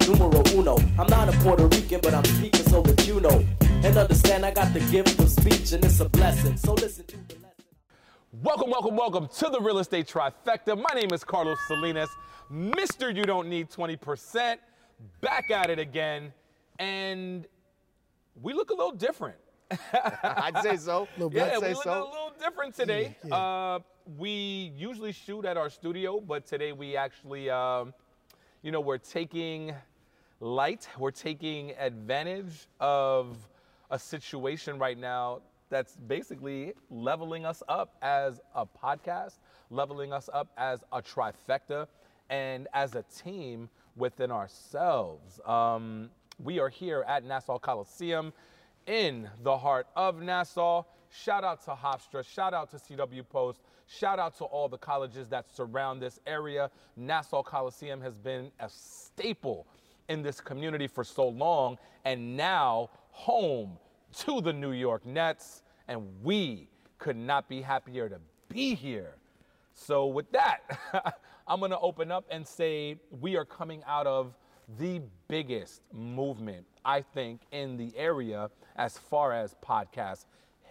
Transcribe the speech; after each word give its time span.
numero 0.00 0.42
uno. 0.54 0.76
I'm 0.98 1.06
not 1.08 1.28
a 1.28 1.32
Puerto 1.38 1.66
Rican, 1.66 2.00
but 2.02 2.14
I'm 2.14 2.24
speaking 2.24 2.64
so 2.64 2.82
that 2.82 3.06
you 3.06 3.20
know. 3.20 3.44
And 3.84 3.96
understand 3.96 4.44
I 4.44 4.52
got 4.52 4.72
the 4.72 4.80
gift 4.80 5.18
of 5.20 5.30
speech, 5.30 5.72
and 5.72 5.84
it's 5.84 6.00
a 6.00 6.08
blessing. 6.08 6.56
So 6.56 6.74
listen 6.74 7.04
to 7.06 7.16
the 7.16 7.34
lesson. 7.34 7.64
Welcome, 8.42 8.70
welcome, 8.70 8.96
welcome 8.96 9.28
to 9.38 9.48
the 9.50 9.60
Real 9.60 9.78
Estate 9.78 10.06
Trifecta. 10.06 10.76
My 10.76 11.00
name 11.00 11.12
is 11.12 11.24
Carlos 11.24 11.58
Salinas, 11.66 12.10
Mr. 12.52 13.14
You 13.14 13.24
Don't 13.24 13.48
Need 13.48 13.70
20%. 13.70 14.56
Back 15.20 15.50
at 15.50 15.70
it 15.70 15.78
again. 15.78 16.32
And 16.78 17.46
we 18.40 18.52
look 18.52 18.70
a 18.70 18.74
little 18.74 18.92
different. 18.92 19.36
I'd 19.92 20.58
say 20.62 20.76
so. 20.76 21.08
Yeah, 21.18 21.52
I'd 21.54 21.62
we 21.62 21.68
look 21.74 21.82
so. 21.82 21.90
a 21.90 22.04
little 22.10 22.32
different 22.38 22.74
today. 22.74 23.16
Yeah, 23.24 23.28
yeah. 23.28 23.36
Uh, 23.36 23.78
we 24.18 24.72
usually 24.76 25.12
shoot 25.12 25.44
at 25.44 25.56
our 25.56 25.70
studio, 25.70 26.20
but 26.20 26.46
today 26.46 26.72
we 26.72 26.96
actually, 26.96 27.48
um, 27.50 27.94
you 28.62 28.70
know, 28.70 28.80
we're 28.80 28.98
taking 28.98 29.74
light. 30.38 30.88
We're 30.96 31.10
taking 31.10 31.72
advantage 31.78 32.68
of 32.78 33.36
a 33.90 33.98
situation 33.98 34.78
right 34.78 34.96
now 34.96 35.40
that's 35.68 35.96
basically 35.96 36.74
leveling 36.90 37.44
us 37.44 37.62
up 37.68 37.96
as 38.02 38.40
a 38.54 38.64
podcast, 38.64 39.38
leveling 39.70 40.12
us 40.12 40.30
up 40.32 40.48
as 40.56 40.84
a 40.92 41.02
trifecta, 41.02 41.88
and 42.30 42.68
as 42.72 42.94
a 42.94 43.02
team 43.02 43.68
within 43.96 44.30
ourselves. 44.30 45.40
Um, 45.44 46.10
we 46.42 46.60
are 46.60 46.68
here 46.68 47.04
at 47.08 47.24
Nassau 47.24 47.58
Coliseum 47.58 48.32
in 48.86 49.28
the 49.42 49.58
heart 49.58 49.86
of 49.96 50.22
Nassau. 50.22 50.84
Shout 51.10 51.42
out 51.42 51.64
to 51.64 51.72
Hofstra, 51.72 52.24
shout 52.24 52.54
out 52.54 52.70
to 52.70 52.76
CW 52.76 53.28
Post, 53.28 53.60
shout 53.98 54.18
out 54.18 54.36
to 54.38 54.44
all 54.44 54.68
the 54.68 54.78
colleges 54.78 55.28
that 55.28 55.54
surround 55.54 56.00
this 56.00 56.20
area. 56.26 56.70
Nassau 56.96 57.42
Coliseum 57.42 58.00
has 58.00 58.16
been 58.16 58.50
a 58.60 58.68
staple 58.68 59.66
in 60.08 60.22
this 60.22 60.40
community 60.40 60.86
for 60.86 61.04
so 61.04 61.28
long, 61.28 61.78
and 62.04 62.36
now 62.36 62.90
home 63.10 63.78
to 64.18 64.40
the 64.40 64.52
New 64.52 64.72
York 64.72 65.06
Nets, 65.06 65.62
and 65.88 66.06
we 66.22 66.68
could 66.98 67.16
not 67.16 67.48
be 67.48 67.60
happier 67.60 68.08
to 68.08 68.18
be 68.48 68.74
here. 68.74 69.16
So, 69.74 70.06
with 70.06 70.30
that, 70.32 70.58
I'm 71.46 71.58
going 71.58 71.70
to 71.70 71.78
open 71.80 72.12
up 72.12 72.24
and 72.30 72.46
say 72.46 72.96
we 73.20 73.36
are 73.36 73.44
coming 73.44 73.82
out 73.86 74.06
of 74.06 74.34
the 74.78 75.00
biggest 75.28 75.82
movement, 75.92 76.66
I 76.84 77.00
think, 77.00 77.40
in 77.50 77.76
the 77.76 77.92
area 77.96 78.50
as 78.76 78.96
far 78.96 79.32
as 79.32 79.54
podcast 79.64 80.26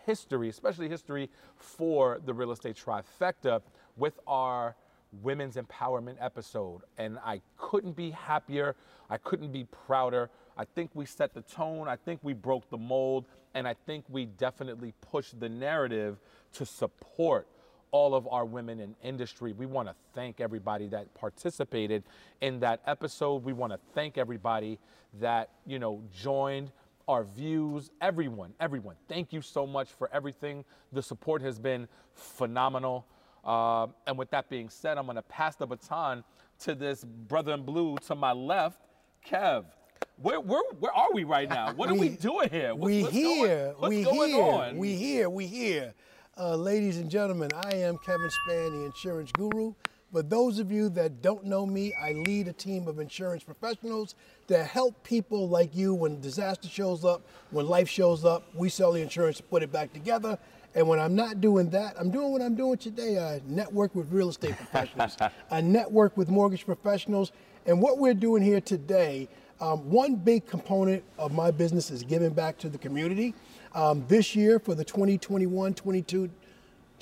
history, 0.05 0.49
especially 0.49 0.89
history 0.89 1.29
for 1.55 2.19
the 2.25 2.33
real 2.33 2.51
estate 2.51 2.75
trifecta 2.75 3.61
with 3.97 4.19
our 4.27 4.75
women's 5.21 5.55
empowerment 5.55 6.15
episode. 6.19 6.81
And 6.97 7.17
I 7.23 7.41
couldn't 7.57 7.95
be 7.95 8.11
happier. 8.11 8.75
I 9.09 9.17
couldn't 9.17 9.51
be 9.51 9.65
prouder. 9.65 10.29
I 10.57 10.65
think 10.65 10.91
we 10.93 11.05
set 11.05 11.33
the 11.33 11.41
tone. 11.41 11.87
I 11.87 11.95
think 11.95 12.19
we 12.23 12.33
broke 12.33 12.69
the 12.69 12.77
mold. 12.77 13.25
And 13.53 13.67
I 13.67 13.75
think 13.85 14.05
we 14.09 14.25
definitely 14.25 14.93
pushed 15.01 15.39
the 15.39 15.49
narrative 15.49 16.19
to 16.53 16.65
support 16.65 17.47
all 17.91 18.15
of 18.15 18.25
our 18.27 18.45
women 18.45 18.79
in 18.79 18.95
industry. 19.03 19.51
We 19.51 19.65
want 19.65 19.89
to 19.89 19.95
thank 20.13 20.39
everybody 20.39 20.87
that 20.87 21.13
participated 21.13 22.03
in 22.39 22.61
that 22.61 22.79
episode. 22.87 23.43
We 23.43 23.51
want 23.51 23.73
to 23.73 23.79
thank 23.93 24.17
everybody 24.17 24.79
that, 25.19 25.49
you 25.65 25.77
know, 25.77 26.01
joined 26.17 26.71
our 27.11 27.25
views, 27.25 27.91
everyone, 27.99 28.53
everyone. 28.61 28.95
Thank 29.09 29.33
you 29.33 29.41
so 29.41 29.67
much 29.67 29.89
for 29.89 30.09
everything. 30.13 30.63
The 30.93 31.03
support 31.03 31.41
has 31.41 31.59
been 31.59 31.89
phenomenal. 32.13 33.05
Uh, 33.43 33.87
and 34.07 34.17
with 34.17 34.31
that 34.31 34.49
being 34.49 34.69
said, 34.69 34.97
I'm 34.97 35.05
going 35.05 35.17
to 35.17 35.21
pass 35.23 35.57
the 35.57 35.67
baton 35.67 36.23
to 36.59 36.73
this 36.73 37.03
brother 37.03 37.53
in 37.53 37.63
blue 37.63 37.97
to 38.07 38.15
my 38.15 38.31
left, 38.31 38.79
Kev. 39.27 39.65
Where, 40.21 40.39
where, 40.39 40.63
where 40.79 40.93
are 40.93 41.09
we 41.13 41.25
right 41.25 41.49
now? 41.49 41.73
What 41.73 41.89
are 41.89 41.95
we, 41.95 42.09
doing 42.09 42.49
here? 42.49 42.73
What- 42.73 42.85
we 42.85 43.01
what's 43.01 43.13
here. 43.13 43.45
Going, 43.47 43.75
what's 43.79 43.89
we 43.89 44.03
going 44.03 44.31
here. 44.31 44.43
on? 44.43 44.77
We 44.77 44.95
here. 44.95 45.29
We 45.29 45.47
here. 45.47 45.93
Uh, 46.37 46.55
ladies 46.55 46.97
and 46.97 47.09
gentlemen, 47.09 47.49
I 47.53 47.75
am 47.75 47.97
Kevin 48.05 48.29
Spann, 48.29 48.71
the 48.71 48.85
insurance 48.85 49.33
guru. 49.33 49.73
But 50.13 50.29
those 50.29 50.59
of 50.59 50.71
you 50.71 50.89
that 50.89 51.21
don't 51.21 51.45
know 51.45 51.65
me, 51.65 51.93
I 51.93 52.11
lead 52.11 52.47
a 52.49 52.53
team 52.53 52.87
of 52.87 52.99
insurance 52.99 53.43
professionals 53.43 54.15
that 54.47 54.67
help 54.67 55.01
people 55.03 55.47
like 55.47 55.73
you 55.73 55.93
when 55.93 56.19
disaster 56.19 56.67
shows 56.67 57.05
up, 57.05 57.21
when 57.51 57.67
life 57.67 57.87
shows 57.87 58.25
up. 58.25 58.43
We 58.53 58.67
sell 58.67 58.91
the 58.91 59.01
insurance 59.01 59.37
to 59.37 59.43
put 59.43 59.63
it 59.63 59.71
back 59.71 59.93
together. 59.93 60.37
And 60.75 60.87
when 60.87 60.99
I'm 60.99 61.15
not 61.15 61.39
doing 61.39 61.69
that, 61.71 61.95
I'm 61.97 62.11
doing 62.11 62.31
what 62.31 62.41
I'm 62.41 62.55
doing 62.55 62.77
today. 62.77 63.19
I 63.19 63.41
network 63.45 63.95
with 63.95 64.11
real 64.11 64.29
estate 64.29 64.55
professionals. 64.57 65.17
I 65.51 65.61
network 65.61 66.17
with 66.17 66.29
mortgage 66.29 66.65
professionals. 66.65 67.31
And 67.65 67.81
what 67.81 67.97
we're 67.97 68.13
doing 68.13 68.43
here 68.43 68.61
today, 68.61 69.29
um, 69.61 69.89
one 69.89 70.15
big 70.15 70.45
component 70.45 71.03
of 71.17 71.33
my 71.33 71.51
business 71.51 71.91
is 71.91 72.03
giving 72.03 72.31
back 72.31 72.57
to 72.59 72.69
the 72.69 72.77
community. 72.77 73.33
Um, 73.73 74.05
this 74.07 74.35
year, 74.35 74.59
for 74.59 74.75
the 74.75 74.83
2021 74.83 75.73
22 75.73 76.29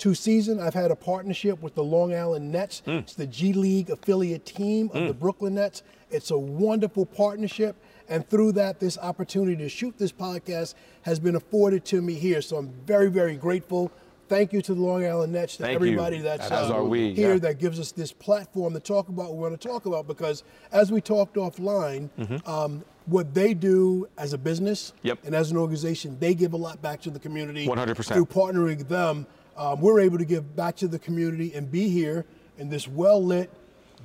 two 0.00 0.14
season, 0.14 0.58
I've 0.58 0.74
had 0.74 0.90
a 0.90 0.96
partnership 0.96 1.62
with 1.62 1.74
the 1.74 1.84
Long 1.84 2.12
Island 2.14 2.50
Nets. 2.50 2.82
It's 2.86 3.14
the 3.14 3.26
G 3.26 3.52
League 3.52 3.90
affiliate 3.90 4.44
team 4.46 4.90
of 4.92 5.06
the 5.06 5.14
Brooklyn 5.14 5.54
Nets. 5.54 5.82
It's 6.10 6.30
a 6.32 6.38
wonderful 6.38 7.06
partnership. 7.06 7.76
And 8.08 8.28
through 8.28 8.52
that, 8.52 8.80
this 8.80 8.98
opportunity 8.98 9.56
to 9.58 9.68
shoot 9.68 9.96
this 9.98 10.10
podcast 10.10 10.74
has 11.02 11.20
been 11.20 11.36
afforded 11.36 11.84
to 11.86 12.02
me 12.02 12.14
here. 12.14 12.42
So 12.42 12.56
I'm 12.56 12.70
very, 12.84 13.08
very 13.08 13.36
grateful. 13.36 13.92
Thank 14.28 14.52
you 14.52 14.62
to 14.62 14.74
the 14.74 14.80
Long 14.80 15.04
Island 15.04 15.32
Nets, 15.32 15.56
to 15.56 15.64
Thank 15.64 15.72
you. 15.72 15.76
everybody 15.76 16.18
that's 16.20 16.50
As 16.50 16.70
uh, 16.70 16.82
we, 16.82 17.12
here 17.14 17.34
yeah. 17.34 17.38
that 17.40 17.58
gives 17.58 17.78
us 17.78 17.92
this 17.92 18.12
platform 18.12 18.74
to 18.74 18.80
talk 18.80 19.08
about 19.08 19.26
what 19.26 19.34
we 19.34 19.40
want 19.42 19.60
to 19.60 19.68
talk 19.68 19.86
about. 19.86 20.06
Because 20.06 20.44
as 20.72 20.90
we 20.90 21.00
talked 21.00 21.34
offline, 21.36 22.08
um, 22.48 22.84
what 23.06 23.34
they 23.34 23.54
do 23.54 24.08
as 24.18 24.32
a 24.32 24.38
business 24.38 24.92
Mm-hmm. 24.98 25.06
Yep. 25.08 25.18
and 25.26 25.34
as 25.34 25.50
an 25.50 25.56
organization, 25.56 26.16
they 26.20 26.34
give 26.34 26.52
a 26.52 26.56
lot 26.56 26.80
back 26.80 27.00
to 27.02 27.10
the 27.10 27.18
community 27.18 27.66
100%. 27.66 28.04
through 28.12 28.26
partnering 28.26 28.86
them. 28.88 29.26
Um, 29.56 29.80
we're 29.80 30.00
able 30.00 30.18
to 30.18 30.24
give 30.24 30.56
back 30.56 30.76
to 30.76 30.88
the 30.88 30.98
community 30.98 31.52
and 31.54 31.70
be 31.70 31.88
here 31.88 32.24
in 32.58 32.68
this 32.70 32.86
well 32.88 33.22
lit, 33.22 33.50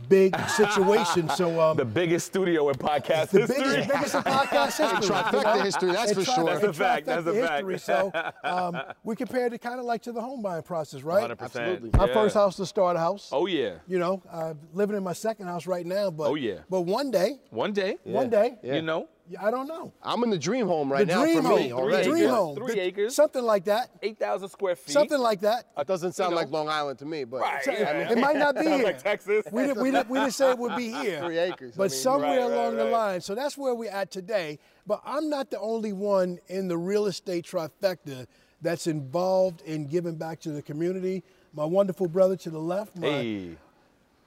big 0.09 0.37
situation. 0.49 1.29
So 1.29 1.59
um, 1.71 1.77
the 1.77 1.85
biggest 1.85 2.27
studio 2.27 2.67
in 2.69 2.75
podcast 2.75 3.29
the 3.29 3.41
history. 3.41 3.63
biggest, 3.63 3.89
biggest 3.89 4.15
in 4.15 4.21
podcast 4.23 4.77
history. 4.77 5.15
Trifecta 5.15 5.63
history, 5.63 5.91
that's 5.93 6.11
And 6.11 6.25
for 6.25 6.31
sure. 6.31 6.45
That's 6.45 6.63
a 6.63 6.73
fact, 6.73 7.05
that's 7.05 7.25
a 7.27 7.33
fact. 7.33 7.53
history. 7.67 7.79
So 7.79 8.11
um, 8.43 8.77
we 9.03 9.15
compared 9.15 9.53
it 9.53 9.59
kind 9.61 9.79
of 9.79 9.85
like 9.85 10.01
to 10.03 10.11
the 10.11 10.21
home 10.21 10.41
buying 10.41 10.63
process, 10.63 11.01
right? 11.03 11.29
100%. 11.29 11.41
Absolutely. 11.41 11.89
My 11.97 12.07
Yeah. 12.07 12.13
first 12.13 12.33
house 12.35 12.55
to 12.57 12.65
start 12.65 12.97
a 12.97 12.99
house. 12.99 13.29
Oh 13.31 13.45
yeah. 13.45 13.75
You 13.87 13.99
know, 13.99 14.21
I'm 14.31 14.59
living 14.73 14.97
in 14.97 15.03
my 15.03 15.13
second 15.13 15.47
house 15.47 15.65
right 15.67 15.85
now, 15.85 16.11
but 16.11 16.29
Oh, 16.29 16.35
yeah. 16.35 16.59
But 16.69 16.81
one 16.81 17.11
day, 17.11 17.39
One 17.51 17.71
day. 17.71 17.97
one 18.03 18.29
day, 18.29 18.57
You 18.63 18.81
know, 18.81 18.99
yeah, 19.01 19.05
I 19.41 19.49
don't 19.49 19.67
know. 19.67 19.91
I'm 20.03 20.23
in 20.23 20.29
the 20.29 20.37
dream 20.37 20.67
home 20.67 20.91
right 20.91 21.07
the 21.07 21.13
now 21.13 21.21
dream 21.23 21.41
for 21.41 21.47
home, 21.49 21.59
me 21.59 21.67
the 21.69 21.73
already. 21.73 22.07
dream 22.07 22.23
acres. 22.25 22.31
home, 22.31 22.55
Three 22.55 22.79
acres. 22.79 23.15
something 23.15 23.43
like 23.43 23.65
that, 23.65 23.89
eight 24.03 24.19
thousand 24.19 24.49
square 24.49 24.75
feet. 24.75 24.91
something 24.93 25.17
like 25.17 25.41
that. 25.41 25.65
It 25.77 25.87
doesn't 25.87 26.13
sound 26.13 26.31
You 26.31 26.35
know. 26.35 26.41
like 26.41 26.51
Long 26.51 26.69
Island 26.69 26.99
to 26.99 27.05
me, 27.05 27.23
but 27.23 27.41
Right, 27.41 27.63
So, 27.63 27.71
yeah. 27.71 28.11
It 28.11 28.17
might 28.19 28.35
not 28.37 28.55
be 28.55 28.63
Sounds 28.65 28.75
here. 28.77 28.85
like 28.85 29.01
Texas. 29.01 29.45
We, 29.51 29.63
didn't, 29.63 29.81
we, 29.81 29.91
didn't, 29.91 30.09
we 30.09 30.19
didn't 30.19 30.33
say 30.33 30.51
it 30.51 30.57
would 30.59 30.75
be 30.75 30.89
here. 31.01 31.21
Three 31.21 31.37
acres, 31.39 31.73
I 31.75 31.77
But 31.77 31.83
mean. 31.91 31.99
somewhere 31.99 32.29
Right, 32.29 32.37
right, 32.49 32.51
along 32.53 32.77
the 32.77 32.83
right. 32.83 32.91
line. 32.93 33.21
So 33.21 33.33
that's 33.35 33.57
where 33.57 33.73
we're 33.73 33.89
at 33.91 34.11
today. 34.11 34.59
But 34.85 35.01
I'm 35.05 35.29
not 35.29 35.49
the 35.49 35.59
only 35.59 35.93
one 35.93 36.39
in 36.47 36.67
the 36.67 36.77
real 36.77 37.07
estate 37.07 37.45
trifecta 37.45 38.27
that's 38.61 38.85
involved 38.87 39.61
in 39.61 39.87
giving 39.87 40.15
back 40.15 40.39
to 40.41 40.51
the 40.51 40.61
community. 40.61 41.23
My 41.53 41.65
wonderful 41.65 42.07
brother 42.07 42.35
to 42.37 42.49
the 42.49 42.59
left, 42.59 42.95
my 42.97 43.07
Hey. 43.07 43.57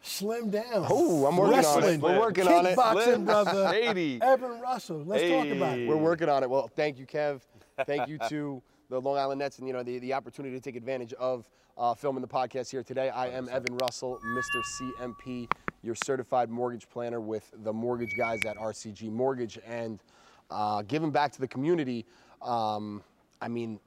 Slim 0.02 0.50
down. 0.50 0.86
Oh, 0.88 1.26
I'm 1.26 1.36
working 1.36 1.64
on 1.64 1.84
it. 1.84 2.00
We're 2.00 2.18
working 2.18 2.48
on 2.48 2.66
it. 2.66 2.76
Kickboxing 2.76 3.04
Slim 3.04 3.24
brother, 3.24 3.70
Shady. 3.72 4.20
Evan 4.22 4.60
Russell. 4.60 5.02
Let's 5.04 5.22
talk 5.22 5.46
about 5.56 5.78
it. 5.78 5.88
We're 5.88 5.96
working 5.96 6.28
on 6.28 6.42
it. 6.42 6.50
Well, 6.50 6.68
thank 6.68 6.98
you, 6.98 7.06
Kev. 7.06 7.40
Thank 7.86 8.08
you 8.08 8.18
to 8.28 8.62
the 8.90 9.00
Long 9.00 9.18
Island 9.18 9.38
Nets 9.38 9.58
and 9.58 9.66
you 9.66 9.72
know 9.72 9.82
the, 9.82 9.98
the 9.98 10.14
opportunity 10.14 10.54
to 10.54 10.60
take 10.60 10.76
advantage 10.76 11.12
of 11.14 11.48
uh, 11.76 11.94
filming 11.94 12.22
the 12.22 12.28
podcast 12.28 12.70
here 12.70 12.82
today. 12.82 13.10
I 13.10 13.28
am 13.28 13.48
Evan 13.48 13.76
Russell, 13.76 14.18
Mr. 14.26 14.62
CMP, 14.80 15.50
your 15.82 15.94
certified 15.94 16.50
mortgage 16.50 16.88
planner 16.88 17.20
with 17.20 17.52
the 17.62 17.72
mortgage 17.72 18.16
guys 18.16 18.40
at 18.46 18.56
RCG 18.56 19.10
Mortgage, 19.12 19.58
and 19.66 20.00
uh, 20.50 20.82
giving 20.82 21.10
back 21.10 21.32
to 21.32 21.40
the 21.40 21.48
community. 21.48 22.04
Um, 22.42 23.02
I 23.40 23.48
mean, 23.48 23.78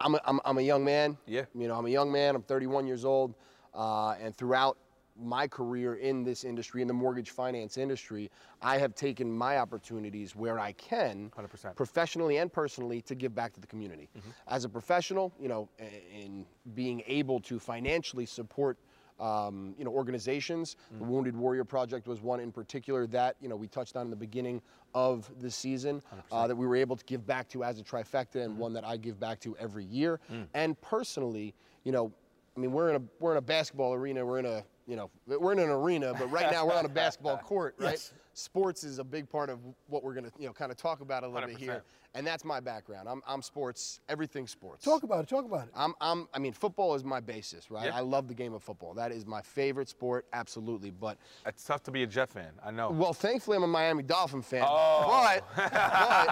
I'm 0.00 0.14
a, 0.16 0.20
I'm, 0.24 0.40
I'm 0.44 0.58
a 0.58 0.62
young 0.62 0.84
man. 0.84 1.16
Yeah. 1.26 1.44
You 1.54 1.68
know, 1.68 1.76
I'm 1.76 1.86
a 1.86 1.90
young 1.90 2.10
man. 2.10 2.34
I'm 2.34 2.42
31 2.42 2.86
years 2.86 3.04
old, 3.04 3.34
uh, 3.74 4.14
and 4.20 4.36
throughout 4.36 4.76
my 5.22 5.46
career 5.46 5.94
in 5.94 6.24
this 6.24 6.44
industry, 6.44 6.82
in 6.82 6.88
the 6.88 6.94
mortgage 6.94 7.30
finance 7.30 7.78
industry, 7.78 8.30
I 8.60 8.78
have 8.78 8.94
taken 8.94 9.30
my 9.32 9.58
opportunities 9.58 10.34
where 10.36 10.58
I 10.58 10.72
can, 10.72 11.30
100%. 11.36 11.76
professionally 11.76 12.38
and 12.38 12.52
personally, 12.52 13.00
to 13.02 13.14
give 13.14 13.34
back 13.34 13.54
to 13.54 13.60
the 13.60 13.66
community. 13.66 14.08
As 14.48 14.64
a 14.64 14.68
professional, 14.68 15.32
you 15.40 15.48
know, 15.48 15.68
in 15.78 16.44
being 16.74 17.02
able 17.06 17.40
to 17.40 17.58
financially 17.58 18.26
support. 18.26 18.78
Um, 19.20 19.74
you 19.78 19.84
know, 19.84 19.92
organizations. 19.92 20.74
The 20.98 21.04
Wounded 21.04 21.36
Warrior 21.36 21.64
Project 21.64 22.08
was 22.08 22.20
one 22.20 22.40
in 22.40 22.50
particular 22.50 23.06
that 23.08 23.36
you 23.40 23.48
know 23.48 23.54
we 23.54 23.68
touched 23.68 23.94
on 23.94 24.06
in 24.06 24.10
the 24.10 24.16
beginning 24.16 24.60
of 24.94 25.30
the 25.40 25.50
season 25.50 26.02
uh, 26.32 26.46
that 26.48 26.56
we 26.56 26.66
were 26.66 26.74
able 26.74 26.96
to 26.96 27.04
give 27.04 27.24
back 27.24 27.48
to 27.50 27.62
as 27.62 27.78
a 27.78 27.84
trifecta, 27.84 28.42
and 28.42 28.58
one 28.58 28.72
that 28.72 28.84
I 28.84 28.96
give 28.96 29.20
back 29.20 29.38
to 29.40 29.56
every 29.58 29.84
year. 29.84 30.18
And 30.54 30.80
personally, 30.80 31.54
you 31.84 31.92
know, 31.92 32.10
I 32.56 32.60
mean, 32.60 32.72
we're 32.72 32.90
in 32.90 32.96
a 32.96 33.02
we're 33.20 33.32
in 33.32 33.36
a 33.38 33.42
basketball 33.42 33.92
arena. 33.94 34.26
We're 34.26 34.40
in 34.40 34.46
a 34.46 34.64
you 34.92 34.96
know 34.96 35.10
we're 35.26 35.52
in 35.52 35.58
an 35.58 35.70
arena, 35.70 36.12
but 36.12 36.30
right 36.30 36.52
now 36.52 36.66
we're 36.66 36.74
on 36.74 36.84
a 36.84 36.88
basketball 37.02 37.38
court, 37.38 37.74
right? 37.78 37.92
Yes. 37.92 38.12
sports 38.34 38.84
is 38.84 38.98
a 38.98 39.04
big 39.04 39.26
part 39.26 39.48
of 39.48 39.58
what 39.86 40.04
we're 40.04 40.12
going 40.12 40.26
to, 40.26 40.32
you 40.38 40.46
know, 40.46 40.52
kind 40.52 40.70
of 40.70 40.76
talk 40.76 41.00
about 41.00 41.24
a 41.24 41.28
little 41.28 41.48
bit 41.48 41.56
here. 41.56 41.82
And 42.14 42.26
that's 42.26 42.44
my 42.44 42.60
background. 42.60 43.08
I'm, 43.08 43.22
I'm 43.26 43.40
sports, 43.40 44.00
everything 44.10 44.46
sports. 44.46 44.84
Talk 44.84 45.02
about 45.02 45.24
it. 45.24 45.30
Talk 45.30 45.46
about 45.46 45.68
it. 45.68 45.72
I'm, 45.74 45.94
I'm, 45.98 46.28
I 46.34 46.38
mean, 46.40 46.52
football 46.52 46.94
is 46.94 47.04
my 47.04 47.20
basis, 47.20 47.70
right? 47.70 47.86
Yeah. 47.86 47.96
I 47.96 48.00
love 48.00 48.28
the 48.28 48.34
game 48.34 48.52
of 48.52 48.62
football. 48.62 48.92
That 48.92 49.12
is 49.12 49.24
my 49.24 49.40
favorite 49.40 49.88
sport, 49.88 50.26
absolutely. 50.34 50.90
But 50.90 51.16
It's 51.46 51.64
tough 51.64 51.82
to 51.84 51.90
be 51.90 52.02
a 52.02 52.06
Jet 52.06 52.28
fan. 52.28 52.50
I 52.62 52.70
know. 52.70 52.90
well, 52.90 53.14
thankfully, 53.14 53.56
I'm 53.56 53.62
a 53.62 53.66
Miami 53.66 54.02
Dolphin 54.02 54.42
fan. 54.42 54.66
Oh. 54.68 55.06
But, 55.08 55.72
but 55.72 56.26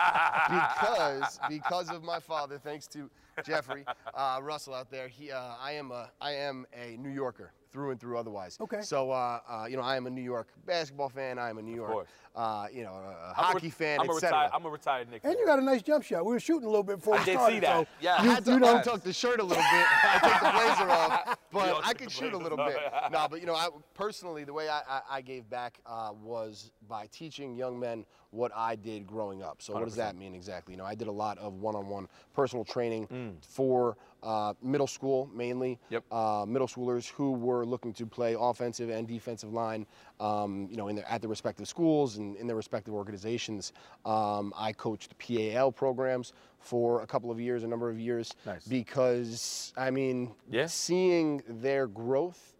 because 0.50 1.40
because 1.48 1.88
of 1.88 2.04
my 2.04 2.20
father, 2.20 2.58
thanks 2.58 2.86
to 2.88 3.08
Jeffrey 3.42 3.86
uh, 4.12 4.38
Russell 4.42 4.74
out 4.74 4.90
there, 4.90 5.08
he 5.08 5.30
uh, 5.32 5.54
I 5.58 5.72
am 5.72 5.92
a 5.92 6.10
I 6.20 6.32
am 6.32 6.66
a 6.74 6.98
New 6.98 7.08
Yorker 7.08 7.52
through 7.70 7.90
and 7.92 8.00
through. 8.00 8.18
Otherwise, 8.18 8.58
Okay. 8.60 8.82
So 8.82 9.10
uh, 9.10 9.40
uh, 9.48 9.66
you 9.68 9.76
know, 9.76 9.82
I 9.82 9.96
am 9.96 10.06
a 10.06 10.10
New 10.10 10.22
York 10.22 10.48
basketball 10.66 11.08
fan. 11.08 11.38
I 11.38 11.50
am 11.50 11.58
a 11.58 11.62
New 11.62 11.74
York, 11.74 12.06
uh, 12.34 12.66
you 12.72 12.82
know, 12.82 12.92
a 12.92 12.94
I'm 12.96 13.30
a 13.30 13.34
hockey 13.34 13.66
re- 13.66 13.70
fan, 13.70 14.00
etc. 14.00 14.50
I'm 14.52 14.64
a 14.64 14.68
retired 14.70 15.10
Knicks 15.10 15.24
And 15.24 15.32
fan. 15.34 15.40
you 15.40 15.46
got 15.46 15.58
a 15.58 15.62
nice 15.62 15.82
jump 15.82 16.04
shot. 16.04 16.24
We 16.24 16.32
were 16.32 16.40
shooting 16.40 16.64
a 16.66 16.70
little 16.70 16.82
bit 16.82 16.96
before 16.96 17.16
I 17.16 17.18
we 17.20 17.24
did 17.24 17.40
see 17.46 17.58
that. 17.60 17.76
So 17.82 17.86
Yeah. 18.00 18.16
I 18.18 18.24
you, 18.24 18.30
had 18.30 18.44
to 18.46 18.50
you 18.52 18.58
know, 18.60 18.78
untuck 18.78 19.02
the 19.02 19.12
shirt 19.12 19.40
a 19.40 19.44
little 19.44 19.62
bit. 19.72 19.86
I 20.02 20.18
took 20.22 20.40
the 20.40 20.50
blazer 20.50 20.90
off, 20.90 21.38
but 21.52 21.80
I 21.84 21.88
took 21.88 21.98
could 21.98 22.10
shoot 22.10 22.32
a 22.32 22.38
little 22.38 22.58
bit. 22.58 22.76
No, 23.12 23.26
but 23.30 23.40
you 23.40 23.46
know, 23.46 23.54
I 23.54 23.68
personally, 23.94 24.44
the 24.44 24.52
way 24.52 24.68
I, 24.68 24.80
I, 24.88 25.00
I 25.10 25.20
gave 25.20 25.48
back 25.48 25.78
uh, 25.86 26.12
was 26.22 26.72
by 26.88 27.06
teaching 27.12 27.54
young 27.54 27.78
men 27.78 28.04
what 28.30 28.52
I 28.54 28.76
did 28.76 29.06
growing 29.06 29.42
up. 29.42 29.60
So 29.60 29.72
what 29.74 29.84
does 29.84 29.96
that 29.96 30.16
mean 30.16 30.34
exactly? 30.34 30.72
You 30.74 30.78
know, 30.78 30.84
I 30.84 30.94
did 30.94 31.08
a 31.08 31.12
lot 31.12 31.36
of 31.38 31.54
one-on-one 31.54 32.06
personal 32.32 32.64
training 32.64 33.36
for 33.42 33.96
uh, 34.22 34.54
middle 34.62 34.86
school 34.86 35.30
mainly. 35.34 35.78
Yep. 35.90 36.04
Uh, 36.10 36.44
middle 36.46 36.68
schoolers 36.68 37.08
who 37.10 37.32
were 37.32 37.64
looking 37.64 37.92
to 37.94 38.06
play 38.06 38.36
offensive 38.38 38.90
and 38.90 39.06
defensive 39.08 39.52
line. 39.52 39.86
Um, 40.18 40.68
you 40.70 40.76
know, 40.76 40.88
in 40.88 40.96
their, 40.96 41.08
at 41.08 41.20
their 41.22 41.30
respective 41.30 41.66
schools 41.68 42.16
and 42.18 42.36
in 42.36 42.46
their 42.46 42.56
respective 42.56 42.92
organizations. 42.94 43.72
Um, 44.04 44.52
I 44.56 44.72
coached 44.72 45.16
PAL 45.18 45.72
programs 45.72 46.32
for 46.58 47.00
a 47.02 47.06
couple 47.06 47.30
of 47.30 47.40
years, 47.40 47.62
a 47.64 47.66
number 47.68 47.88
of 47.88 47.98
years, 47.98 48.30
Nice. 48.44 48.66
because 48.66 49.72
I 49.76 49.90
mean, 49.90 50.34
Yeah. 50.50 50.66
seeing 50.66 51.42
their 51.48 51.86
growth 51.86 52.54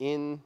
in 0.00 0.40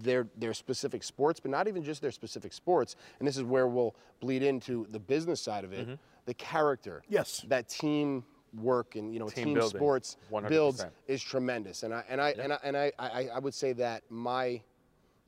their 0.00 0.26
their 0.36 0.54
specific 0.54 1.02
sports, 1.02 1.38
but 1.38 1.50
not 1.50 1.68
even 1.68 1.82
just 1.82 2.00
their 2.00 2.10
specific 2.10 2.52
sports. 2.54 2.96
And 3.18 3.28
this 3.28 3.36
is 3.36 3.42
where 3.44 3.68
we'll 3.68 3.94
bleed 4.20 4.42
into 4.42 4.86
the 4.90 4.98
business 4.98 5.40
side 5.40 5.64
of 5.64 5.70
Mm-hmm. 5.70 5.92
it, 5.92 5.98
the 6.24 6.34
character. 6.34 7.02
Yes. 7.08 7.44
That 7.48 7.68
team 7.68 8.24
work 8.60 8.96
and 8.96 9.12
you 9.12 9.18
know 9.18 9.28
Team 9.28 9.46
team, 9.46 9.54
building, 9.54 9.78
sports 9.78 10.16
100%. 10.32 10.48
builds 10.48 10.86
is 11.06 11.22
tremendous. 11.22 11.82
And 11.82 11.94
I 11.94 12.04
and 12.08 12.20
I 12.20 12.30
and 12.30 12.52
I 12.52 12.58
and 12.62 12.76
I, 12.76 12.92
I, 12.98 13.28
I 13.34 13.38
would 13.38 13.54
say 13.54 13.72
that 13.74 14.02
my 14.10 14.60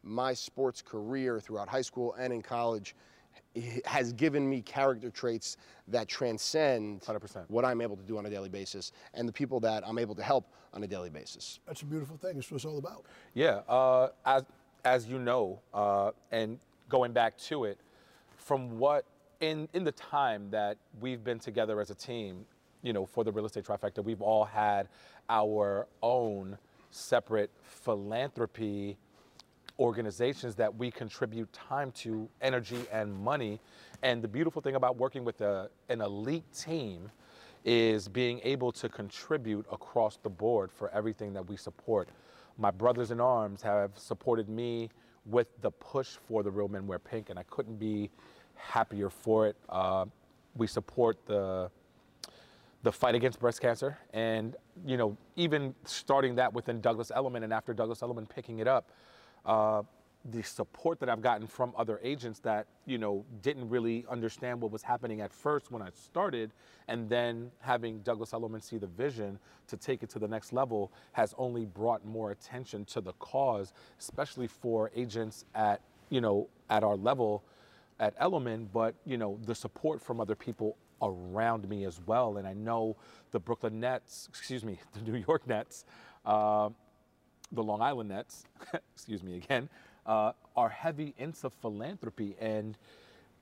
my 0.02 0.32
sports 0.32 0.82
career 0.82 1.40
throughout 1.40 1.68
high 1.68 1.82
school 1.82 2.14
and 2.14 2.32
in 2.32 2.42
college 2.42 2.94
has 3.84 4.12
given 4.12 4.48
me 4.48 4.60
character 4.62 5.10
traits 5.10 5.56
that 5.88 6.06
transcend 6.06 7.00
100%. 7.00 7.44
what 7.48 7.64
I'm 7.64 7.80
able 7.80 7.96
to 7.96 8.02
do 8.02 8.18
on 8.18 8.26
a 8.26 8.30
daily 8.30 8.48
basis 8.48 8.92
and 9.14 9.28
the 9.28 9.32
people 9.32 9.58
that 9.60 9.82
I'm 9.86 9.98
able 9.98 10.14
to 10.14 10.22
help 10.22 10.46
on 10.74 10.82
a 10.82 10.86
daily 10.86 11.10
basis. 11.10 11.60
That's 11.66 11.82
a 11.82 11.86
beautiful 11.86 12.16
thing. 12.16 12.34
That's 12.34 12.50
what 12.50 12.56
it's 12.56 12.64
all 12.64 12.78
about. 12.78 13.04
Yeah, 13.34 13.60
uh, 13.68 14.10
as 14.24 14.44
as 14.84 15.06
you 15.06 15.18
know, 15.18 15.60
uh, 15.74 16.12
and 16.30 16.58
going 16.88 17.12
back 17.12 17.36
to 17.38 17.64
it, 17.64 17.78
from 18.36 18.78
what 18.78 19.04
in 19.40 19.68
in 19.72 19.84
the 19.84 19.92
time 19.92 20.50
that 20.50 20.76
we've 21.00 21.24
been 21.24 21.38
together 21.38 21.80
as 21.80 21.90
a 21.90 21.94
team, 21.94 22.44
you 22.82 22.92
know, 22.92 23.06
for 23.06 23.24
the 23.24 23.32
real 23.32 23.46
estate 23.46 23.64
trifecta, 23.64 24.02
we've 24.02 24.22
all 24.22 24.44
had 24.44 24.88
our 25.28 25.86
own 26.02 26.56
separate 26.90 27.50
philanthropy 27.62 28.96
organizations 29.78 30.54
that 30.56 30.74
we 30.74 30.90
contribute 30.90 31.52
time 31.52 31.92
to, 31.92 32.28
energy, 32.40 32.80
and 32.90 33.14
money. 33.14 33.60
And 34.02 34.22
the 34.22 34.28
beautiful 34.28 34.60
thing 34.60 34.74
about 34.74 34.96
working 34.96 35.24
with 35.24 35.40
a, 35.40 35.70
an 35.88 36.00
elite 36.00 36.44
team 36.52 37.10
is 37.64 38.08
being 38.08 38.40
able 38.44 38.72
to 38.72 38.88
contribute 38.88 39.66
across 39.70 40.16
the 40.22 40.30
board 40.30 40.70
for 40.72 40.90
everything 40.90 41.32
that 41.34 41.48
we 41.48 41.56
support. 41.56 42.08
My 42.56 42.70
brothers 42.70 43.10
in 43.10 43.20
arms 43.20 43.62
have 43.62 43.92
supported 43.96 44.48
me 44.48 44.90
with 45.26 45.46
the 45.60 45.70
push 45.70 46.16
for 46.26 46.42
the 46.42 46.50
Real 46.50 46.68
Men 46.68 46.86
Wear 46.86 46.98
Pink, 46.98 47.30
and 47.30 47.38
I 47.38 47.42
couldn't 47.44 47.78
be 47.78 48.10
happier 48.56 49.10
for 49.10 49.46
it. 49.46 49.56
Uh, 49.68 50.06
we 50.56 50.66
support 50.66 51.18
the 51.26 51.70
the 52.82 52.92
fight 52.92 53.14
against 53.14 53.40
breast 53.40 53.60
cancer 53.60 53.98
and 54.12 54.56
you 54.86 54.96
know 54.96 55.16
even 55.36 55.74
starting 55.84 56.34
that 56.34 56.52
within 56.52 56.80
douglas 56.80 57.10
elliman 57.14 57.42
and 57.42 57.52
after 57.52 57.74
douglas 57.74 58.02
elliman 58.02 58.26
picking 58.26 58.58
it 58.60 58.68
up 58.68 58.92
uh, 59.46 59.82
the 60.30 60.42
support 60.42 61.00
that 61.00 61.08
i've 61.08 61.20
gotten 61.20 61.46
from 61.46 61.72
other 61.76 61.98
agents 62.02 62.38
that 62.38 62.66
you 62.86 62.98
know 62.98 63.24
didn't 63.42 63.68
really 63.68 64.04
understand 64.10 64.60
what 64.60 64.70
was 64.70 64.82
happening 64.82 65.20
at 65.20 65.32
first 65.32 65.70
when 65.70 65.82
i 65.82 65.88
started 65.90 66.52
and 66.88 67.08
then 67.08 67.50
having 67.60 67.98
douglas 68.00 68.32
elliman 68.32 68.60
see 68.60 68.78
the 68.78 68.86
vision 68.86 69.38
to 69.66 69.76
take 69.76 70.02
it 70.02 70.08
to 70.08 70.18
the 70.18 70.28
next 70.28 70.52
level 70.52 70.92
has 71.12 71.34
only 71.38 71.64
brought 71.64 72.04
more 72.04 72.30
attention 72.30 72.84
to 72.84 73.00
the 73.00 73.12
cause 73.14 73.72
especially 73.98 74.46
for 74.46 74.90
agents 74.94 75.44
at 75.54 75.80
you 76.10 76.20
know 76.20 76.48
at 76.70 76.84
our 76.84 76.96
level 76.96 77.42
at 78.00 78.14
Elliman, 78.20 78.68
but 78.72 78.94
you 79.04 79.16
know 79.16 79.38
the 79.44 79.54
support 79.54 80.00
from 80.00 80.20
other 80.20 80.34
people 80.34 80.76
around 81.02 81.68
me 81.68 81.84
as 81.84 82.00
well. 82.06 82.36
And 82.38 82.46
I 82.46 82.54
know 82.54 82.96
the 83.30 83.40
Brooklyn 83.40 83.80
Nets, 83.80 84.26
excuse 84.28 84.64
me, 84.64 84.78
the 84.92 85.10
New 85.10 85.24
York 85.26 85.46
Nets, 85.46 85.84
uh, 86.24 86.70
the 87.52 87.62
Long 87.62 87.80
Island 87.82 88.10
Nets, 88.10 88.44
excuse 88.94 89.22
me 89.22 89.36
again, 89.36 89.68
uh, 90.06 90.32
are 90.56 90.68
heavy 90.68 91.14
into 91.18 91.50
philanthropy. 91.50 92.36
And 92.40 92.76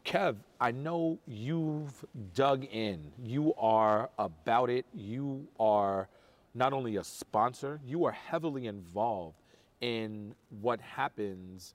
Kev, 0.04 0.36
I 0.60 0.70
know 0.70 1.18
you've 1.26 2.04
dug 2.34 2.64
in. 2.64 3.10
You 3.22 3.54
are 3.58 4.10
about 4.18 4.70
it. 4.70 4.86
You 4.94 5.48
are 5.58 6.08
not 6.54 6.72
only 6.72 6.96
a 6.96 7.04
sponsor, 7.04 7.80
you 7.84 8.04
are 8.04 8.12
heavily 8.12 8.66
involved 8.66 9.36
in 9.80 10.34
what 10.60 10.80
happens 10.80 11.74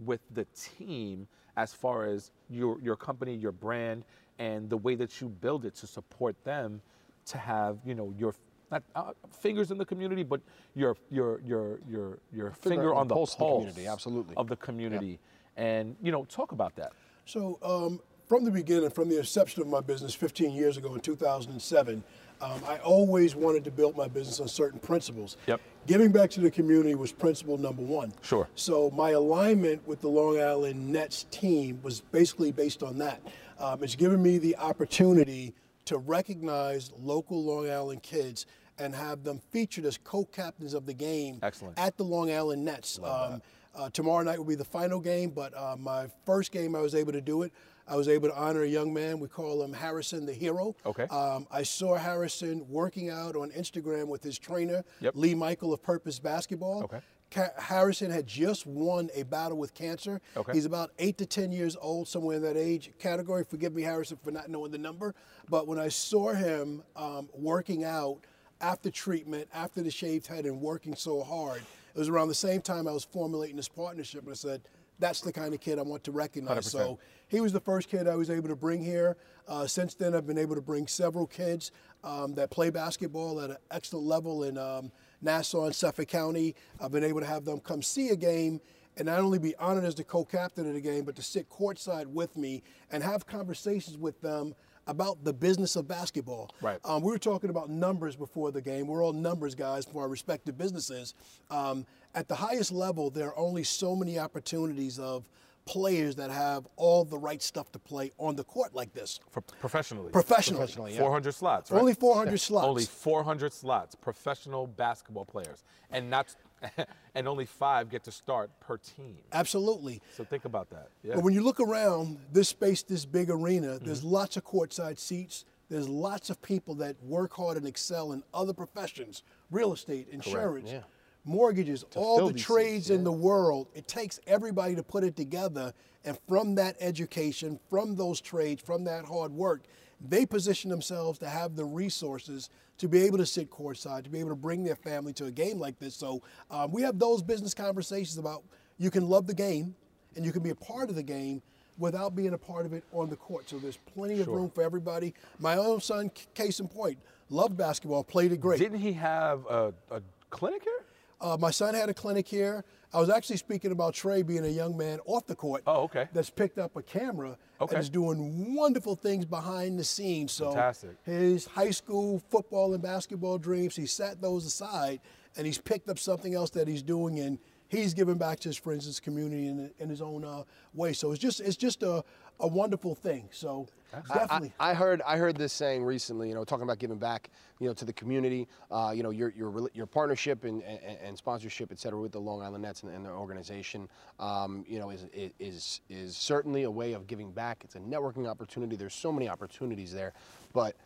with 0.00 0.20
the 0.34 0.46
team 0.56 1.28
as 1.56 1.74
far 1.74 2.06
as 2.06 2.30
your 2.48 2.80
your 2.80 2.96
company, 2.96 3.34
your 3.34 3.52
brand, 3.52 4.04
and 4.40 4.68
the 4.68 4.76
way 4.76 4.96
that 4.96 5.20
you 5.20 5.28
build 5.28 5.64
it 5.64 5.76
to 5.76 5.86
support 5.86 6.34
them 6.42 6.80
to 7.26 7.38
have 7.38 7.78
you 7.84 7.94
know 7.94 8.12
your 8.18 8.34
not 8.72 8.82
uh, 8.94 9.12
fingers 9.40 9.70
in 9.70 9.78
the 9.78 9.84
community, 9.84 10.24
but 10.24 10.40
your 10.74 10.96
your 11.10 11.40
your 11.42 11.78
your 11.88 12.18
your 12.32 12.50
finger, 12.50 12.94
on 12.94 13.06
the 13.06 13.14
pulse 13.14 13.34
pulse, 13.34 13.62
of 13.62 13.66
the 13.66 13.72
community, 13.72 13.86
absolutely. 13.86 14.34
of 14.36 14.48
the 14.48 14.56
community, 14.56 15.20
and 15.56 15.94
you 16.02 16.10
know 16.10 16.24
talk 16.24 16.52
about 16.52 16.74
that. 16.76 16.92
So, 17.26 17.58
um, 17.62 18.00
from 18.26 18.44
the 18.44 18.50
beginning, 18.50 18.90
from 18.90 19.08
the 19.08 19.18
inception 19.18 19.62
of 19.62 19.68
my 19.68 19.80
business 19.80 20.14
15 20.14 20.52
years 20.52 20.76
ago 20.76 20.94
in 20.94 21.00
2007, 21.00 22.02
um, 22.40 22.62
I 22.66 22.78
always 22.78 23.34
wanted 23.34 23.64
to 23.64 23.70
build 23.70 23.96
my 23.96 24.08
business 24.08 24.40
on 24.40 24.48
certain 24.48 24.78
principles. 24.78 25.36
Yep. 25.46 25.60
Giving 25.86 26.12
back 26.12 26.30
to 26.30 26.40
the 26.40 26.50
community 26.50 26.94
was 26.94 27.12
principle 27.12 27.58
number 27.58 27.82
one. 27.82 28.12
Sure. 28.22 28.48
So, 28.54 28.90
my 28.90 29.10
alignment 29.10 29.86
with 29.86 30.00
the 30.00 30.08
Long 30.08 30.40
Island 30.40 30.88
Nets 30.88 31.26
team 31.30 31.80
was 31.82 32.00
basically 32.00 32.52
based 32.52 32.82
on 32.82 32.98
that. 32.98 33.20
Um, 33.60 33.82
it's 33.82 33.94
given 33.96 34.22
me 34.22 34.38
the 34.38 34.56
opportunity 34.56 35.54
to 35.84 35.98
recognize 35.98 36.90
local 36.98 37.44
Long 37.44 37.70
Island 37.70 38.02
kids 38.02 38.46
and 38.78 38.94
have 38.94 39.22
them 39.24 39.40
featured 39.50 39.84
as 39.84 39.98
co-captains 39.98 40.72
of 40.72 40.86
the 40.86 40.94
game 40.94 41.38
Excellent. 41.42 41.78
at 41.78 41.96
the 41.96 42.04
Long 42.04 42.32
Island 42.32 42.64
Nets. 42.64 42.98
Um, 43.02 43.42
uh, 43.74 43.90
tomorrow 43.90 44.22
night 44.24 44.38
will 44.38 44.46
be 44.46 44.54
the 44.54 44.64
final 44.64 44.98
game, 44.98 45.30
but 45.30 45.56
uh, 45.56 45.76
my 45.78 46.06
first 46.24 46.50
game 46.52 46.74
I 46.74 46.80
was 46.80 46.94
able 46.94 47.12
to 47.12 47.20
do 47.20 47.42
it. 47.42 47.52
I 47.86 47.96
was 47.96 48.08
able 48.08 48.28
to 48.28 48.36
honor 48.36 48.62
a 48.62 48.68
young 48.68 48.94
man. 48.94 49.18
We 49.20 49.28
call 49.28 49.62
him 49.62 49.72
Harrison 49.72 50.24
the 50.24 50.32
Hero. 50.32 50.74
Okay. 50.86 51.04
Um, 51.04 51.46
I 51.50 51.62
saw 51.64 51.96
Harrison 51.96 52.64
working 52.68 53.10
out 53.10 53.34
on 53.36 53.50
Instagram 53.50 54.06
with 54.06 54.22
his 54.22 54.38
trainer, 54.38 54.84
Yep. 55.00 55.14
Lee 55.16 55.34
Michael 55.34 55.72
of 55.74 55.82
Purpose 55.82 56.18
Basketball. 56.18 56.84
Okay. 56.84 57.00
Harrison 57.34 58.10
had 58.10 58.26
just 58.26 58.66
won 58.66 59.10
a 59.14 59.22
battle 59.22 59.58
with 59.58 59.74
cancer. 59.74 60.20
Okay. 60.36 60.52
He's 60.52 60.64
about 60.64 60.90
eight 60.98 61.18
to 61.18 61.26
10 61.26 61.52
years 61.52 61.76
old, 61.80 62.08
somewhere 62.08 62.36
in 62.36 62.42
that 62.42 62.56
age 62.56 62.90
category. 62.98 63.44
Forgive 63.44 63.74
me, 63.74 63.82
Harrison, 63.82 64.18
for 64.22 64.30
not 64.30 64.48
knowing 64.48 64.72
the 64.72 64.78
number. 64.78 65.14
But 65.48 65.66
when 65.66 65.78
I 65.78 65.88
saw 65.88 66.32
him 66.32 66.82
um, 66.96 67.28
working 67.32 67.84
out 67.84 68.18
after 68.60 68.90
treatment, 68.90 69.48
after 69.54 69.82
the 69.82 69.90
shaved 69.90 70.26
head, 70.26 70.44
and 70.44 70.60
working 70.60 70.94
so 70.94 71.22
hard, 71.22 71.62
it 71.94 71.98
was 71.98 72.08
around 72.08 72.28
the 72.28 72.34
same 72.34 72.60
time 72.60 72.86
I 72.86 72.92
was 72.92 73.04
formulating 73.04 73.56
this 73.56 73.68
partnership. 73.68 74.22
And 74.22 74.30
I 74.30 74.34
said, 74.34 74.62
that's 74.98 75.22
the 75.22 75.32
kind 75.32 75.54
of 75.54 75.60
kid 75.60 75.78
I 75.78 75.82
want 75.82 76.04
to 76.04 76.12
recognize. 76.12 76.66
100%. 76.66 76.70
So 76.70 76.98
he 77.28 77.40
was 77.40 77.52
the 77.52 77.60
first 77.60 77.88
kid 77.88 78.06
I 78.06 78.16
was 78.16 78.30
able 78.30 78.48
to 78.48 78.56
bring 78.56 78.84
here. 78.84 79.16
Uh, 79.48 79.66
since 79.66 79.94
then, 79.94 80.14
I've 80.14 80.26
been 80.26 80.38
able 80.38 80.54
to 80.54 80.60
bring 80.60 80.86
several 80.86 81.26
kids 81.26 81.72
um, 82.04 82.34
that 82.34 82.50
play 82.50 82.70
basketball 82.70 83.40
at 83.40 83.50
an 83.50 83.56
excellent 83.70 84.06
level 84.06 84.44
in 84.44 84.58
um, 84.58 84.92
Nassau 85.22 85.64
and 85.64 85.74
Suffolk 85.74 86.08
County. 86.08 86.54
I've 86.80 86.92
been 86.92 87.04
able 87.04 87.20
to 87.20 87.26
have 87.26 87.44
them 87.44 87.60
come 87.60 87.82
see 87.82 88.08
a 88.08 88.16
game 88.16 88.60
and 88.96 89.06
not 89.06 89.20
only 89.20 89.38
be 89.38 89.54
honored 89.56 89.84
as 89.84 89.94
the 89.94 90.04
co-captain 90.04 90.66
of 90.66 90.74
the 90.74 90.80
game, 90.80 91.04
but 91.04 91.16
to 91.16 91.22
sit 91.22 91.48
courtside 91.48 92.06
with 92.06 92.36
me 92.36 92.62
and 92.90 93.02
have 93.02 93.26
conversations 93.26 93.96
with 93.96 94.20
them 94.20 94.54
about 94.86 95.22
the 95.22 95.32
business 95.32 95.76
of 95.76 95.86
basketball. 95.86 96.50
Right. 96.60 96.80
Um, 96.84 97.02
we 97.02 97.12
were 97.12 97.18
talking 97.18 97.50
about 97.50 97.70
numbers 97.70 98.16
before 98.16 98.50
the 98.50 98.60
game. 98.60 98.88
We're 98.88 99.04
all 99.04 99.12
numbers 99.12 99.54
guys 99.54 99.84
for 99.84 100.02
our 100.02 100.08
respective 100.08 100.58
businesses. 100.58 101.14
Um, 101.50 101.86
at 102.14 102.28
the 102.28 102.34
highest 102.34 102.72
level, 102.72 103.08
there 103.08 103.28
are 103.28 103.38
only 103.38 103.62
so 103.62 103.94
many 103.94 104.18
opportunities 104.18 104.98
of 104.98 105.28
players 105.70 106.16
that 106.16 106.30
have 106.32 106.66
all 106.76 107.04
the 107.04 107.16
right 107.16 107.40
stuff 107.40 107.70
to 107.70 107.78
play 107.78 108.10
on 108.18 108.34
the 108.34 108.42
court 108.42 108.74
like 108.74 108.92
this. 108.92 109.20
For 109.30 109.40
professionally. 109.40 110.10
Professionally. 110.10 110.58
Professionally, 110.58 110.94
yeah. 110.94 110.98
400 111.00 111.32
slots, 111.32 111.70
right? 111.70 111.78
Only 111.80 111.94
400 111.94 112.38
slots. 112.40 112.66
Only 112.66 112.84
400 112.84 113.52
slots, 113.52 113.94
professional 113.94 114.66
basketball 114.66 115.24
players, 115.24 115.62
and 115.92 116.10
not, 116.10 116.34
and 117.14 117.28
only 117.28 117.46
five 117.46 117.88
get 117.88 118.02
to 118.04 118.10
start 118.10 118.50
per 118.58 118.78
team. 118.78 119.18
Absolutely. 119.32 120.02
So 120.16 120.24
think 120.24 120.44
about 120.44 120.70
that. 120.70 120.88
Yeah. 121.04 121.14
But 121.14 121.22
when 121.22 121.34
you 121.34 121.42
look 121.42 121.60
around 121.60 122.18
this 122.32 122.48
space, 122.48 122.82
this 122.82 123.04
big 123.04 123.30
arena, 123.30 123.78
there's 123.78 124.00
Mm-hmm. 124.00 124.08
lots 124.20 124.36
of 124.36 124.44
courtside 124.44 124.98
seats. 124.98 125.44
There's 125.68 125.88
lots 125.88 126.30
of 126.30 126.42
people 126.42 126.74
that 126.76 126.96
work 127.04 127.32
hard 127.32 127.56
and 127.56 127.64
excel 127.64 128.10
in 128.10 128.24
other 128.34 128.52
professions, 128.52 129.22
real 129.52 129.72
estate, 129.72 130.08
insurance, 130.10 130.70
yeah. 130.72 130.80
Mortgages, 131.24 131.84
all 131.94 132.28
the 132.28 132.38
trades 132.38 132.86
seats, 132.86 132.90
in 132.90 133.04
the 133.04 133.12
world. 133.12 133.68
It 133.74 133.88
takes 133.88 134.20
everybody 134.26 134.74
to 134.74 134.82
put 134.82 135.04
it 135.04 135.16
together. 135.16 135.72
And 136.04 136.18
from 136.28 136.54
that 136.54 136.76
education, 136.80 137.58
from 137.68 137.94
those 137.94 138.20
trades, 138.20 138.62
from 138.62 138.84
that 138.84 139.04
hard 139.04 139.32
work, 139.32 139.64
they 140.00 140.24
position 140.24 140.70
themselves 140.70 141.18
to 141.18 141.28
have 141.28 141.56
the 141.56 141.64
resources 141.64 142.48
to 142.78 142.88
be 142.88 143.02
able 143.02 143.18
to 143.18 143.26
sit 143.26 143.50
courtside, 143.50 144.04
to 144.04 144.10
be 144.10 144.18
able 144.18 144.30
to 144.30 144.36
bring 144.36 144.64
their 144.64 144.76
family 144.76 145.12
to 145.12 145.26
a 145.26 145.30
game 145.30 145.58
like 145.58 145.78
this. 145.78 145.94
So 145.94 146.22
um, 146.50 146.72
we 146.72 146.80
have 146.82 146.98
those 146.98 147.22
business 147.22 147.52
conversations 147.52 148.16
about 148.16 148.42
you 148.78 148.90
can 148.90 149.06
love 149.06 149.26
the 149.26 149.34
game 149.34 149.74
and 150.16 150.24
you 150.24 150.32
can 150.32 150.42
be 150.42 150.50
a 150.50 150.54
part 150.54 150.88
of 150.88 150.96
the 150.96 151.02
game 151.02 151.42
without 151.78 152.14
being 152.14 152.32
a 152.32 152.38
part 152.38 152.64
of 152.64 152.72
it 152.72 152.84
on 152.92 153.10
the 153.10 153.16
court. 153.16 153.48
So 153.48 153.58
there's 153.58 153.78
plenty 153.94 154.20
of 154.20 154.28
room 154.28 154.50
for 154.50 154.62
everybody. 154.62 155.14
My 155.38 155.56
own 155.56 155.80
son, 155.80 156.10
case 156.34 156.60
in 156.60 156.68
point, 156.68 156.98
loved 157.28 157.56
basketball, 157.56 158.04
played 158.04 158.32
it 158.32 158.40
great. 158.40 158.58
Didn't 158.58 158.80
he 158.80 158.94
have 158.94 159.44
a, 159.46 159.74
a 159.90 160.00
clinic 160.30 160.62
here? 160.62 160.84
Uh, 161.20 161.36
my 161.38 161.50
son 161.50 161.74
had 161.74 161.88
a 161.88 161.94
clinic 161.94 162.26
here. 162.26 162.64
I 162.92 162.98
was 162.98 163.10
actually 163.10 163.36
speaking 163.36 163.70
about 163.72 163.94
Trey 163.94 164.22
being 164.22 164.44
a 164.44 164.48
young 164.48 164.76
man 164.76 164.98
off 165.04 165.26
the 165.26 165.36
court. 165.36 165.62
Oh, 165.66 165.82
okay. 165.82 166.08
That's 166.12 166.30
picked 166.30 166.58
up 166.58 166.74
a 166.76 166.82
camera 166.82 167.36
Okay. 167.60 167.76
and 167.76 167.82
is 167.82 167.90
doing 167.90 168.54
wonderful 168.54 168.96
things 168.96 169.24
behind 169.24 169.78
the 169.78 169.84
scenes. 169.84 170.32
So 170.32 170.46
Fantastic. 170.46 170.96
his 171.04 171.46
high 171.46 171.70
school 171.70 172.22
football 172.30 172.72
and 172.74 172.82
basketball 172.82 173.38
dreams, 173.38 173.76
he 173.76 173.86
set 173.86 174.20
those 174.20 174.46
aside 174.46 175.00
and 175.36 175.46
he's 175.46 175.58
picked 175.58 175.88
up 175.88 175.98
something 175.98 176.34
else 176.34 176.50
that 176.50 176.66
he's 176.66 176.82
doing 176.82 177.20
and 177.20 177.38
he's 177.68 177.94
giving 177.94 178.16
back 178.16 178.40
to 178.40 178.48
his 178.48 178.56
friends, 178.56 178.84
and 178.86 178.90
his 178.90 179.00
community 179.00 179.46
in, 179.46 179.70
in 179.78 179.88
his 179.88 180.02
own 180.02 180.24
uh, 180.24 180.42
way. 180.74 180.92
So 180.92 181.12
it's 181.12 181.20
just 181.20 181.40
it's 181.40 181.56
just 181.56 181.82
a, 181.82 182.02
a 182.40 182.46
wonderful 182.46 182.94
thing. 182.94 183.28
So 183.32 183.66
definitely. 183.92 184.52
I, 184.58 184.70
I 184.70 184.74
heard 184.74 185.02
I 185.02 185.16
heard 185.16 185.36
this 185.36 185.52
saying 185.52 185.84
recently. 185.84 186.28
You 186.28 186.34
know, 186.34 186.44
talking 186.44 186.62
about 186.62 186.78
giving 186.78 186.98
back, 186.98 187.30
you 187.58 187.68
know, 187.68 187.74
to 187.74 187.84
the 187.84 187.92
community. 187.92 188.48
Uh, 188.70 188.92
you 188.94 189.02
know, 189.02 189.10
your 189.10 189.30
your 189.36 189.68
your 189.74 189.86
partnership 189.86 190.44
and, 190.44 190.62
and, 190.62 190.98
and 191.02 191.16
sponsorship, 191.18 191.70
et 191.70 191.78
cetera, 191.78 192.00
with 192.00 192.12
the 192.12 192.20
Long 192.20 192.42
Island 192.42 192.62
Nets 192.62 192.82
and, 192.82 192.94
and 192.94 193.04
their 193.04 193.14
organization. 193.14 193.88
Um, 194.18 194.64
you 194.68 194.78
know, 194.78 194.90
is 194.90 195.06
is 195.38 195.80
is 195.88 196.16
certainly 196.16 196.64
a 196.64 196.70
way 196.70 196.92
of 196.92 197.06
giving 197.06 197.30
back. 197.32 197.62
It's 197.64 197.74
a 197.74 197.80
networking 197.80 198.28
opportunity. 198.28 198.76
There's 198.76 198.94
so 198.94 199.12
many 199.12 199.28
opportunities 199.28 199.92
there, 199.92 200.12
but. 200.52 200.76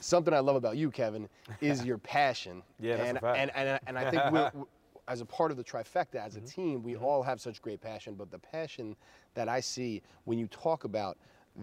Something 0.00 0.32
I 0.32 0.38
love 0.38 0.54
about 0.54 0.76
you, 0.76 0.92
Kevin, 0.92 1.28
is 1.60 1.84
your 1.84 1.98
passion. 1.98 2.62
Yeah, 2.78 3.02
and, 3.02 3.18
and 3.20 3.50
and 3.56 3.80
and 3.84 3.98
I 3.98 4.08
think 4.12 4.54
as 5.08 5.20
a 5.20 5.24
part 5.24 5.50
of 5.50 5.56
the 5.56 5.64
trifecta, 5.64 6.16
as 6.16 6.36
a 6.36 6.40
mm-hmm. 6.40 6.46
team, 6.46 6.82
we 6.82 6.92
mm-hmm. 6.92 7.04
all 7.04 7.22
have 7.22 7.40
such 7.40 7.60
great 7.60 7.80
passion. 7.80 8.14
But 8.14 8.30
the 8.30 8.38
passion 8.38 8.94
that 9.34 9.48
I 9.48 9.60
see 9.60 10.02
when 10.24 10.38
you 10.38 10.46
talk 10.48 10.84
about 10.84 11.16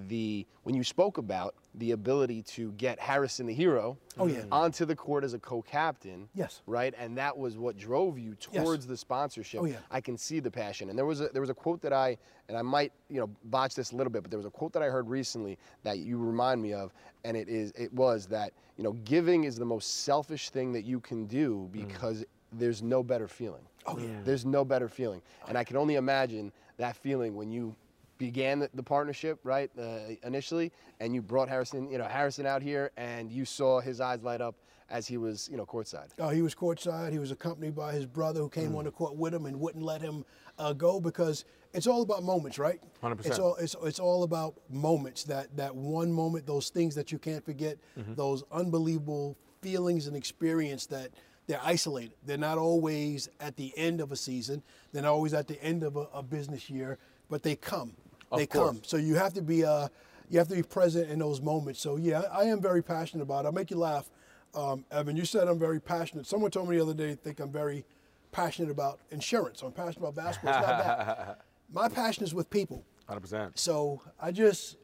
the 0.08 0.46
when 0.64 0.76
you 0.76 0.84
spoke 0.84 1.18
about 1.18 1.56
the 1.76 1.92
ability 1.92 2.42
to 2.42 2.72
get 2.74 3.00
Harrison 3.00 3.46
the 3.46 3.54
hero 3.54 3.98
Oh, 4.18 4.28
yeah. 4.28 4.40
Mm-hmm. 4.40 4.54
onto 4.54 4.86
the 4.86 4.96
court 4.96 5.26
as 5.26 5.34
a 5.34 5.40
co-captain. 5.40 6.30
Yes. 6.34 6.62
Right, 6.68 6.94
and 6.98 7.18
that 7.18 7.38
was 7.38 7.58
what 7.58 7.78
drove 7.78 8.18
you 8.18 8.36
Yes. 8.52 8.64
towards 8.64 8.88
the 8.88 8.96
sponsorship. 8.96 9.62
Oh, 9.62 9.66
yeah. 9.66 9.78
I 9.92 10.00
can 10.00 10.18
see 10.18 10.40
the 10.40 10.52
passion. 10.52 10.90
And 10.90 10.98
there 10.98 11.06
was 11.06 11.22
a 11.22 11.28
there 11.30 11.42
was 11.42 11.50
a 11.50 11.54
quote 11.54 11.82
that 11.82 11.94
I 11.94 12.18
and 12.48 12.58
I 12.58 12.62
might 12.62 12.92
you 13.10 13.20
know 13.20 13.30
botch 13.46 13.76
this 13.76 13.92
a 13.92 13.96
little 13.96 14.12
bit, 14.12 14.22
but 14.24 14.32
there 14.32 14.40
was 14.40 14.46
a 14.46 14.52
quote 14.52 14.74
that 14.74 14.84
I 14.84 14.88
heard 14.88 15.10
recently 15.10 15.58
that 15.84 16.00
you 16.00 16.18
remind 16.18 16.62
me 16.62 16.74
of, 16.74 16.94
and 17.24 17.36
it 17.38 17.50
is 17.50 17.72
it 17.78 17.94
was 17.94 18.26
that 18.28 18.52
you 18.78 18.84
know 18.84 18.94
giving 19.04 19.44
is 19.44 19.56
the 19.56 19.66
most 19.66 20.04
selfish 20.04 20.50
thing 20.50 20.72
that 20.74 20.84
you 20.84 21.00
can 21.00 21.26
do 21.26 21.70
mm. 21.70 21.72
because 21.72 22.26
there's 22.58 22.82
no 22.82 23.04
better 23.04 23.28
feeling. 23.28 23.64
Oh 23.86 23.98
yeah. 23.98 24.08
There's 24.24 24.46
no 24.46 24.66
better 24.66 24.88
feeling, 24.90 25.22
and 25.48 25.58
I 25.58 25.64
can 25.64 25.78
only 25.78 25.96
imagine 25.96 26.52
that 26.78 26.96
feeling 26.96 27.36
when 27.36 27.52
you 27.52 27.76
began 28.18 28.60
the, 28.60 28.70
the 28.74 28.84
partnership 28.84 29.40
right 29.44 29.70
uh, 29.78 29.98
initially 30.24 30.72
and 31.02 31.14
you 31.14 31.22
brought 31.22 31.50
harrison 31.50 31.92
you 31.92 31.98
know 31.98 32.06
harrison 32.06 32.46
out 32.46 32.62
here 32.62 32.90
and 32.96 33.30
you 33.30 33.44
saw 33.44 33.82
his 33.82 34.00
eyes 34.00 34.24
light 34.24 34.40
up 34.40 34.56
as 34.90 35.06
he 35.06 35.18
was 35.18 35.50
you 35.52 35.58
know 35.58 35.66
courtside 35.66 36.08
Oh, 36.18 36.30
he 36.30 36.42
was 36.42 36.56
courtside. 36.56 37.12
He 37.12 37.20
was 37.20 37.32
accompanied 37.32 37.76
by 37.76 37.92
his 37.92 38.06
brother 38.06 38.40
who 38.40 38.48
came 38.50 38.74
on 38.78 38.86
the 38.86 38.92
court 38.92 39.18
with 39.18 39.34
him 39.34 39.46
and 39.48 39.60
wouldn't 39.60 39.84
let 39.84 40.00
him 40.02 40.24
uh, 40.58 40.72
go 40.72 41.02
because 41.02 41.44
it's 41.74 41.88
all 41.88 42.04
about 42.04 42.24
moments, 42.24 42.58
right? 42.58 42.80
100%. 43.04 43.26
It's 43.26 43.38
all 43.40 43.56
it's, 43.56 43.76
it's 43.84 44.00
all 44.00 44.24
about 44.24 44.56
moments. 44.70 45.26
That 45.26 45.58
that 45.58 45.76
one 45.76 46.10
moment, 46.10 46.46
those 46.46 46.70
things 46.70 46.96
that 46.96 47.12
you 47.12 47.20
can't 47.20 47.44
forget, 47.44 47.78
those 48.16 48.44
unbelievable 48.52 49.38
feelings 49.62 50.08
and 50.08 50.16
experience 50.16 50.86
that 50.86 51.10
they're 51.48 51.62
isolated. 51.64 52.14
They're 52.26 52.38
not 52.38 52.58
always 52.58 53.30
at 53.40 53.56
the 53.56 53.74
end 53.78 54.02
of 54.02 54.12
a 54.12 54.16
season. 54.16 54.64
They're 54.92 55.04
not 55.04 55.12
always 55.12 55.34
at 55.34 55.48
the 55.48 55.62
end 55.64 55.84
of 55.84 55.96
a, 55.96 56.08
a 56.14 56.24
business 56.24 56.70
year, 56.70 56.98
but 57.30 57.44
they 57.44 57.56
come. 57.56 57.94
Of 58.32 58.40
they 58.40 58.48
course. 58.48 58.70
come. 58.70 58.82
So 58.84 58.98
you 58.98 59.16
have 59.16 59.34
to 59.34 59.42
be 59.42 59.64
uh, 59.64 59.88
you 60.30 60.40
have 60.40 60.48
to 60.48 60.56
be 60.56 60.64
present 60.64 61.10
in 61.10 61.20
those 61.20 61.42
moments. 61.42 61.80
So 61.80 61.98
yeah, 61.98 62.24
I 62.32 62.46
am 62.46 62.62
very 62.62 62.82
passionate 62.82 63.24
about 63.24 63.46
it. 63.46 63.48
I'll 63.48 63.54
make 63.54 63.70
you 63.70 63.78
laugh, 63.78 64.10
um, 64.56 64.86
Evan. 64.92 65.16
You 65.16 65.26
said 65.26 65.48
I'm 65.48 65.60
very 65.60 65.80
passionate. 65.80 66.26
Someone 66.26 66.52
told 66.52 66.70
me 66.70 66.78
the 66.78 66.84
other 66.84 66.94
day 66.94 67.08
they 67.08 67.16
think 67.16 67.40
I'm 67.40 67.52
very 67.52 67.86
passionate 68.32 68.72
about 68.72 69.00
insurance. 69.12 69.62
I'm 69.62 69.72
passionate 69.72 70.10
about 70.10 70.16
basketball. 70.16 70.58
It's 70.58 70.68
not 70.68 70.78
that. 70.78 71.42
My 71.74 71.90
passion 71.90 72.24
is 72.24 72.34
with 72.34 72.50
people. 72.50 72.84
100%. 73.10 73.58
So 73.58 74.02
I 74.20 74.32
just 74.32 74.78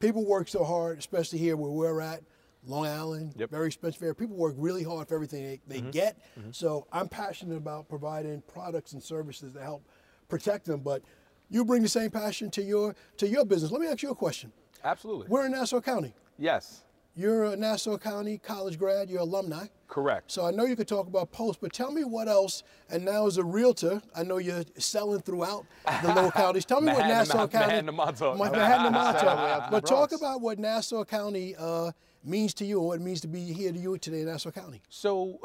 people 0.00 0.24
work 0.24 0.48
so 0.48 0.64
hard, 0.64 0.98
especially 0.98 1.38
here 1.38 1.56
where 1.56 1.70
we're 1.70 2.00
at, 2.00 2.22
Long 2.66 2.86
Island, 2.86 3.34
Yep. 3.36 3.50
very 3.50 3.66
expensive 3.68 4.02
area. 4.02 4.14
People 4.14 4.36
work 4.36 4.54
really 4.58 4.82
hard 4.82 5.08
for 5.08 5.14
everything 5.14 5.44
they, 5.44 5.80
they 5.80 5.80
get. 5.90 6.18
So 6.50 6.86
I'm 6.92 7.08
passionate 7.08 7.56
about 7.56 7.88
providing 7.88 8.42
products 8.42 8.92
and 8.92 9.02
services 9.02 9.52
that 9.52 9.62
help 9.62 9.82
protect 10.28 10.66
them. 10.66 10.80
But 10.80 11.02
you 11.50 11.64
bring 11.64 11.82
the 11.82 11.88
same 11.88 12.10
passion 12.10 12.50
to 12.52 12.62
your 12.62 12.94
to 13.18 13.28
your 13.28 13.44
business. 13.44 13.70
Let 13.70 13.80
me 13.80 13.86
ask 13.86 14.02
you 14.02 14.10
a 14.10 14.14
question. 14.14 14.52
Absolutely. 14.84 15.26
We're 15.28 15.46
in 15.46 15.52
Nassau 15.52 15.80
County. 15.80 16.14
yes. 16.38 16.82
You're 17.16 17.46
a 17.46 17.56
Nassau 17.56 17.98
County 17.98 18.38
college 18.38 18.78
grad. 18.78 19.10
You're 19.10 19.22
alumni. 19.22 19.66
Correct. 19.88 20.30
So 20.30 20.46
I 20.46 20.52
know 20.52 20.64
you 20.66 20.76
could 20.76 20.86
talk 20.86 21.08
about 21.08 21.32
post, 21.32 21.60
but 21.60 21.72
tell 21.72 21.90
me 21.90 22.04
what 22.04 22.28
else. 22.28 22.62
And 22.90 23.04
now 23.04 23.26
as 23.26 23.38
a 23.38 23.42
realtor, 23.42 24.00
I 24.14 24.22
know 24.22 24.36
you're 24.38 24.62
selling 24.76 25.20
throughout 25.22 25.66
the 26.04 26.14
lower 26.14 26.30
counties. 26.42 26.64
Tell 26.64 26.80
me 26.80 26.92
what 26.92 27.08
Nassau 27.08 27.48
County, 27.48 27.58
Manhattan 27.58 27.86
to 27.86 27.92
Montauk. 27.92 28.38
Ma- 28.38 28.44
Manhattan 28.50 28.84
to 28.84 28.90
Montauk. 28.92 29.20
The 29.22 29.26
way 29.26 29.50
out 29.50 29.58
to 29.58 29.64
the 29.64 29.70
But 29.80 29.86
talk 29.86 30.12
about 30.12 30.40
what 30.42 30.60
Nassau 30.60 31.04
County 31.04 31.56
uh, 31.58 31.90
means 32.24 32.54
to 32.54 32.64
you, 32.64 32.78
and 32.78 32.86
what 32.88 33.00
it 33.00 33.02
means 33.02 33.20
to 33.22 33.28
be 33.28 33.52
here 33.52 33.72
to 33.72 33.78
you 33.78 33.98
today 33.98 34.20
in 34.20 34.26
Nassau 34.26 34.50
County. 34.50 34.82
So, 34.88 35.40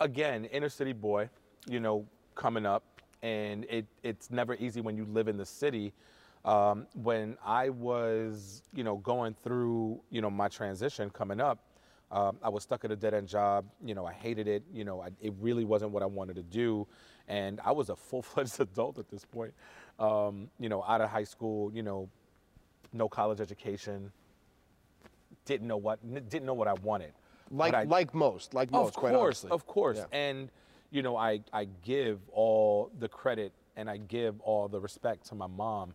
again, 0.00 0.44
inner 0.46 0.68
city 0.68 0.92
boy, 0.92 1.28
you 1.68 1.80
know, 1.80 2.06
coming 2.34 2.66
up, 2.66 2.84
and 3.22 3.64
it, 3.64 3.86
it's 4.02 4.30
never 4.30 4.54
easy 4.54 4.80
when 4.80 4.96
you 4.96 5.04
live 5.04 5.28
in 5.28 5.36
the 5.36 5.46
city. 5.46 5.92
Um, 6.44 6.86
when 6.94 7.36
I 7.44 7.68
was, 7.68 8.62
you 8.72 8.84
know, 8.84 8.96
going 8.98 9.34
through, 9.42 10.00
you 10.10 10.20
know, 10.20 10.30
my 10.30 10.48
transition 10.48 11.10
coming 11.10 11.40
up, 11.40 11.58
um, 12.10 12.38
I 12.42 12.48
was 12.48 12.62
stuck 12.62 12.84
at 12.84 12.90
a 12.90 12.96
dead 12.96 13.12
end 13.12 13.28
job. 13.28 13.66
You 13.84 13.94
know, 13.94 14.06
I 14.06 14.12
hated 14.12 14.48
it. 14.48 14.62
You 14.72 14.84
know, 14.84 15.02
I, 15.02 15.08
it 15.20 15.34
really 15.40 15.64
wasn't 15.64 15.90
what 15.90 16.02
I 16.02 16.06
wanted 16.06 16.36
to 16.36 16.42
do, 16.42 16.86
and 17.26 17.60
I 17.64 17.72
was 17.72 17.90
a 17.90 17.96
full 17.96 18.22
fledged 18.22 18.60
adult 18.60 18.98
at 18.98 19.10
this 19.10 19.24
point. 19.24 19.52
Um, 19.98 20.48
you 20.58 20.68
know, 20.68 20.82
out 20.84 21.00
of 21.00 21.10
high 21.10 21.24
school, 21.24 21.72
you 21.72 21.82
know, 21.82 22.08
no 22.92 23.08
college 23.08 23.40
education, 23.40 24.10
didn't 25.48 25.66
know 25.66 25.78
what 25.78 25.98
didn't 26.28 26.44
know 26.46 26.54
what 26.54 26.68
I 26.68 26.74
wanted. 26.74 27.12
like 27.50 27.74
I- 27.74 27.84
like 27.84 28.14
most 28.14 28.52
like 28.54 28.70
most 28.70 28.88
of 28.88 28.94
course, 28.94 29.14
honestly. 29.14 29.50
of 29.50 29.66
course. 29.66 29.96
Yeah. 29.98 30.18
And 30.26 30.50
you 30.90 31.02
know, 31.02 31.16
I 31.16 31.40
I 31.52 31.66
give 31.82 32.18
all 32.30 32.90
the 32.98 33.08
credit 33.08 33.52
and 33.76 33.88
I 33.90 33.96
give 33.96 34.40
all 34.42 34.68
the 34.68 34.78
respect 34.80 35.26
to 35.30 35.34
my 35.34 35.46
mom, 35.46 35.94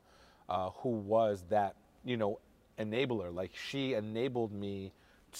uh, 0.50 0.70
who 0.82 0.90
was 0.90 1.44
that 1.50 1.76
you 2.04 2.18
know 2.18 2.40
enabler. 2.80 3.34
Like 3.34 3.52
she 3.56 3.94
enabled 3.94 4.52
me 4.52 4.92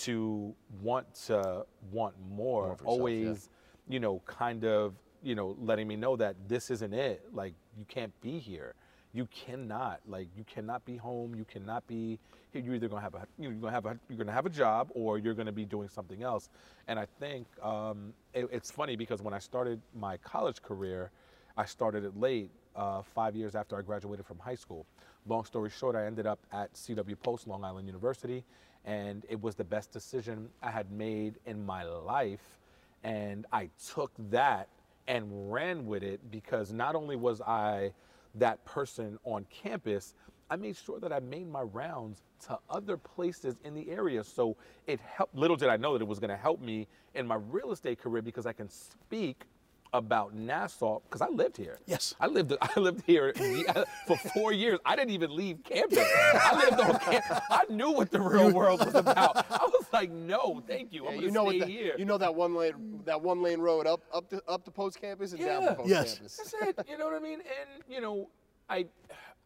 to 0.06 0.54
want 0.82 1.08
to 1.28 1.66
want 1.92 2.16
more. 2.30 2.68
More 2.68 2.76
for 2.76 2.84
yourself, 2.84 2.88
always, 3.00 3.50
you 3.88 4.00
know, 4.00 4.22
kind 4.26 4.64
of 4.66 4.94
you 5.24 5.34
know 5.36 5.56
letting 5.60 5.88
me 5.88 5.96
know 5.96 6.16
that 6.18 6.36
this 6.48 6.70
isn't 6.70 6.94
it. 6.94 7.24
Like 7.34 7.54
you 7.78 7.86
can't 7.86 8.14
be 8.22 8.38
here. 8.40 8.76
You 9.14 9.28
cannot 9.28 10.00
like 10.08 10.28
you 10.36 10.44
cannot 10.44 10.84
be 10.86 10.98
home. 10.98 11.36
You 11.36 11.46
cannot 11.46 11.86
be. 11.88 12.18
You're 12.54 12.76
either 12.76 12.88
gonna 12.88 13.02
have 13.02 13.14
a 13.14 13.28
you're 13.38 13.52
gonna 13.52 13.72
have 13.72 13.86
a 13.86 13.98
you're 14.10 14.18
gonna 14.18 14.32
have 14.32 14.48
a 14.48 14.50
job 14.50 14.90
or 14.94 15.20
you're 15.20 15.36
gonna 15.36 15.52
be 15.52 15.66
doing 15.66 15.88
something 15.88 16.24
else. 16.24 16.50
And 16.88 17.00
I 17.00 17.06
think 17.20 17.46
um, 17.62 18.14
it, 18.34 18.48
it's 18.52 18.72
funny 18.72 18.96
because 18.96 19.22
when 19.22 19.34
I 19.34 19.40
started 19.40 19.80
my 19.96 20.18
college 20.18 20.62
career, 20.64 21.12
I 21.56 21.66
started 21.66 22.04
it 22.04 22.20
late, 22.20 22.50
uh, 22.76 23.04
five 23.04 23.36
years 23.36 23.54
after 23.56 23.78
I 23.78 23.84
graduated 23.84 24.26
from 24.26 24.40
high 24.40 24.56
school. 24.56 24.86
Long 25.28 25.46
story 25.46 25.70
short, 25.70 25.96
I 25.96 26.06
ended 26.06 26.26
up 26.26 26.40
at 26.52 26.74
CW 26.74 27.16
Post, 27.22 27.48
Long 27.48 27.64
Island 27.64 27.88
University, 27.88 28.44
and 28.86 29.26
it 29.30 29.42
was 29.42 29.56
the 29.56 29.64
best 29.64 29.92
decision 29.92 30.50
I 30.62 30.72
had 30.72 30.92
made 30.92 31.36
in 31.46 31.64
my 31.64 31.84
life. 31.84 32.58
And 33.04 33.46
I 33.54 33.70
took 33.94 34.12
that 34.32 34.68
and 35.08 35.52
ran 35.52 35.86
with 35.86 36.02
it 36.02 36.32
because 36.32 36.72
not 36.72 36.96
only 36.96 37.16
was 37.16 37.42
I 37.42 37.92
that 38.36 38.64
person 38.66 39.18
on 39.24 39.46
campus, 39.50 40.14
I 40.50 40.56
made 40.56 40.76
sure 40.76 41.00
that 41.00 41.12
I 41.12 41.20
made 41.20 41.48
my 41.50 41.62
rounds 41.62 42.22
to 42.48 42.58
other 42.70 42.98
places 42.98 43.56
in 43.64 43.74
the 43.74 43.90
area. 43.90 44.24
So 44.24 44.58
it 44.88 45.00
helped. 45.00 45.36
Little 45.36 45.56
did 45.56 45.70
I 45.70 45.78
know 45.78 45.94
that 45.94 46.02
it 46.02 46.08
was 46.08 46.20
going 46.20 46.30
to 46.30 46.38
help 46.38 46.62
me 46.62 46.88
in 47.16 47.26
my 47.26 47.38
real 47.50 47.72
estate 47.72 48.00
career 48.00 48.22
because 48.22 48.46
I 48.46 48.54
can 48.54 48.70
speak 48.70 49.46
about 49.94 50.34
Nassau 50.34 51.00
because 51.02 51.22
I 51.22 51.30
lived 51.30 51.56
here. 51.58 51.78
Yes. 51.86 52.16
I 52.20 52.28
lived 52.28 52.54
I 52.62 52.80
lived 52.80 53.04
here 53.06 53.34
for 54.08 54.18
four 54.34 54.52
years. 54.52 54.80
I 54.86 54.96
didn't 54.96 55.12
even 55.12 55.36
leave 55.36 55.64
campus. 55.64 56.00
I 56.00 56.56
lived 56.70 56.82
on 56.82 57.00
campus. 57.00 57.40
I 57.50 57.64
knew 57.70 57.92
what 57.92 58.12
the 58.12 58.20
real 58.20 58.52
world 58.52 58.84
was 58.86 58.96
about. 58.96 59.38
I 59.52 59.66
was 59.66 59.86
like, 59.94 60.12
no, 60.12 60.62
thank 60.68 60.92
you. 60.92 61.08
I'm 61.08 61.22
you 61.22 61.32
know 61.32 61.48
stay 61.50 61.60
what 61.60 61.68
the, 61.68 61.72
here. 61.72 61.94
you 61.98 62.06
know 62.06 62.18
that 62.18 62.34
one 62.34 62.56
lane 62.56 63.02
that 63.06 63.22
one 63.22 63.42
lane 63.42 63.60
road 63.60 63.86
up 63.88 64.02
up 64.14 64.30
to 64.32 64.42
up 64.48 64.66
to 64.66 64.72
post 64.72 65.00
campus 65.00 65.32
and 65.34 65.42
down 65.42 65.62
Yeah. 65.62 65.70
to 65.70 65.76
post 65.76 65.90
Yes. 65.90 66.14
campus. 66.16 66.38
That's 66.60 66.80
it. 66.80 66.86
You 66.90 66.98
know 66.98 67.06
what 67.06 67.16
I 67.16 67.20
mean? 67.20 67.40
And 67.40 67.84
you 67.88 68.02
know, 68.02 68.30
I, 68.70 68.86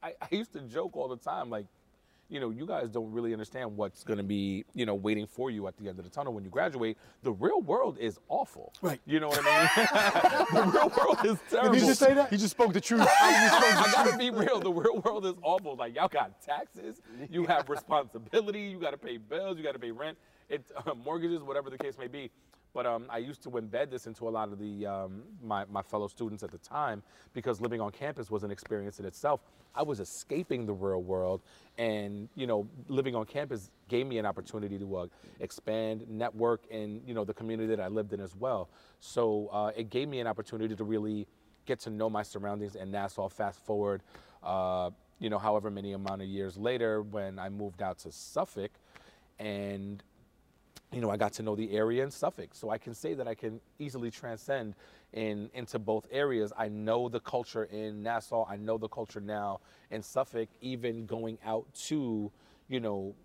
I, 0.02 0.14
I 0.22 0.28
used 0.32 0.54
to 0.54 0.62
joke 0.62 0.96
all 0.96 1.08
the 1.08 1.18
time, 1.18 1.50
like, 1.50 1.66
you 2.30 2.40
know, 2.40 2.50
you 2.50 2.66
guys 2.66 2.90
don't 2.90 3.12
really 3.12 3.32
understand 3.32 3.76
what's 3.76 4.04
going 4.04 4.18
to 4.18 4.24
be, 4.24 4.66
you 4.74 4.86
know, 4.86 4.96
waiting 4.96 5.26
for 5.26 5.50
you 5.50 5.68
at 5.68 5.78
the 5.78 5.88
end 5.88 5.98
of 5.98 6.06
the 6.06 6.12
tunnel 6.12 6.34
when 6.34 6.44
you 6.44 6.50
graduate. 6.50 6.98
The 7.24 7.32
real 7.32 7.62
world 7.62 7.98
is 8.00 8.20
awful. 8.28 8.74
Right. 8.82 9.00
You 9.06 9.20
know 9.20 9.30
what 9.30 9.40
I 9.44 9.46
mean? 9.46 10.48
the 10.54 10.72
real 10.72 10.92
world 10.98 11.26
is 11.26 11.38
terrible. 11.50 11.74
Did 11.74 11.82
he 11.82 11.88
just 11.88 12.00
say 12.00 12.14
that? 12.14 12.30
He 12.30 12.38
just 12.38 12.52
spoke 12.52 12.74
the 12.74 12.82
truth. 12.82 13.08
I 13.22 13.90
gotta 13.94 14.18
be 14.18 14.30
real. 14.30 14.60
The 14.60 14.72
real 14.72 15.00
world 15.00 15.26
is 15.26 15.36
awful. 15.42 15.76
Like 15.76 15.96
y'all 15.96 16.08
got 16.08 16.42
taxes, 16.42 17.02
you 17.30 17.46
have 17.46 17.70
responsibility, 17.70 18.62
you 18.62 18.80
gotta 18.80 18.98
pay 18.98 19.18
bills, 19.18 19.58
you 19.58 19.64
gotta 19.64 19.80
pay 19.80 19.92
rent, 19.92 20.18
it, 20.50 20.66
uh, 20.86 20.94
mortgages, 20.94 21.42
whatever 21.42 21.70
the 21.70 21.78
case 21.78 21.98
may 21.98 22.08
be. 22.08 22.32
But 22.78 22.86
um, 22.86 23.08
I 23.10 23.18
used 23.18 23.42
to 23.42 23.50
embed 23.50 23.90
this 23.90 24.06
into 24.06 24.28
a 24.28 24.30
lot 24.30 24.52
of 24.52 24.60
the 24.60 24.86
um, 24.86 25.24
my, 25.44 25.66
my 25.66 25.82
fellow 25.82 26.08
students 26.08 26.44
at 26.44 26.52
the 26.52 26.60
time 26.60 27.02
because 27.34 27.60
living 27.60 27.82
on 27.82 27.92
campus 27.92 28.30
was 28.30 28.44
an 28.44 28.52
experience 28.52 29.00
in 29.00 29.06
itself. 29.08 29.42
I 29.74 29.82
was 29.82 30.00
escaping 30.00 30.68
the 30.68 30.74
real 30.74 31.02
world, 31.02 31.42
and 31.80 32.30
you 32.36 32.46
know, 32.46 32.68
living 32.88 33.16
on 33.16 33.26
campus 33.26 33.72
gave 33.88 34.06
me 34.06 34.20
an 34.20 34.28
opportunity 34.28 34.78
to 34.78 34.96
uh, 34.96 35.08
expand, 35.40 36.08
network, 36.08 36.66
and 36.70 37.02
you 37.04 37.16
know, 37.16 37.24
the 37.24 37.34
community 37.34 37.68
that 37.76 37.82
I 37.82 37.88
lived 37.88 38.14
in 38.14 38.20
as 38.20 38.36
well. 38.36 38.70
So 39.00 39.48
uh, 39.52 39.72
it 39.76 39.90
gave 39.90 40.08
me 40.08 40.20
an 40.20 40.28
opportunity 40.28 40.76
to 40.76 40.84
really 40.84 41.26
get 41.66 41.80
to 41.80 41.90
know 41.90 42.12
my 42.12 42.22
surroundings 42.22 42.76
in 42.76 42.92
Nassau. 42.92 43.28
Fast 43.28 43.60
forward, 43.66 44.04
uh, 44.44 44.92
you 45.18 45.32
know, 45.32 45.40
however 45.40 45.72
many 45.72 45.94
amount 45.94 46.22
of 46.22 46.28
years 46.28 46.58
later, 46.58 47.02
when 47.02 47.40
I 47.40 47.50
moved 47.50 47.82
out 47.82 47.98
to 48.00 48.12
Suffolk, 48.12 48.74
and 49.40 50.04
you 50.92 51.02
know, 51.02 51.10
I 51.10 51.18
got 51.18 51.34
to 51.34 51.44
know 51.44 51.56
the 51.56 51.72
area 51.72 52.04
in 52.04 52.12
Suffolk, 52.12 52.50
so 52.54 52.70
I 52.70 52.78
can 52.78 52.94
say 52.94 53.14
that 53.14 53.28
I 53.28 53.36
can 53.36 53.60
easily 53.78 54.10
transcend 54.10 54.74
in 55.14 55.50
into 55.54 55.80
both 55.80 56.08
areas. 56.12 56.54
I 56.58 56.70
know 56.70 57.10
the 57.10 57.20
culture 57.20 57.66
in 57.66 58.04
Nassau. 58.04 58.46
I 58.50 58.56
know 58.56 58.78
the 58.78 58.88
culture 58.88 59.20
now 59.22 59.60
in 59.92 60.02
Suffolk. 60.02 60.50
Even 60.62 61.06
going 61.06 61.38
out 61.46 61.66
to, 61.88 62.32
you 62.70 62.80
know, 62.80 63.16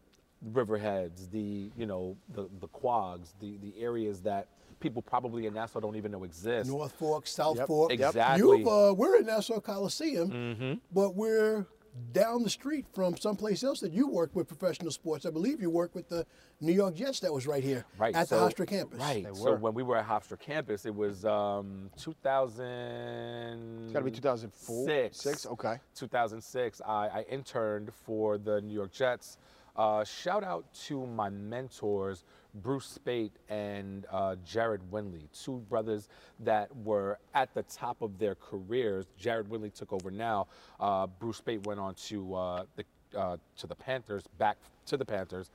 Riverheads, 0.52 1.30
the 1.30 1.70
you 1.76 1.86
know 1.86 2.16
the 2.34 2.48
the 2.60 2.68
Quags, 2.68 3.28
the 3.40 3.58
the 3.58 3.74
areas 3.80 4.20
that 4.22 4.48
people 4.80 5.00
probably 5.00 5.46
in 5.46 5.54
Nassau 5.54 5.78
don't 5.78 5.94
even 5.94 6.10
know 6.10 6.24
exist. 6.24 6.68
North 6.68 6.92
Fork, 6.92 7.28
South 7.28 7.58
Yep. 7.58 7.66
Fork. 7.68 7.92
Exactly. 7.92 8.58
You've, 8.58 8.66
uh, 8.66 8.92
we're 8.96 9.18
at 9.18 9.24
Nassau 9.24 9.60
Coliseum, 9.60 10.80
but 10.92 11.14
we're 11.14 11.66
down 12.12 12.42
the 12.42 12.50
street 12.50 12.86
from 12.94 13.16
someplace 13.16 13.62
else 13.62 13.80
that 13.80 13.92
you 13.92 14.08
work 14.08 14.34
with 14.34 14.48
professional 14.48 14.90
sports. 14.90 15.26
I 15.26 15.30
believe 15.30 15.60
you 15.60 15.70
work 15.70 15.94
with 15.94 16.08
the 16.08 16.26
New 16.60 16.72
York 16.72 16.94
Jets 16.94 17.20
that 17.20 17.32
was 17.32 17.46
right 17.46 17.62
here 17.62 17.84
right 17.98 18.14
at 18.14 18.28
so, 18.28 18.38
the 18.38 18.50
Hofstra 18.50 18.66
campus. 18.66 18.98
Right. 18.98 19.26
So 19.34 19.54
when 19.54 19.74
we 19.74 19.82
were 19.82 19.96
at 19.96 20.06
Hofstra 20.06 20.38
campus, 20.38 20.86
it 20.86 20.94
was 20.94 21.24
um, 21.24 21.90
2000. 21.98 23.84
It's 23.84 23.92
got 23.92 23.98
to 24.00 24.04
be 24.04 24.10
2004. 24.10 24.86
Six. 24.86 25.18
Six. 25.18 25.46
Okay. 25.46 25.78
2006. 25.94 26.80
I, 26.86 27.08
I 27.08 27.24
interned 27.28 27.92
for 27.92 28.38
the 28.38 28.60
New 28.60 28.74
York 28.74 28.92
Jets. 28.92 29.38
Uh, 29.74 30.04
shout 30.04 30.44
out 30.44 30.66
to 30.74 31.06
my 31.06 31.30
mentors, 31.30 32.24
Bruce 32.54 32.86
Speight 32.86 33.32
and 33.48 34.06
uh, 34.10 34.36
Jared 34.44 34.82
Winley, 34.90 35.28
two 35.32 35.58
brothers 35.68 36.08
that 36.40 36.74
were 36.76 37.18
at 37.34 37.54
the 37.54 37.62
top 37.64 38.02
of 38.02 38.18
their 38.18 38.34
careers. 38.34 39.06
Jared 39.18 39.48
Winley 39.48 39.72
took 39.72 39.92
over 39.92 40.10
now. 40.10 40.48
Uh, 40.78 41.06
Bruce 41.06 41.38
Speight 41.38 41.66
went 41.66 41.80
on 41.80 41.94
to 41.94 42.34
uh, 42.34 42.64
the 42.76 42.84
uh, 43.18 43.36
to 43.58 43.66
the 43.66 43.74
Panthers, 43.74 44.24
back 44.38 44.56
to 44.86 44.96
the 44.96 45.04
Panthers. 45.04 45.50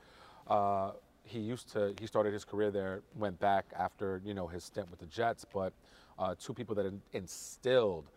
Uh, 0.46 0.92
he 1.24 1.40
used 1.40 1.70
to 1.72 1.94
he 2.00 2.06
started 2.06 2.32
his 2.32 2.44
career 2.44 2.70
there, 2.70 3.02
went 3.16 3.38
back 3.40 3.66
after 3.78 4.20
you 4.24 4.34
know 4.34 4.46
his 4.46 4.64
stint 4.64 4.90
with 4.90 5.00
the 5.00 5.06
Jets, 5.06 5.44
but 5.52 5.72
uh, 6.18 6.34
two 6.40 6.54
people 6.54 6.74
that 6.74 6.86
in- 6.86 7.02
instilled 7.12 8.10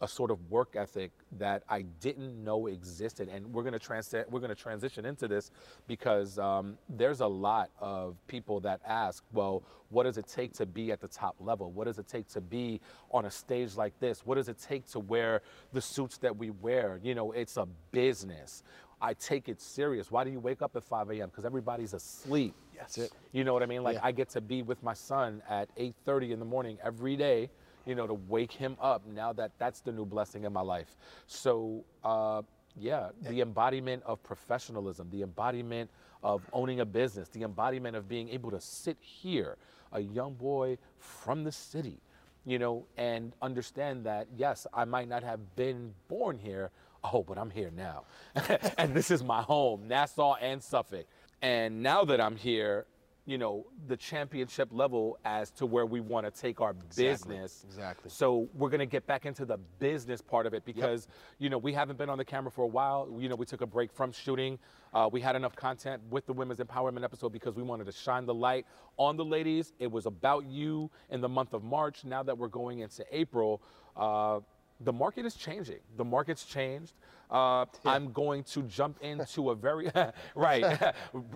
a 0.00 0.08
sort 0.08 0.30
of 0.30 0.50
work 0.50 0.76
ethic 0.76 1.10
that 1.38 1.62
I 1.68 1.82
didn't 1.82 2.42
know 2.42 2.66
existed, 2.68 3.28
and 3.28 3.52
we're 3.52 3.62
gonna 3.62 3.78
trans 3.78 4.14
we're 4.30 4.40
gonna 4.40 4.54
transition 4.54 5.04
into 5.04 5.28
this 5.28 5.50
because 5.86 6.38
um, 6.38 6.78
there's 6.88 7.20
a 7.20 7.26
lot 7.26 7.70
of 7.80 8.16
people 8.26 8.60
that 8.60 8.80
ask, 8.86 9.22
well, 9.32 9.62
what 9.90 10.04
does 10.04 10.16
it 10.16 10.26
take 10.26 10.52
to 10.54 10.66
be 10.66 10.90
at 10.92 11.00
the 11.00 11.08
top 11.08 11.36
level? 11.38 11.70
What 11.70 11.84
does 11.86 11.98
it 11.98 12.08
take 12.08 12.28
to 12.28 12.40
be 12.40 12.80
on 13.10 13.26
a 13.26 13.30
stage 13.30 13.76
like 13.76 13.98
this? 14.00 14.24
What 14.24 14.36
does 14.36 14.48
it 14.48 14.58
take 14.58 14.86
to 14.92 15.00
wear 15.00 15.42
the 15.72 15.80
suits 15.82 16.18
that 16.18 16.36
we 16.36 16.50
wear? 16.50 16.98
You 17.02 17.14
know, 17.14 17.32
it's 17.32 17.56
a 17.56 17.66
business. 17.92 18.62
I 19.02 19.14
take 19.14 19.48
it 19.48 19.60
serious. 19.60 20.10
Why 20.10 20.24
do 20.24 20.30
you 20.30 20.40
wake 20.40 20.60
up 20.62 20.76
at 20.76 20.84
5 20.84 21.10
a.m.? 21.10 21.28
Because 21.30 21.44
everybody's 21.44 21.94
asleep. 21.94 22.54
Yes. 22.74 23.10
You 23.32 23.44
know 23.44 23.52
what 23.52 23.62
I 23.62 23.66
mean? 23.66 23.82
Like 23.82 23.96
Yeah. 23.96 24.04
I 24.04 24.12
get 24.12 24.28
to 24.30 24.40
be 24.40 24.62
with 24.62 24.82
my 24.82 24.94
son 24.94 25.42
at 25.48 25.68
8:30 25.76 26.32
in 26.32 26.38
the 26.38 26.44
morning 26.44 26.78
every 26.82 27.16
day. 27.16 27.50
You 27.86 27.94
know, 27.94 28.06
to 28.06 28.14
wake 28.14 28.52
him 28.52 28.76
up. 28.80 29.06
Now 29.06 29.32
that 29.34 29.52
that's 29.58 29.80
the 29.80 29.92
new 29.92 30.04
blessing 30.04 30.44
in 30.44 30.52
my 30.52 30.60
life. 30.60 30.96
So 31.26 31.84
uh, 32.04 32.42
yeah, 32.76 33.08
the 33.22 33.40
embodiment 33.40 34.02
of 34.06 34.22
professionalism, 34.22 35.08
the 35.10 35.22
embodiment 35.22 35.90
of 36.22 36.42
owning 36.52 36.80
a 36.80 36.86
business, 36.86 37.28
the 37.28 37.42
embodiment 37.42 37.96
of 37.96 38.08
being 38.08 38.28
able 38.28 38.50
to 38.50 38.60
sit 38.60 38.96
here, 39.00 39.56
a 39.92 40.00
young 40.00 40.34
boy 40.34 40.78
from 40.98 41.44
the 41.44 41.52
city, 41.52 41.98
you 42.44 42.58
know, 42.58 42.86
and 42.96 43.34
understand 43.42 44.04
that 44.04 44.28
yes, 44.36 44.66
I 44.72 44.84
might 44.84 45.08
not 45.08 45.22
have 45.22 45.56
been 45.56 45.94
born 46.08 46.38
here. 46.38 46.70
Oh, 47.02 47.22
but 47.22 47.38
I'm 47.38 47.50
here 47.50 47.70
now, 47.74 48.04
and 48.78 48.94
this 48.94 49.10
is 49.10 49.24
my 49.24 49.40
home, 49.42 49.88
Nassau 49.88 50.34
and 50.34 50.62
Suffolk. 50.62 51.06
And 51.40 51.82
now 51.82 52.04
that 52.04 52.20
I'm 52.20 52.36
here, 52.36 52.84
you 53.30 53.38
know, 53.38 53.64
the 53.86 53.96
championship 53.96 54.70
level 54.72 55.16
as 55.24 55.52
to 55.52 55.64
where 55.64 55.86
we 55.86 56.00
want 56.00 56.26
to 56.26 56.32
take 56.32 56.60
our 56.60 56.72
business. 56.96 57.64
exactly. 57.64 58.10
So 58.10 58.48
we're 58.54 58.70
gonna 58.70 58.86
get 58.86 59.06
back 59.06 59.24
into 59.24 59.44
the 59.44 59.56
business 59.78 60.20
part 60.20 60.46
of 60.46 60.52
it 60.52 60.64
because 60.64 61.06
you 61.38 61.48
know 61.48 61.56
we 61.56 61.72
haven't 61.72 61.96
been 61.96 62.10
on 62.10 62.18
the 62.18 62.24
camera 62.24 62.50
for 62.50 62.62
a 62.62 62.66
while. 62.66 63.08
You 63.16 63.28
know, 63.28 63.36
we 63.36 63.46
took 63.46 63.60
a 63.60 63.66
break 63.66 63.92
from 63.92 64.10
shooting. 64.10 64.58
Uh, 64.92 65.08
we 65.12 65.20
had 65.20 65.36
enough 65.36 65.54
content 65.54 66.02
with 66.10 66.26
the 66.26 66.32
women's 66.32 66.58
empowerment 66.58 67.04
episode 67.04 67.32
because 67.32 67.54
we 67.54 67.62
wanted 67.62 67.86
to 67.86 67.92
shine 67.92 68.26
the 68.26 68.34
light 68.34 68.66
on 68.96 69.16
the 69.16 69.24
ladies. 69.24 69.74
It 69.78 69.92
was 69.92 70.06
about 70.06 70.46
you 70.46 70.90
in 71.10 71.20
the 71.20 71.28
month 71.28 71.52
of 71.52 71.62
March. 71.62 72.04
Now 72.04 72.24
that 72.24 72.36
we're 72.36 72.48
going 72.48 72.80
into 72.80 73.04
April. 73.12 73.62
Uh, 73.96 74.40
the 74.80 74.92
market 74.92 75.26
is 75.26 75.34
changing. 75.34 75.80
The 75.96 76.04
market's 76.04 76.44
changed. 76.44 76.94
Uh, 77.30 77.64
I'm 77.84 78.10
going 78.12 78.42
to 78.44 78.62
jump 78.62 78.98
into 79.02 79.50
a 79.50 79.54
very 79.54 79.88
right. 80.34 80.64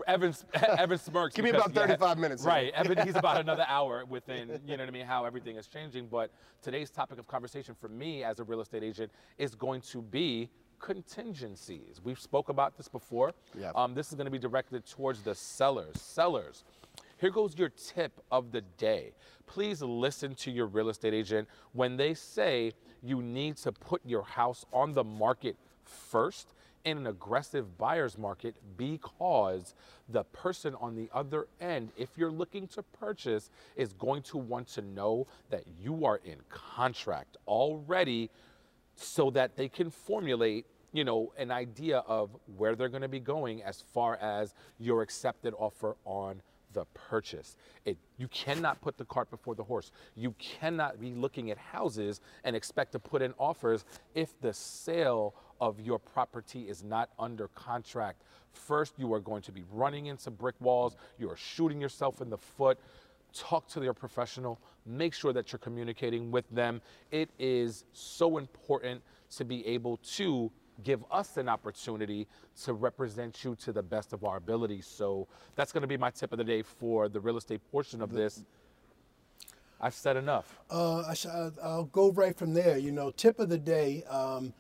Evan 0.09 0.35
Evan 0.55 0.99
smirks. 0.99 1.37
Give 1.37 1.45
me 1.45 1.53
because- 1.53 1.67
about 1.71 1.89
35 1.89 2.19
minutes, 2.19 2.43
Right, 2.45 2.73
Evan. 2.75 3.07
He's 3.07 3.15
about 3.17 3.41
another 3.41 3.65
hour 3.69 4.05
within. 4.09 4.61
You 4.67 4.77
know 4.77 4.83
what 4.83 4.89
I 4.89 4.93
mean? 4.93 5.07
How 5.07 5.25
everything 5.25 5.57
is 5.57 5.69
changing. 5.69 6.09
But 6.09 6.31
today's 6.63 6.91
topic 6.91 7.19
of 7.19 7.29
conversation 7.29 7.77
for 7.81 7.89
me 7.89 8.25
as 8.25 8.41
a 8.41 8.45
real 8.45 8.61
estate 8.61 8.83
agent 8.83 9.13
is 9.39 9.55
going 9.55 9.83
to 9.83 10.03
be 10.03 10.49
contingencies. 10.81 12.01
We've 12.03 12.19
spoke 12.21 12.49
about 12.49 12.77
this 12.77 12.89
before. 12.89 13.33
Yeah. 13.57 13.71
Um, 13.77 13.95
this 13.95 14.09
is 14.09 14.15
going 14.15 14.27
to 14.27 14.31
be 14.33 14.39
directed 14.39 14.85
towards 14.87 15.23
the 15.23 15.35
sellers. 15.35 16.01
Sellers. 16.01 16.65
Here 17.19 17.31
goes 17.31 17.57
your 17.57 17.69
tip 17.71 18.21
of 18.31 18.51
the 18.53 18.61
day. 18.79 19.13
Please 19.47 19.81
listen 19.81 20.35
to 20.37 20.51
your 20.51 20.67
real 20.67 20.89
estate 20.89 21.15
agent 21.15 21.49
when 21.73 21.97
they 21.97 22.15
say 22.15 22.73
you 23.05 23.23
need 23.23 23.57
to 23.59 23.73
put 23.73 24.01
your 24.05 24.23
house 24.23 24.65
on 24.73 24.95
the 24.95 25.05
market 25.05 25.57
first 25.85 26.49
in 26.85 26.99
an 26.99 27.07
aggressive 27.07 27.79
buyer's 27.79 28.19
market 28.19 28.55
because 28.77 29.75
the 30.09 30.23
person 30.25 30.75
on 30.81 30.95
the 30.95 31.09
other 31.15 31.47
end, 31.61 31.91
if 31.97 32.11
you're 32.17 32.31
looking 32.31 32.67
to 32.69 32.83
purchase, 32.83 33.51
is 33.77 33.93
going 33.95 34.23
to 34.23 34.37
want 34.37 34.69
to 34.69 34.83
know 34.83 35.27
that 35.51 35.65
you 35.83 36.05
are 36.05 36.21
in 36.25 36.37
contract 36.51 37.37
already 37.47 38.31
so 38.97 39.31
that 39.31 39.57
they 39.57 39.69
can 39.69 39.91
formulate 39.91 40.67
you 40.93 41.03
know 41.03 41.33
an 41.37 41.51
idea 41.51 41.99
of 42.07 42.31
where 42.57 42.77
they're 42.77 42.89
going 42.89 43.03
to 43.03 43.09
be 43.09 43.19
going 43.19 43.63
as 43.63 43.83
far 43.93 44.17
as 44.17 44.55
your 44.79 45.03
accepted 45.03 45.53
offer 45.59 45.97
on 46.05 46.41
the 46.75 46.85
purchase. 46.93 47.57
It, 47.87 47.97
you 48.19 48.29
cannot 48.29 48.81
put 48.83 48.99
the 48.99 49.05
cart 49.07 49.31
before 49.31 49.55
the 49.55 49.65
horse. 49.65 49.91
You 50.15 50.35
cannot 50.39 51.01
be 51.01 51.15
looking 51.15 51.51
at 51.51 51.57
houses 51.57 52.21
and 52.45 52.55
expect 52.55 52.93
to 52.93 52.99
put 52.99 53.23
in 53.23 53.33
offers 53.39 53.85
if 54.15 54.39
the 54.41 54.53
sale 54.53 55.35
of 55.61 55.81
your 55.81 55.99
property 55.99 56.69
is 56.69 56.85
not 56.85 57.09
under 57.19 57.49
contract. 57.49 58.23
First 58.53 58.95
you 58.99 59.13
are 59.15 59.21
going 59.21 59.43
to 59.43 59.53
be 59.53 59.65
running 59.73 60.07
into 60.07 60.31
brick 60.31 60.57
walls. 60.61 60.97
You 61.19 61.31
are 61.31 61.37
shooting 61.37 61.81
yourself 61.81 62.21
in 62.21 62.29
the 62.29 62.39
foot. 62.39 62.79
Talk 63.33 63.67
to 63.69 63.83
your 63.83 63.95
professional. 63.95 64.61
Make 64.87 65.15
sure 65.15 65.33
that 65.33 65.51
you're 65.51 65.59
communicating 65.59 66.31
with 66.31 66.49
them. 66.51 66.83
It 67.11 67.31
is 67.39 67.85
so 67.93 68.39
important 68.39 69.03
to 69.37 69.45
be 69.45 69.67
able 69.67 69.97
to 70.17 70.53
give 70.83 71.05
us 71.11 71.37
an 71.37 71.49
opportunity 71.49 72.27
to 72.65 72.73
represent 72.73 73.45
you 73.45 73.55
to 73.57 73.73
the 73.73 73.83
best 73.83 74.13
of 74.13 74.25
our 74.25 74.37
abilities. 74.39 74.87
So 74.87 75.29
that's 75.55 75.73
going 75.73 75.83
to 75.83 75.87
be 75.89 75.97
my 75.97 76.11
tip 76.11 76.33
of 76.33 76.39
the 76.39 76.45
day 76.45 76.63
for 76.63 77.09
the 77.09 77.21
real 77.21 77.37
estate 77.37 77.61
portion 77.71 78.03
of 78.03 78.13
this. 78.13 78.43
I've 79.81 79.95
said 79.95 80.17
enough. 80.17 80.59
Uh, 80.71 81.01
I 81.03 81.15
sh- 81.15 81.27
I'll- 81.27 81.53
I'll 81.63 81.85
go 81.85 82.11
right 82.13 82.37
from 82.37 82.55
there. 82.55 82.79
You 82.79 82.93
know, 82.93 83.11
tip 83.11 83.39
of 83.39 83.49
the 83.49 83.59
day. 83.59 84.03
Um, 84.05 84.55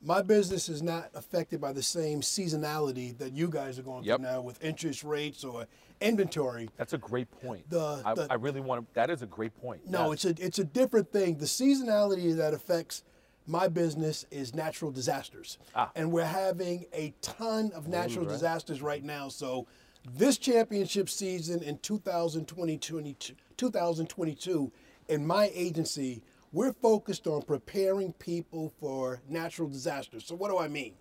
my 0.00 0.22
business 0.22 0.68
is 0.68 0.80
not 0.82 1.10
affected 1.14 1.60
by 1.60 1.72
the 1.72 1.82
same 1.82 2.20
seasonality 2.20 3.16
that 3.18 3.32
you 3.32 3.48
guys 3.48 3.78
are 3.78 3.82
going 3.82 4.04
Yep. 4.04 4.18
through 4.20 4.26
now 4.30 4.40
with 4.40 4.62
interest 4.62 5.02
rates 5.02 5.42
or 5.42 5.66
inventory. 6.00 6.70
That's 6.76 6.92
a 6.92 6.98
great 6.98 7.28
point. 7.40 7.68
The- 7.68 8.00
I, 8.04 8.14
the- 8.14 8.28
I 8.30 8.34
really 8.34 8.60
want 8.60 8.86
to. 8.86 8.94
That 8.94 9.10
is 9.10 9.22
a 9.22 9.26
great 9.26 9.56
point. 9.60 9.88
No, 9.90 10.12
Yes. 10.12 10.24
it's 10.24 10.40
a 10.40 10.44
it's 10.46 10.58
a 10.60 10.64
different 10.64 11.10
thing. 11.10 11.38
The 11.38 11.46
seasonality 11.46 12.36
that 12.36 12.54
affects 12.54 13.02
my 13.48 13.66
business 13.66 14.26
is 14.30 14.54
natural 14.54 14.90
disasters, 14.90 15.58
Ah. 15.74 15.90
and 15.96 16.12
we're 16.12 16.24
having 16.24 16.84
a 16.92 17.14
ton 17.22 17.72
of 17.72 17.88
natural 17.88 18.26
disasters 18.26 18.82
right 18.82 19.02
now. 19.02 19.28
So, 19.28 19.66
this 20.14 20.38
championship 20.38 21.08
season 21.08 21.62
in 21.62 21.78
2022, 21.78 23.34
2022, 23.56 24.70
in 25.08 25.26
my 25.26 25.50
agency, 25.54 26.22
we're 26.52 26.72
focused 26.74 27.26
on 27.26 27.42
preparing 27.42 28.12
people 28.14 28.72
for 28.80 29.20
natural 29.28 29.68
disasters. 29.68 30.26
So, 30.26 30.34
what 30.34 30.50
do 30.50 30.58
I 30.58 30.68
mean? 30.68 30.94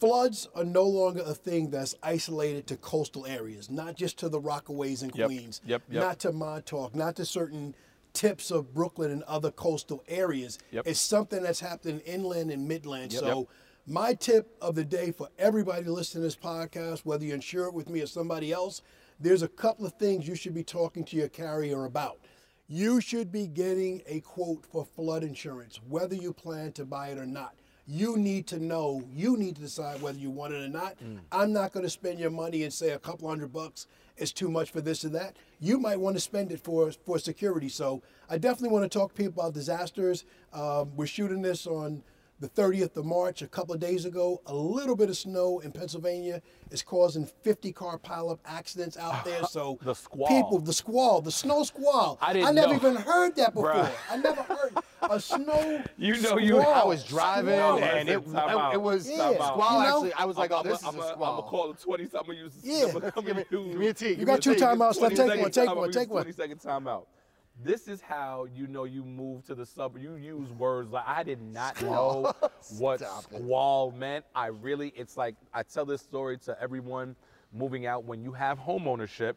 Floods 0.00 0.48
are 0.56 0.64
no 0.64 0.82
longer 0.84 1.22
a 1.24 1.34
thing 1.34 1.70
that's 1.70 1.94
isolated 2.02 2.66
to 2.68 2.76
coastal 2.76 3.24
areas, 3.26 3.70
not 3.70 3.94
just 3.96 4.18
to 4.18 4.28
the 4.28 4.40
Rockaways 4.40 5.02
and 5.02 5.14
Yep, 5.14 5.26
Queens, 5.26 5.60
yep, 5.64 5.82
yep. 5.88 6.02
not 6.02 6.18
to 6.20 6.32
Montauk, 6.32 6.94
not 6.96 7.14
to 7.16 7.24
certain 7.24 7.74
tips 8.12 8.50
of 8.50 8.74
Brooklyn 8.74 9.10
and 9.10 9.22
other 9.24 9.50
coastal 9.50 10.04
areas. 10.08 10.58
Yep. 10.70 10.86
It's 10.86 11.00
something 11.00 11.42
that's 11.42 11.60
happening 11.60 12.00
inland 12.00 12.50
and 12.50 12.68
midland. 12.68 13.12
Yep. 13.12 13.22
So, 13.22 13.48
my 13.86 14.14
tip 14.14 14.56
of 14.60 14.76
the 14.76 14.84
day 14.84 15.10
for 15.10 15.28
everybody 15.38 15.84
listening 15.86 16.22
to 16.22 16.26
this 16.26 16.36
podcast, 16.36 17.00
whether 17.04 17.24
you 17.24 17.34
insure 17.34 17.66
it 17.66 17.74
with 17.74 17.88
me 17.88 18.00
or 18.00 18.06
somebody 18.06 18.52
else, 18.52 18.80
there's 19.18 19.42
a 19.42 19.48
couple 19.48 19.84
of 19.84 19.94
things 19.94 20.26
you 20.26 20.36
should 20.36 20.54
be 20.54 20.62
talking 20.62 21.04
to 21.04 21.16
your 21.16 21.28
carrier 21.28 21.84
about. 21.84 22.18
You 22.68 23.00
should 23.00 23.32
be 23.32 23.48
getting 23.48 24.02
a 24.06 24.20
quote 24.20 24.64
for 24.64 24.84
flood 24.84 25.24
insurance, 25.24 25.80
whether 25.88 26.14
you 26.14 26.32
plan 26.32 26.72
to 26.72 26.84
buy 26.84 27.08
it 27.08 27.18
or 27.18 27.26
not. 27.26 27.54
You 27.86 28.16
need 28.16 28.46
to 28.48 28.60
know, 28.60 29.02
you 29.12 29.36
need 29.36 29.56
to 29.56 29.62
decide 29.62 30.00
whether 30.00 30.18
you 30.18 30.30
want 30.30 30.54
it 30.54 30.64
or 30.64 30.68
not. 30.68 30.96
Mm. 31.00 31.18
I'm 31.32 31.52
not 31.52 31.72
going 31.72 31.84
to 31.84 31.90
spend 31.90 32.20
your 32.20 32.30
money 32.30 32.62
and 32.62 32.72
say 32.72 32.90
a 32.90 32.98
couple 32.98 33.28
hundred 33.28 33.52
bucks 33.52 33.88
is 34.16 34.32
too 34.32 34.48
much 34.48 34.70
for 34.70 34.80
this 34.80 35.04
or 35.04 35.10
that. 35.10 35.36
You 35.60 35.78
might 35.78 36.00
want 36.00 36.16
to 36.16 36.20
spend 36.20 36.52
it 36.52 36.62
for, 36.62 36.92
for 37.04 37.18
security. 37.18 37.68
So 37.68 38.02
I 38.28 38.38
definitely 38.38 38.70
want 38.70 38.90
to 38.90 38.98
talk 38.98 39.10
to 39.10 39.22
people 39.22 39.42
about 39.42 39.54
disasters. 39.54 40.24
Um, 40.52 40.94
we're 40.96 41.06
shooting 41.06 41.42
this 41.42 41.66
on 41.66 42.02
the 42.42 42.48
30th 42.48 42.96
of 42.96 43.04
March, 43.06 43.40
a 43.40 43.46
couple 43.46 43.72
of 43.72 43.80
days 43.80 44.04
ago, 44.04 44.42
a 44.46 44.54
little 44.54 44.96
bit 44.96 45.08
of 45.08 45.16
snow 45.16 45.60
in 45.60 45.70
Pennsylvania 45.70 46.42
is 46.72 46.82
causing 46.82 47.24
50 47.24 47.72
car 47.72 47.98
pileup 47.98 48.40
accidents 48.44 48.96
out 48.96 49.24
there. 49.24 49.44
So 49.44 49.78
The 49.82 49.94
squall. 49.94 50.26
people, 50.26 50.58
the 50.58 50.72
squall, 50.72 51.20
the 51.20 51.30
snow 51.30 51.62
squall. 51.62 52.18
I 52.20 52.32
didn't 52.32 52.56
never 52.56 52.70
know. 52.70 52.74
even 52.74 52.96
heard 52.96 53.36
that 53.36 53.54
before. 53.54 53.74
Bruh. 53.74 53.92
I 54.10 54.16
never 54.16 54.42
heard 54.42 54.72
a 55.02 55.20
snow. 55.32 55.84
You 55.96 56.20
know 56.20 56.36
you- 56.36 56.60
squall. 56.60 56.74
I 56.74 56.84
was 56.84 57.04
driving 57.04 57.54
Squall. 57.54 57.78
and 57.78 58.08
it, 58.08 58.18
Listen, 58.18 58.32
time 58.32 58.58
out. 58.58 58.74
it 58.74 58.82
was 58.82 59.08
Yeah. 59.08 59.34
squall. 59.34 59.54
You 59.54 59.88
know? 59.88 59.94
Actually, 59.94 60.12
I 60.14 60.24
was 60.24 60.36
like, 60.36 60.50
oh, 60.50 60.56
I'm, 60.58 60.66
this 60.66 60.82
I'm, 60.84 60.94
is 60.96 61.00
a 61.00 61.06
I'm 61.06 61.12
squall. 61.14 61.36
gonna 61.36 61.48
call 61.48 61.70
it 61.70 61.80
20. 61.80 62.08
So 62.08 62.18
I'm 62.18 62.26
gonna 62.26 62.38
use. 62.40 62.52
Yeah. 62.64 62.86
I'm 63.16 63.24
Give 63.24 63.36
me, 63.36 63.44
give 63.50 63.66
me 63.78 63.86
a 63.88 63.94
T. 63.94 64.14
You 64.14 64.24
got 64.26 64.42
two 64.42 64.54
timeouts 64.56 65.00
left. 65.00 65.14
20 65.14 65.30
Take 65.30 65.40
one, 65.42 65.50
take 65.52 65.74
one, 65.76 65.92
take 65.92 66.10
one. 66.10 66.22
20 66.24 66.32
second 66.32 66.58
timeout. 66.60 67.04
This 67.64 67.86
is 67.88 68.00
how 68.00 68.46
you 68.54 68.66
know 68.66 68.84
you 68.84 69.04
move 69.04 69.44
to 69.46 69.54
the 69.54 69.64
suburb. 69.66 70.02
You 70.02 70.14
use 70.16 70.50
words 70.52 70.90
like 70.90 71.04
I 71.06 71.22
did 71.22 71.40
not 71.40 71.80
know 71.82 72.32
what 72.78 73.00
Stop 73.00 73.24
it. 73.30 73.36
squall 73.36 73.92
meant. 73.92 74.24
I 74.34 74.46
really, 74.48 74.92
it's 74.96 75.16
like 75.16 75.36
I 75.54 75.62
tell 75.62 75.84
this 75.84 76.00
story 76.02 76.38
to 76.38 76.60
everyone 76.60 77.14
moving 77.52 77.86
out. 77.86 78.04
When 78.04 78.22
you 78.22 78.32
have 78.32 78.58
home 78.58 78.88
ownership, 78.88 79.36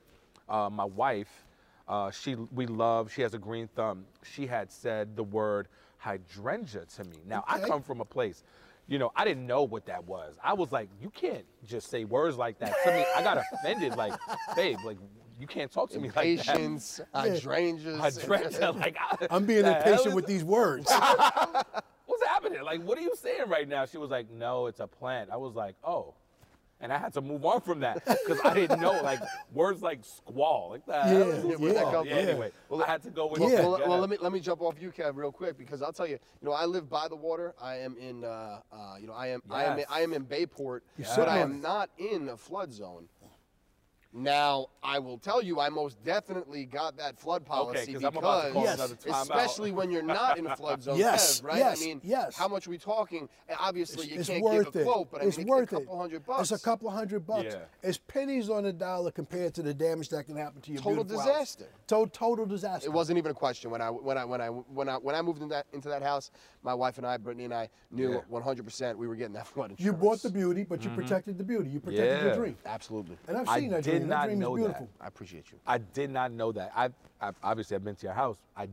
uh, 0.49 0.69
my 0.71 0.85
wife, 0.85 1.45
uh, 1.87 2.09
she 2.11 2.35
we 2.35 2.65
love. 2.65 3.11
She 3.13 3.21
has 3.21 3.33
a 3.33 3.39
green 3.39 3.67
thumb. 3.75 4.05
She 4.23 4.47
had 4.47 4.71
said 4.71 5.15
the 5.15 5.23
word 5.23 5.67
hydrangea 5.97 6.85
to 6.95 7.03
me. 7.03 7.17
Now 7.27 7.43
I 7.47 7.59
come 7.59 7.81
from 7.83 8.01
a 8.01 8.05
place. 8.05 8.43
You 8.87 8.99
know, 8.99 9.11
I 9.15 9.25
didn't 9.25 9.47
know 9.47 9.63
what 9.63 9.87
that 9.87 10.03
was. 10.05 10.35
I 10.43 10.53
was 10.53 10.71
like, 10.71 10.89
you 11.01 11.09
can't 11.09 11.43
just 11.65 11.89
say 11.89 12.03
words 12.05 12.37
like 12.37 12.59
that 12.59 12.73
to 12.83 12.91
me. 12.91 13.03
I 13.15 13.23
got 13.23 13.37
offended. 13.39 13.95
Like, 13.95 14.13
babe, 14.55 14.77
like 14.85 14.97
you 15.39 15.47
can't 15.47 15.71
talk 15.71 15.89
to 15.91 15.99
me 15.99 16.09
like 16.15 16.37
that. 16.37 16.45
Patience, 16.45 17.01
hydrangeas. 17.13 17.99
Hydrangea, 17.99 18.71
like 18.75 18.97
I, 18.99 19.27
I'm 19.29 19.45
being 19.45 19.65
impatient 19.65 20.07
is- 20.07 20.13
with 20.13 20.25
these 20.25 20.43
words. 20.43 20.89
What's 22.05 22.23
happening? 22.27 22.61
Like, 22.63 22.81
what 22.81 22.97
are 22.97 23.01
you 23.01 23.15
saying 23.15 23.49
right 23.49 23.67
now? 23.67 23.85
She 23.85 23.97
was 23.97 24.09
like, 24.09 24.29
no, 24.31 24.67
it's 24.67 24.79
a 24.79 24.87
plant. 24.87 25.29
I 25.31 25.37
was 25.37 25.55
like, 25.55 25.75
oh. 25.83 26.13
And 26.81 26.91
I 26.91 26.97
had 26.97 27.13
to 27.13 27.21
move 27.21 27.45
on 27.45 27.61
from 27.61 27.79
that 27.79 28.03
because 28.05 28.39
I 28.43 28.53
didn't 28.53 28.81
know 28.81 28.91
like 29.01 29.19
words 29.53 29.81
like 29.81 30.03
squall. 30.03 30.71
Like 30.71 30.85
that. 30.87 31.07
Yeah, 31.07 31.23
where'd 31.55 31.75
that 31.77 31.85
yeah, 31.85 31.91
come 31.91 32.05
yeah, 32.05 32.15
from? 32.19 32.29
Anyway, 32.29 32.51
Well, 32.67 32.83
I 32.83 32.85
had 32.85 33.01
to 33.03 33.09
go 33.09 33.27
with 33.27 33.39
Well, 33.39 33.49
Yeah. 33.49 33.61
well, 33.61 33.77
Go 33.77 33.89
well, 33.89 33.99
let 33.99 34.09
me 34.09 34.17
let 34.19 34.33
me 34.33 34.41
jump 34.41 34.61
off 34.61 34.75
you, 34.79 34.91
Kev, 34.91 35.15
real 35.15 35.31
quick 35.31 35.57
because 35.57 35.81
I'll 35.81 35.93
tell 35.93 36.05
you. 36.05 36.19
You 36.41 36.49
know, 36.49 36.51
I 36.51 36.65
live 36.65 36.89
by 36.89 37.07
the 37.07 37.15
water. 37.15 37.55
I 37.61 37.77
am 37.77 37.95
in. 37.97 38.25
Uh, 38.25 38.59
uh, 38.73 38.95
you 38.99 39.07
know, 39.07 39.13
I 39.13 39.27
am. 39.27 39.41
I 39.49 39.63
am. 39.63 39.77
Yes. 39.77 39.87
I 39.89 40.01
am 40.01 40.11
in 40.11 40.23
Bayport, 40.23 40.83
You're 40.97 41.07
but 41.15 41.29
I 41.29 41.37
am 41.37 41.61
not 41.61 41.89
in 41.97 42.27
a 42.27 42.35
flood 42.37 42.73
zone. 42.73 43.07
Now, 44.25 44.67
I 44.81 44.97
will 44.99 45.17
tell 45.17 45.41
you, 45.43 45.59
I 45.59 45.67
most 45.67 46.01
definitely 46.01 46.63
got 46.65 46.95
that 46.97 47.19
flood 47.19 47.45
policy 47.45 47.91
'cause 47.91 48.03
I'm 48.05 48.15
about 48.15 48.45
to 48.45 48.51
call 48.53 48.63
Yes. 48.63 48.79
especially 49.05 49.73
when 49.73 49.91
you're 49.91 50.01
not 50.01 50.37
in 50.37 50.47
a 50.47 50.55
flood 50.55 50.81
zone, 50.83 50.97
Yes, 50.97 51.41
Kev, 51.41 51.43
right? 51.45 51.57
yes, 51.57 51.81
I 51.81 51.85
mean, 51.85 52.01
yes. 52.01 52.33
how 52.37 52.47
much 52.47 52.65
are 52.65 52.69
we 52.69 52.77
talking? 52.77 53.27
And 53.49 53.57
Obviously, 53.59 54.07
you 54.07 54.19
it's 54.21 54.29
can't 54.29 54.41
worth 54.41 54.67
give 54.71 54.75
a 54.77 54.79
it. 54.79 54.83
quote, 54.85 55.11
but 55.11 55.21
I 55.21 55.25
it's 55.25 55.37
mean, 55.37 55.47
worth 55.47 55.63
it's 55.63 55.73
a 55.73 55.75
couple 55.75 55.95
it. 55.95 55.97
hundred 55.97 56.25
bucks. 56.25 56.51
It's 56.51 56.61
a 56.61 56.63
couple 56.63 56.89
hundred 56.91 57.27
bucks. 57.27 57.53
Yeah. 57.55 57.65
It's 57.83 57.97
pennies 57.97 58.49
on 58.49 58.65
a 58.65 58.71
dollar 58.73 59.11
compared 59.11 59.53
to 59.55 59.61
the 59.61 59.73
damage 59.73 60.07
that 60.09 60.25
can 60.25 60.37
happen 60.37 60.61
to 60.61 60.71
your 60.71 60.81
Total 60.81 61.03
beautiful 61.03 61.19
house. 61.33 61.55
disaster. 61.55 61.65
To- 61.87 62.07
total 62.13 62.45
disaster. 62.45 62.87
It 62.87 62.93
wasn't 62.93 63.17
even 63.17 63.31
a 63.31 63.35
question 63.35 63.69
when 63.69 63.81
I 63.81 63.89
when 63.89 64.17
I 64.17 64.23
when 64.23 64.39
I 64.39 64.47
when 64.47 64.87
I 64.87 64.95
when 64.95 65.13
I 65.15 65.21
moved 65.21 65.41
in 65.41 65.49
that, 65.49 65.65
into 65.73 65.89
that 65.89 66.01
house. 66.03 66.31
My 66.63 66.73
wife 66.73 66.97
and 66.97 67.05
I, 67.05 67.17
Brittany 67.17 67.43
and 67.45 67.53
I, 67.53 67.69
knew 67.91 68.13
Yeah. 68.13 68.21
100% 68.39 68.95
we 68.97 69.07
were 69.07 69.15
getting 69.15 69.33
that 69.33 69.45
flood 69.53 69.69
insurance. 69.71 69.85
You 69.85 69.93
bought 69.93 70.23
the 70.23 70.31
beauty, 70.31 70.63
but 70.63 70.81
you 70.83 70.89
mm-hmm. 70.89 70.99
protected 71.01 71.37
the 71.37 71.43
beauty. 71.43 71.69
You 71.69 71.79
protected. 71.79 72.17
Yeah. 72.21 72.25
your 72.25 72.35
dream. 72.35 72.57
absolutely. 72.65 73.17
And 73.27 73.37
I've 73.37 73.47
I 73.47 73.59
seen 73.59 73.69
that 73.71 73.83
did 73.83 73.97
dream. 73.99 74.04
Not 74.09 74.21
that 74.21 74.25
dream 74.27 74.39
know 74.39 74.55
is 74.57 74.67
that. 74.67 74.87
I 75.01 75.07
appreciate 75.07 75.51
you. 75.51 75.57
I 75.65 75.77
did 75.77 76.09
not 76.09 76.31
know 76.31 76.51
that. 76.51 76.71
I, 76.75 76.89
I 77.21 77.31
obviously 77.43 77.75
I've 77.75 77.83
been 77.83 77.95
to 77.95 78.05
your 78.05 78.13
house. 78.13 78.37
I 78.55 78.67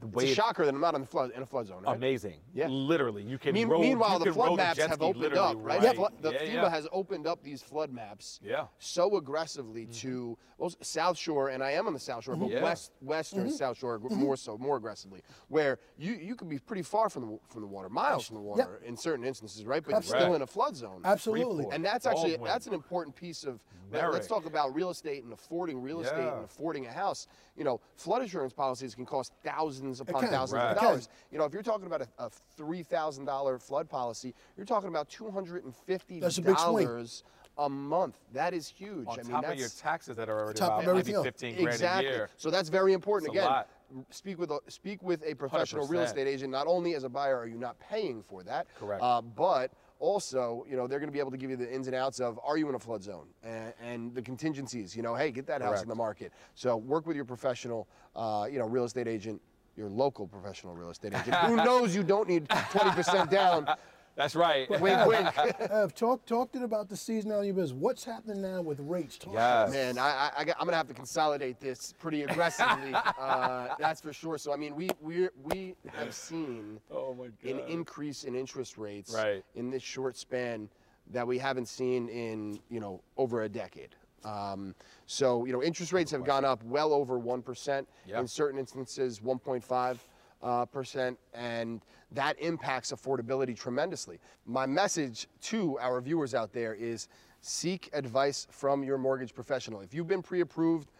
the 0.00 0.06
way 0.08 0.24
It's 0.24 0.32
a 0.32 0.34
shocker 0.34 0.64
that 0.64 0.74
I'm 0.74 0.80
not 0.80 0.94
in 0.94 1.02
the 1.02 1.06
flood 1.06 1.30
in 1.36 1.42
a 1.42 1.46
flood 1.46 1.66
zone. 1.66 1.82
Right? 1.84 1.96
amazing. 1.96 2.40
Yeah. 2.54 2.68
Literally, 2.68 3.22
you 3.22 3.38
can 3.38 3.52
Mean- 3.54 3.68
roll. 3.68 3.80
meanwhile, 3.80 4.14
you 4.14 4.18
the 4.20 4.24
can 4.26 4.34
flood 4.34 4.56
maps 4.56 4.78
jet 4.78 4.90
have 4.90 5.02
opened 5.02 5.36
up, 5.36 5.56
right? 5.60 5.80
right. 5.82 5.94
Flo- 5.94 6.08
The 6.20 6.32
yeah, 6.32 6.38
FEMA 6.40 6.52
yeah. 6.54 6.68
has 6.70 6.88
opened 6.92 7.26
up 7.26 7.42
these 7.42 7.62
flood 7.62 7.92
maps 7.92 8.40
Yeah. 8.42 8.66
so 8.78 9.16
aggressively 9.16 9.86
to 9.86 10.08
mm-hmm. 10.08 10.62
well, 10.62 10.72
South 10.80 11.18
Shore, 11.18 11.48
and 11.50 11.62
I 11.62 11.72
am 11.72 11.86
on 11.86 11.92
the 11.92 12.00
South 12.00 12.24
Shore, 12.24 12.36
but 12.36 12.50
Yeah. 12.50 12.62
west 12.62 12.92
western 13.00 13.46
mm-hmm. 13.46 13.50
South 13.50 13.78
Shore 13.78 13.98
mm-hmm. 13.98 14.14
more 14.14 14.36
so, 14.36 14.56
more 14.58 14.76
aggressively, 14.76 15.22
where 15.48 15.78
you 15.98 16.14
you 16.14 16.34
could 16.34 16.48
be 16.48 16.58
pretty 16.58 16.82
far 16.82 17.10
from 17.10 17.22
the 17.22 17.38
from 17.48 17.60
the 17.62 17.68
water, 17.68 17.88
miles 17.88 18.26
from 18.26 18.36
the 18.36 18.42
water 18.42 18.80
in 18.84 18.96
certain 18.96 19.24
instances, 19.24 19.64
right? 19.64 19.82
But 19.84 19.92
you're 19.92 20.02
still 20.02 20.34
in 20.34 20.42
a 20.42 20.46
flood 20.46 20.76
zone. 20.76 21.02
Absolutely. 21.04 21.66
And 21.72 21.84
that's 21.84 22.06
actually 22.06 22.30
Baldwin. 22.30 22.48
that's 22.50 22.66
an 22.66 22.74
important 22.74 23.14
piece 23.16 23.44
of. 23.44 23.60
let- 23.92 24.12
Let's 24.12 24.28
talk 24.28 24.46
about 24.46 24.72
real 24.74 24.90
estate 24.90 25.24
and 25.24 25.32
affording 25.32 25.82
real 25.82 26.00
estate 26.00 26.18
Yeah. 26.24 26.36
and 26.36 26.44
affording 26.44 26.86
a 26.86 26.92
house. 26.92 27.26
You 27.56 27.64
know, 27.64 27.80
flood 27.96 28.22
insurance 28.22 28.52
policies 28.52 28.94
can 28.94 29.04
cost 29.04 29.32
thousands 29.42 29.89
upon 29.98 30.20
can. 30.22 30.30
thousands 30.30 30.62
Right. 30.62 30.70
of 30.76 30.80
dollars. 30.80 31.08
You 31.32 31.38
know, 31.38 31.44
if 31.44 31.52
you're 31.52 31.64
talking 31.64 31.86
about 31.86 32.02
a, 32.02 32.08
a 32.18 32.30
three 32.56 32.84
thousand 32.84 33.24
dollar 33.24 33.58
flood 33.58 33.88
policy, 33.88 34.32
you're 34.56 34.66
talking 34.66 34.88
about 34.88 35.08
two 35.08 35.28
hundred 35.32 35.64
and 35.64 35.74
fifty 35.74 36.20
That's 36.20 36.38
a 36.38 36.42
big 36.42 36.56
swing. 36.56 36.86
dollars 36.86 37.24
a 37.58 37.68
month. 37.68 38.16
That 38.32 38.54
is 38.54 38.68
huge. 38.68 39.06
On 39.08 39.18
I 39.18 39.22
mean, 39.22 39.32
top 39.32 39.42
that's 39.42 39.54
of 39.54 39.58
your 39.58 39.68
taxes 39.68 40.16
that 40.16 40.28
are 40.28 40.38
already 40.40 40.58
Top 40.58 40.68
about 40.68 40.78
maybe 40.82 40.90
everything 40.90 41.14
else. 41.16 41.24
15 41.24 41.54
grand 41.56 41.68
exactly. 41.68 42.06
a 42.06 42.10
year. 42.10 42.30
So 42.36 42.48
that's 42.50 42.68
very 42.68 42.92
important. 42.92 43.34
It's 43.34 43.36
a 43.36 43.40
Again, 43.40 43.50
lot. 43.50 43.68
speak 44.10 44.38
with 44.38 44.50
a 44.52 44.60
speak 44.68 45.02
with 45.02 45.22
a 45.26 45.34
professional 45.34 45.86
real 45.88 46.02
100%. 46.02 46.04
estate 46.04 46.28
agent. 46.28 46.52
Not 46.52 46.66
only 46.68 46.94
as 46.94 47.02
a 47.04 47.08
buyer 47.08 47.36
are 47.36 47.46
you 47.48 47.58
not 47.58 47.78
paying 47.80 48.22
for 48.22 48.42
that, 48.44 48.66
Correct. 48.78 49.02
uh, 49.02 49.20
but 49.20 49.72
also, 49.98 50.64
you 50.70 50.76
know, 50.76 50.86
they're 50.86 51.00
going 51.00 51.08
to 51.10 51.12
be 51.12 51.18
able 51.18 51.32
to 51.32 51.36
give 51.36 51.50
you 51.50 51.56
the 51.56 51.70
ins 51.70 51.86
and 51.86 51.94
outs 51.94 52.20
of 52.20 52.38
are 52.42 52.56
you 52.56 52.68
in 52.70 52.74
a 52.74 52.78
flood 52.78 53.02
zone 53.02 53.26
and, 53.42 53.74
and 53.82 54.14
the 54.14 54.22
contingencies. 54.22 54.96
You 54.96 55.02
know, 55.02 55.14
hey, 55.14 55.30
get 55.30 55.46
that 55.48 55.60
house 55.60 55.82
in 55.82 55.88
the 55.88 55.94
market. 55.94 56.32
So 56.54 56.76
work 56.78 57.06
with 57.06 57.16
your 57.16 57.26
professional, 57.26 57.86
uh, 58.16 58.46
you 58.50 58.58
know, 58.58 58.66
real 58.66 58.84
estate 58.84 59.08
agent. 59.08 59.42
Your 59.80 59.88
local 59.88 60.26
professional 60.26 60.74
real 60.74 60.90
estate 60.90 61.14
agent 61.14 61.34
who 61.46 61.56
knows 61.56 61.96
you 61.96 62.02
don't 62.02 62.28
need 62.28 62.46
20% 62.46 63.30
down. 63.30 63.66
That's 64.14 64.36
right. 64.36 64.68
Wink, 64.68 65.06
wink. 65.06 65.26
Have 65.70 65.94
talk 65.94 66.26
talked 66.26 66.54
it 66.54 66.62
about 66.62 66.90
the 66.90 66.94
seasonality 66.96 67.38
of 67.38 67.44
your 67.46 67.54
business. 67.54 67.72
What's 67.72 68.04
happening 68.04 68.42
now 68.42 68.60
with 68.60 68.78
rates? 68.80 69.16
Talk 69.16 69.32
Yes. 69.32 69.70
Man, 69.72 69.96
I, 69.96 70.02
I, 70.02 70.30
I 70.40 70.44
got, 70.44 70.56
I'm 70.60 70.66
gonna 70.66 70.76
have 70.76 70.88
to 70.88 70.92
consolidate 70.94 71.60
this 71.60 71.94
pretty 71.98 72.24
aggressively. 72.24 72.92
uh, 72.92 73.68
that's 73.78 74.02
for 74.02 74.12
sure. 74.12 74.36
So 74.36 74.52
I 74.52 74.56
mean, 74.56 74.74
we 74.76 74.90
we 75.00 75.28
we 75.42 75.74
have 75.94 76.12
seen 76.12 76.78
Oh 76.90 77.14
my 77.14 77.28
an 77.50 77.60
increase 77.60 78.24
in 78.24 78.34
interest 78.34 78.76
rates 78.76 79.14
Right. 79.14 79.42
in 79.54 79.70
this 79.70 79.82
short 79.82 80.18
span 80.18 80.68
that 81.12 81.26
we 81.26 81.38
haven't 81.38 81.68
seen 81.68 82.10
in 82.10 82.58
you 82.68 82.80
know 82.80 83.00
over 83.16 83.44
a 83.44 83.48
decade. 83.48 83.94
Um, 84.24 84.74
so 85.06 85.44
you 85.44 85.52
know, 85.52 85.62
interest 85.62 85.92
rates 85.92 86.10
have 86.10 86.24
gone 86.24 86.44
up 86.44 86.62
well 86.64 86.92
over 86.92 87.18
one 87.18 87.42
percent 87.42 87.88
Yeah. 88.06 88.20
in 88.20 88.26
certain 88.28 88.58
instances, 88.58 89.20
1.5. 89.20 89.98
uh, 90.42 90.64
percent, 90.66 91.18
and 91.34 91.82
that 92.12 92.38
impacts 92.40 92.92
affordability 92.92 93.54
tremendously. 93.56 94.18
My 94.46 94.64
message 94.66 95.28
to 95.42 95.78
our 95.80 96.00
viewers 96.00 96.34
out 96.34 96.52
there 96.52 96.74
is 96.74 97.08
seek 97.42 97.90
advice 97.92 98.46
from 98.50 98.82
your 98.82 98.96
mortgage 98.98 99.34
professional. 99.34 99.80
If 99.80 99.92
you've 99.94 100.08
been 100.08 100.22
pre-approved, 100.22 100.90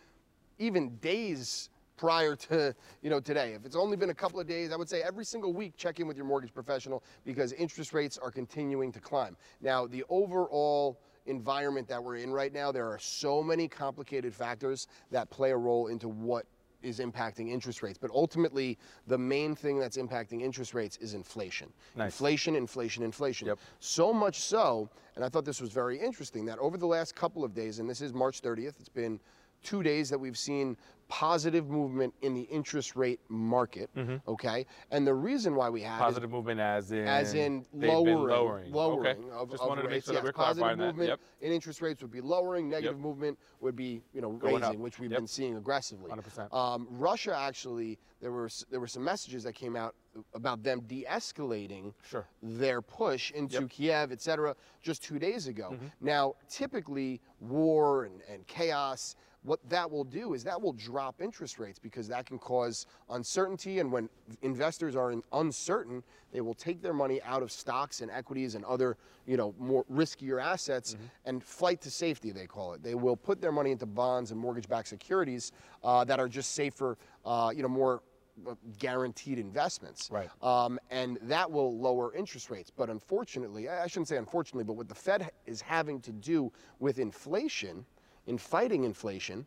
even 0.59 0.96
days 0.96 1.70
prior 1.96 2.35
to 2.35 2.74
you 3.02 3.11
know 3.11 3.20
today. 3.20 3.52
If 3.52 3.66
it's 3.66 3.76
only 3.76 3.96
been 3.96 4.09
a 4.11 4.14
couple 4.14 4.40
of 4.40 4.46
days, 4.46 4.72
I 4.72 4.76
would 4.76 4.88
say 4.88 5.02
every 5.02 5.24
single 5.24 5.52
week 5.52 5.74
check 5.76 6.00
in 6.00 6.06
with 6.06 6.16
your 6.16 6.24
mortgage 6.26 6.52
professional 6.54 7.02
because 7.24 7.52
interest 7.52 7.92
rates 7.92 8.16
are 8.18 8.30
continuing 8.30 8.90
to 8.92 9.00
climb. 9.00 9.37
Now, 9.61 9.87
the 9.87 10.04
overall 10.09 10.98
environment 11.26 11.88
that 11.88 12.02
we're 12.02 12.16
in 12.16 12.33
right 12.33 12.52
now, 12.52 12.72
there 12.72 12.87
are 12.87 12.98
so 12.98 13.42
many 13.42 13.68
complicated 13.68 14.35
factors 14.35 14.88
that 15.11 15.30
play 15.30 15.50
a 15.50 15.56
role 15.56 15.88
into 15.88 16.09
what 16.09 16.46
is 16.83 16.98
impacting 16.98 17.50
interest 17.50 17.83
rates. 17.83 17.98
But 17.98 18.11
ultimately, 18.11 18.78
the 19.06 19.18
main 19.18 19.54
thing 19.54 19.78
that's 19.78 19.96
impacting 19.96 20.40
interest 20.40 20.74
rates 20.74 20.96
is 20.96 21.14
inflation. 21.14 21.72
Nice. 21.94 22.06
Inflation, 22.06 22.56
inflation, 22.56 23.02
inflation. 23.02 23.48
Yep. 23.48 23.59
So 23.80 24.12
much 24.12 24.40
so, 24.40 24.88
and 25.16 25.24
I 25.24 25.28
thought 25.28 25.44
this 25.44 25.61
was 25.61 25.70
very 25.70 25.98
interesting, 25.98 26.44
that 26.46 26.59
over 26.59 26.78
the 26.78 26.87
last 26.87 27.14
couple 27.14 27.44
of 27.44 27.54
days, 27.54 27.78
and 27.78 27.88
this 27.88 28.00
is 28.00 28.14
March 28.14 28.40
30th, 28.40 28.80
it's 28.80 28.88
been 28.88 29.20
two 29.62 29.83
days 29.83 30.09
that 30.09 30.18
we've 30.18 30.38
seen 30.38 30.76
positive 31.11 31.68
movement 31.68 32.14
in 32.23 32.35
the 32.35 32.42
interest 32.42 32.94
rate 32.94 33.18
market. 33.29 33.90
Okay, 34.29 34.64
and 34.92 35.05
the 35.07 35.12
reason 35.12 35.57
why 35.57 35.68
we 35.68 35.83
have 35.83 35.99
Positive 36.01 36.31
movement 36.31 36.61
as 36.61 36.92
in 36.92 37.07
as 37.07 37.35
in 37.35 37.66
lowering, 37.75 38.16
lowering. 38.29 38.73
lowering 38.73 39.25
okay. 39.25 39.31
of, 39.33 39.51
Just 39.51 39.62
of 39.62 39.68
wanted 39.68 39.83
to 39.83 39.88
make 39.88 39.94
rates. 39.96 40.07
sure 40.07 40.14
that 40.14 40.23
we're 40.25 40.33
positive 40.33 40.79
movement 40.79 41.09
Yep. 41.11 41.20
in 41.40 41.53
interest 41.53 41.83
rates 41.83 42.01
would 42.01 42.12
be 42.12 42.20
lowering. 42.20 42.68
Negative 42.70 42.96
Yep. 42.96 43.03
movement 43.05 43.38
would 43.61 43.75
be, 43.77 44.03
you 44.14 44.20
know, 44.20 44.31
Going 44.31 44.55
raising, 44.62 44.77
up. 44.77 44.77
which 44.77 45.01
we've 45.01 45.11
Yep. 45.11 45.18
been 45.20 45.27
seeing 45.27 45.57
aggressively. 45.57 46.09
100%. 46.11 46.53
Um, 46.55 46.87
Russia 46.90 47.37
actually, 47.37 47.99
there 48.20 48.31
were 48.31 48.49
there 48.70 48.79
were 48.81 48.87
some 48.87 49.03
messages 49.03 49.42
that 49.42 49.55
came 49.55 49.75
out 49.75 49.94
about 50.35 50.62
them 50.62 50.81
de-escalating 50.87 51.92
Sure. 52.03 52.27
their 52.42 52.81
push 52.83 53.31
into 53.33 53.55
Yep. 53.55 53.62
Mm-hmm. 53.62 53.68
Kiev, 53.68 54.12
et 54.12 54.20
cetera, 54.20 54.55
just 54.81 55.03
two 55.03 55.18
days 55.18 55.46
ago. 55.49 55.77
Now, 56.01 56.35
typically, 56.49 57.20
war 57.40 58.05
and, 58.05 58.20
and 58.29 58.46
chaos, 58.46 59.16
what 59.42 59.59
that 59.70 59.90
will 59.90 60.05
do 60.05 60.35
is 60.35 60.44
that 60.44 60.61
will 60.61 60.74
drop 60.74 61.22
interest 61.22 61.59
rates 61.59 61.79
because 61.79 62.07
that 62.09 62.26
can 62.26 62.38
cause 62.38 62.87
uncertainty. 63.09 63.79
And 63.79 63.90
when 63.90 64.09
investors 64.42 64.94
are 64.96 65.14
uncertain, 65.33 66.03
they 66.33 66.40
will 66.42 66.55
take 66.55 66.83
their 66.83 66.92
money 66.92 67.22
out 67.22 67.42
of 67.42 67.50
stocks 67.50 68.03
and 68.03 68.11
equities 68.11 68.55
and 68.55 68.64
other, 68.66 68.96
you 69.26 69.37
know, 69.37 69.55
more 69.59 69.85
riskier 69.90 70.42
assets 70.42 70.94
Mm-hmm. 70.94 71.05
and 71.26 71.44
flight 71.44 71.81
to 71.83 71.90
safety, 71.90 72.33
they 72.33 72.46
call 72.46 72.72
it. 72.74 72.83
They 72.83 72.94
will 72.94 73.16
put 73.16 73.40
their 73.40 73.53
money 73.53 73.70
into 73.70 73.87
bonds 73.87 74.31
and 74.31 74.40
mortgage-backed 74.40 74.88
securities 74.88 75.53
uh, 75.85 76.05
that 76.05 76.18
are 76.18 76.29
just 76.29 76.53
safer, 76.55 76.96
uh, 77.24 77.53
you 77.55 77.62
know, 77.62 77.68
more 77.68 78.03
uh, 78.48 78.55
guaranteed 78.79 79.38
investments. 79.38 80.09
Right. 80.11 80.29
Um, 80.42 80.79
and 80.90 81.18
that 81.22 81.50
will 81.50 81.79
lower 81.79 82.14
interest 82.14 82.50
rates. 82.50 82.70
But 82.74 82.88
unfortunately, 82.90 83.68
I 83.68 83.85
I 83.85 83.87
shouldn't 83.87 84.09
say 84.09 84.16
unfortunately, 84.16 84.64
but 84.64 84.74
what 84.74 84.88
the 84.88 84.94
Fed 84.94 85.31
is 85.46 85.61
having 85.61 86.00
to 86.00 86.12
do 86.12 86.50
with 86.79 86.98
inflation, 86.98 87.85
in 88.26 88.38
fighting 88.38 88.85
inflation, 88.85 89.46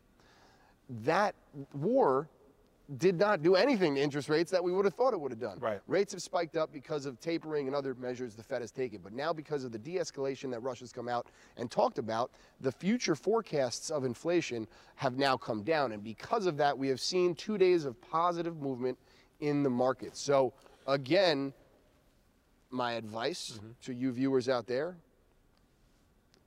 that 1.04 1.34
war 1.72 2.28
did 2.98 3.18
not 3.18 3.42
do 3.42 3.54
anything 3.54 3.94
to 3.94 4.00
interest 4.02 4.28
rates 4.28 4.50
that 4.50 4.62
we 4.62 4.70
would 4.70 4.84
have 4.84 4.92
thought 4.92 5.14
it 5.14 5.20
would 5.20 5.32
have 5.32 5.40
done. 5.40 5.58
Right. 5.58 5.80
Rates 5.86 6.12
have 6.12 6.20
spiked 6.20 6.54
up 6.54 6.70
because 6.70 7.06
of 7.06 7.18
tapering 7.18 7.66
and 7.66 7.74
other 7.74 7.94
measures 7.94 8.34
the 8.34 8.42
Fed 8.42 8.60
has 8.60 8.70
taken. 8.70 9.00
But 9.02 9.14
now, 9.14 9.32
because 9.32 9.64
of 9.64 9.72
the 9.72 9.78
de 9.78 9.94
escalation 9.96 10.50
that 10.50 10.60
Russia's 10.60 10.92
come 10.92 11.08
out 11.08 11.26
and 11.56 11.70
talked 11.70 11.98
about, 11.98 12.30
the 12.60 12.70
future 12.70 13.14
forecasts 13.14 13.90
of 13.90 14.04
inflation 14.04 14.68
have 14.96 15.16
now 15.16 15.34
come 15.34 15.62
down. 15.62 15.92
And 15.92 16.04
because 16.04 16.44
of 16.44 16.58
that, 16.58 16.76
we 16.76 16.88
have 16.88 17.00
seen 17.00 17.34
two 17.34 17.56
days 17.56 17.86
of 17.86 17.98
positive 18.02 18.60
movement 18.60 18.98
in 19.40 19.62
the 19.62 19.70
market. 19.70 20.14
So, 20.14 20.52
again, 20.86 21.54
my 22.70 22.92
advice 22.94 23.52
Mm-hmm. 23.56 23.70
to 23.84 23.94
you 23.94 24.12
viewers 24.12 24.48
out 24.48 24.66
there 24.66 24.96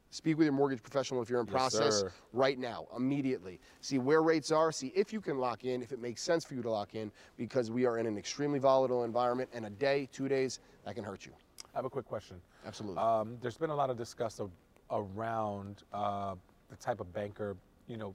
speak 0.10 0.38
with 0.38 0.46
your 0.46 0.54
mortgage 0.54 0.82
professional 0.82 1.22
if 1.22 1.30
you're 1.30 1.40
in 1.40 1.46
Yes, 1.48 1.52
process 1.52 2.00
sir. 2.00 2.12
right 2.34 2.58
now, 2.58 2.88
immediately. 2.96 3.60
See 3.82 4.00
where 4.00 4.22
rates 4.22 4.52
are, 4.52 4.72
see 4.72 4.92
if 4.96 5.12
you 5.14 5.22
can 5.22 5.38
lock 5.38 5.66
in, 5.66 5.82
if 5.82 5.92
it 5.92 6.00
makes 6.00 6.22
sense 6.22 6.46
for 6.46 6.54
you 6.56 6.62
to 6.62 6.70
lock 6.70 6.96
in, 6.96 7.12
because 7.38 7.72
we 7.72 7.86
are 7.86 7.98
in 7.98 8.06
an 8.06 8.18
extremely 8.18 8.60
volatile 8.60 9.04
environment, 9.04 9.50
and 9.54 9.66
a 9.66 9.70
day, 9.70 10.08
two 10.12 10.28
days, 10.28 10.60
that 10.86 10.96
can 10.96 11.04
hurt 11.04 11.26
you. 11.26 11.34
I 11.74 11.78
have 11.78 11.86
a 11.86 11.90
quick 11.90 12.06
question. 12.06 12.42
Absolutely. 12.66 13.02
Um, 13.02 13.38
there's 13.42 13.58
been 13.58 13.70
a 13.70 13.76
lot 13.76 13.90
of 13.90 13.98
discuss 13.98 14.40
of, 14.40 14.52
around 14.90 15.84
uh, 15.92 16.36
the 16.70 16.76
type 16.78 17.02
of 17.02 17.12
banker 17.12 17.58
you 17.88 17.98
know 17.98 18.14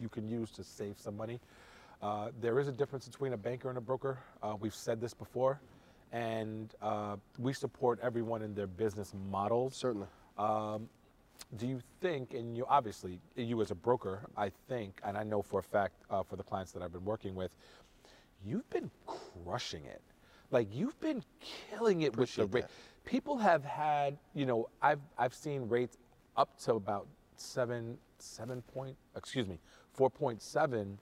you 0.00 0.08
can 0.08 0.28
use 0.28 0.50
to 0.52 0.64
save 0.64 0.98
some 0.98 1.16
money. 1.16 1.40
Uh, 2.02 2.30
there 2.40 2.58
is 2.58 2.68
a 2.68 2.72
difference 2.72 3.06
between 3.06 3.32
a 3.32 3.36
banker 3.36 3.68
and 3.68 3.76
a 3.76 3.80
broker. 3.80 4.18
Uh, 4.42 4.56
we've 4.58 4.74
said 4.74 5.00
this 5.00 5.12
before, 5.12 5.60
and 6.12 6.74
uh, 6.80 7.16
we 7.38 7.52
support 7.52 7.98
everyone 8.02 8.42
in 8.42 8.54
their 8.54 8.66
business 8.66 9.12
models. 9.30 9.74
Certainly. 9.76 10.06
Um, 10.38 10.88
do 11.56 11.66
you 11.66 11.80
think, 12.00 12.34
and 12.34 12.56
you 12.56 12.64
obviously, 12.68 13.20
you 13.36 13.60
as 13.60 13.70
a 13.70 13.74
broker, 13.74 14.20
I 14.36 14.50
think, 14.68 15.00
and 15.04 15.16
I 15.16 15.24
know 15.24 15.42
for 15.42 15.60
a 15.60 15.62
fact 15.62 15.94
uh, 16.10 16.22
for 16.22 16.36
the 16.36 16.42
clients 16.42 16.72
that 16.72 16.82
I've 16.82 16.92
been 16.92 17.04
working 17.04 17.34
with, 17.34 17.50
you've 18.44 18.68
been 18.70 18.90
crushing 19.06 19.84
it. 19.84 20.00
Like 20.50 20.68
you've 20.72 20.98
been 21.00 21.22
killing 21.40 22.02
it 22.02 22.16
with 22.16 22.34
the 22.34 22.42
Appreciate 22.44 22.64
rate. 22.64 22.70
People 23.04 23.36
have 23.38 23.64
had, 23.64 24.18
you 24.34 24.46
know, 24.46 24.68
I've 24.82 25.00
I've 25.18 25.34
seen 25.34 25.68
rates 25.68 25.96
up 26.36 26.58
to 26.64 26.74
about 26.74 27.06
seven, 27.36 27.98
seven 28.18 28.62
point, 28.62 28.96
excuse 29.16 29.46
me, 29.46 29.58
four 29.92 30.10
point 30.10 30.42
seven, 30.42 30.98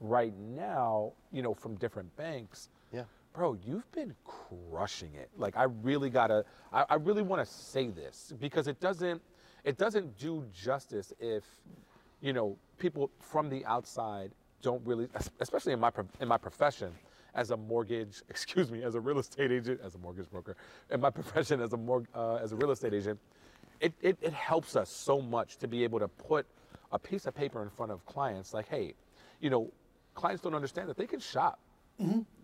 right 0.00 0.34
now. 0.38 1.12
You 1.32 1.42
know, 1.42 1.54
from 1.54 1.76
different 1.76 2.14
banks 2.16 2.68
Yeah. 2.92 3.04
bro, 3.32 3.56
you've 3.66 3.90
been 3.92 4.14
crushing 4.24 5.14
it. 5.14 5.30
Like 5.36 5.56
I 5.56 5.64
really 5.64 6.10
gotta, 6.10 6.44
I, 6.72 6.84
I 6.90 6.94
really 6.96 7.22
want 7.22 7.44
to 7.44 7.52
say 7.52 7.88
this 7.88 8.32
because 8.40 8.66
it 8.68 8.78
doesn't, 8.80 9.20
it 9.64 9.78
doesn't 9.78 10.18
do 10.18 10.44
justice 10.52 11.12
if, 11.20 11.44
you 12.20 12.32
know, 12.32 12.56
people 12.78 13.10
from 13.20 13.48
the 13.48 13.64
outside 13.66 14.32
don't 14.62 14.84
really, 14.86 15.08
especially 15.40 15.72
in 15.72 15.80
my 15.80 15.90
in 16.20 16.28
my 16.28 16.36
profession 16.36 16.92
as 17.34 17.50
a 17.50 17.56
mortgage, 17.56 18.22
excuse 18.28 18.70
me, 18.70 18.82
as 18.82 18.94
a 18.94 19.00
real 19.00 19.18
estate 19.18 19.50
agent, 19.50 19.80
as 19.84 19.94
a 19.94 19.98
mortgage 19.98 20.30
broker, 20.30 20.56
in 20.90 21.00
my 21.00 21.10
profession 21.20 21.60
as 21.60 21.72
a 21.72 21.76
mor- 21.76 22.06
uh, 22.14 22.36
as 22.36 22.52
a 22.52 22.56
real 22.56 22.70
estate 22.70 22.94
agent, 22.94 23.18
it, 23.80 23.92
it 24.00 24.16
it 24.20 24.32
helps 24.32 24.76
us 24.76 24.88
so 24.88 25.20
much 25.20 25.56
to 25.58 25.68
be 25.68 25.84
able 25.84 25.98
to 25.98 26.08
put 26.08 26.46
a 26.92 26.98
piece 26.98 27.26
of 27.26 27.34
paper 27.34 27.62
in 27.62 27.70
front 27.70 27.90
of 27.90 28.04
clients 28.06 28.54
like, 28.54 28.68
hey, 28.68 28.94
you 29.40 29.50
know, 29.50 29.70
clients 30.14 30.42
don't 30.42 30.54
understand 30.54 30.88
that 30.88 30.96
they 30.96 31.06
can 31.06 31.20
shop. 31.20 31.58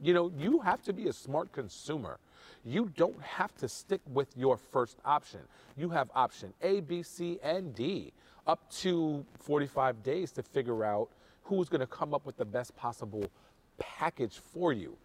You 0.03 0.15
know, 0.15 0.31
you 0.39 0.61
have 0.61 0.83
to 0.83 0.93
be 0.93 1.09
a 1.09 1.13
smart 1.13 1.51
consumer. 1.53 2.19
You 2.65 2.91
don't 2.97 3.21
have 3.23 3.55
to 3.57 3.69
stick 3.69 4.01
with 4.13 4.37
your 4.37 4.57
first 4.57 4.99
option. 5.05 5.41
You 5.77 5.91
have 5.91 6.11
option 6.15 6.53
A, 6.63 6.81
B, 6.81 7.03
C, 7.03 7.39
and 7.43 7.75
D 7.75 8.13
up 8.47 8.71
to 8.71 9.25
45 9.41 10.03
days 10.03 10.33
to 10.33 10.43
figure 10.43 10.85
out 10.85 11.11
who's 11.45 11.69
going 11.69 11.81
to 11.81 11.87
come 11.87 12.15
up 12.15 12.25
with 12.27 12.37
the 12.37 12.45
best 12.45 12.75
possible 12.77 13.25
package 13.79 14.39
for 14.39 14.73
you. 14.73 14.97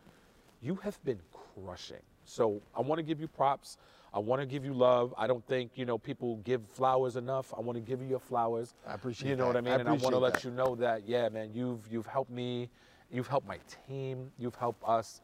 You 0.61 0.75
have 0.75 1.03
been 1.03 1.19
crushing. 1.55 2.01
So 2.25 2.61
I 2.75 2.81
want 2.81 2.99
to 2.99 3.03
give 3.03 3.19
you 3.19 3.27
props. 3.27 3.77
I 4.13 4.19
want 4.19 4.41
to 4.41 4.45
give 4.45 4.63
you 4.63 4.73
love. 4.73 5.13
I 5.17 5.27
don't 5.27 5.45
think, 5.47 5.71
you 5.75 5.85
know, 5.85 5.97
people 5.97 6.37
give 6.37 6.61
flowers 6.69 7.15
enough. 7.15 7.53
I 7.57 7.61
want 7.61 7.75
to 7.77 7.81
give 7.81 8.01
you 8.01 8.07
your 8.07 8.19
flowers. 8.19 8.75
I 8.87 8.93
appreciate 8.93 9.29
You 9.29 9.35
know 9.35 9.47
what 9.47 9.57
I 9.57 9.61
mean? 9.61 9.73
I 9.73 9.77
and 9.77 9.89
I 9.89 9.93
want 9.93 10.13
to 10.13 10.19
let 10.19 10.35
that. 10.35 10.43
you 10.43 10.51
know 10.51 10.75
that, 10.75 11.07
yeah, 11.07 11.29
man, 11.29 11.51
you've 11.53 11.87
you've 11.91 12.05
helped 12.05 12.31
me, 12.31 12.69
you've 13.11 13.27
helped 13.27 13.47
my 13.47 13.57
team, 13.87 14.31
you've 14.37 14.55
helped 14.55 14.83
us 14.87 15.21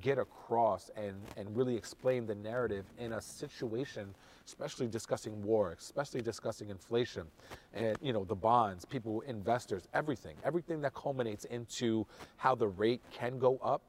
get 0.00 0.18
across 0.18 0.90
and 0.96 1.16
and 1.36 1.56
really 1.56 1.76
explain 1.76 2.26
the 2.26 2.34
narrative 2.34 2.84
in 2.98 3.12
a 3.14 3.20
situation, 3.20 4.14
especially 4.46 4.86
discussing 4.86 5.42
war, 5.42 5.74
especially 5.78 6.22
discussing 6.22 6.70
inflation, 6.70 7.26
and 7.74 7.98
you 8.02 8.12
know 8.12 8.24
the 8.24 8.34
bonds, 8.34 8.84
people, 8.84 9.20
investors, 9.22 9.88
everything, 9.94 10.36
everything 10.44 10.80
that 10.80 10.94
culminates 10.94 11.44
into 11.46 12.06
how 12.36 12.54
the 12.54 12.68
rate 12.68 13.02
can 13.10 13.38
go 13.38 13.58
up. 13.62 13.82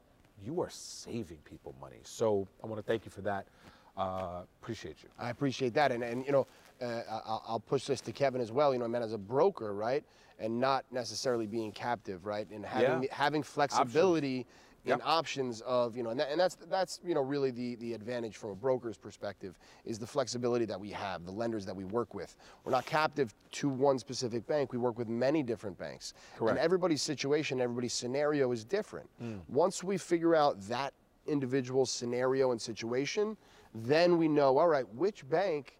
You 0.44 0.62
are 0.62 0.70
saving 0.70 1.38
people 1.46 1.76
money. 1.80 2.00
So 2.04 2.48
I 2.64 2.68
want 2.68 2.80
to 2.80 2.88
thank 2.88 3.06
you 3.06 3.12
for 3.12 3.22
that. 3.22 3.48
Uh, 3.96 4.44
appreciate 4.62 5.04
you. 5.04 5.10
I 5.20 5.30
appreciate 5.30 5.74
that, 5.76 5.92
and 5.92 6.04
and 6.04 6.26
you 6.26 6.32
know, 6.32 6.48
uh, 6.82 7.02
I'll, 7.10 7.44
I'll 7.48 7.60
push 7.60 7.86
this 7.86 8.02
to 8.02 8.12
Kevin 8.12 8.42
as 8.42 8.52
well. 8.52 8.74
You 8.74 8.80
know, 8.80 8.86
I 8.86 8.88
mean, 8.88 9.04
as 9.04 9.14
a 9.14 9.18
broker, 9.18 9.74
right, 9.74 10.04
and 10.40 10.60
not 10.60 10.86
necessarily 10.92 11.46
being 11.46 11.72
captive, 11.72 12.26
right, 12.26 12.50
and 12.50 12.66
having 12.66 13.04
Yeah. 13.04 13.14
having 13.14 13.44
flexibility 13.44 14.48
Yep. 14.84 15.02
options 15.06 15.62
of 15.62 15.96
you 15.96 16.04
know, 16.04 16.10
and, 16.10 16.20
that, 16.20 16.32
and 16.32 16.40
that's 16.40 16.56
that's 16.70 17.00
you 17.06 17.14
know 17.14 17.22
really 17.22 17.52
the 17.52 17.76
the 17.76 17.94
advantage 17.94 18.38
from 18.38 18.50
a 18.50 18.56
broker's 18.56 18.98
perspective 18.98 19.60
is 19.86 20.00
the 20.00 20.08
flexibility 20.08 20.66
that 20.66 20.80
we 20.80 20.90
have, 20.92 21.26
the 21.26 21.32
lenders 21.32 21.66
that 21.66 21.76
we 21.76 21.84
work 21.84 22.14
with. 22.14 22.36
We're 22.64 22.72
not 22.72 22.86
captive 22.86 23.34
to 23.52 23.70
one 23.70 24.00
specific 24.00 24.48
bank. 24.48 24.72
We 24.72 24.80
work 24.80 24.98
with 24.98 25.08
many 25.08 25.44
different 25.44 25.78
banks, 25.78 26.14
Correct. 26.36 26.58
and 26.58 26.60
everybody's 26.60 27.02
situation, 27.02 27.62
everybody's 27.62 27.94
scenario 27.94 28.52
is 28.52 28.64
different. 28.64 29.10
Mm. 29.22 29.42
Once 29.48 29.84
we 29.84 29.98
figure 29.98 30.36
out 30.36 30.60
that 30.62 30.94
individual 31.28 31.86
scenario 31.86 32.52
and 32.52 32.60
situation, 32.60 33.38
then 33.74 34.18
we 34.18 34.28
know, 34.28 34.58
all 34.58 34.68
right, 34.68 34.88
which 34.96 35.28
bank 35.30 35.78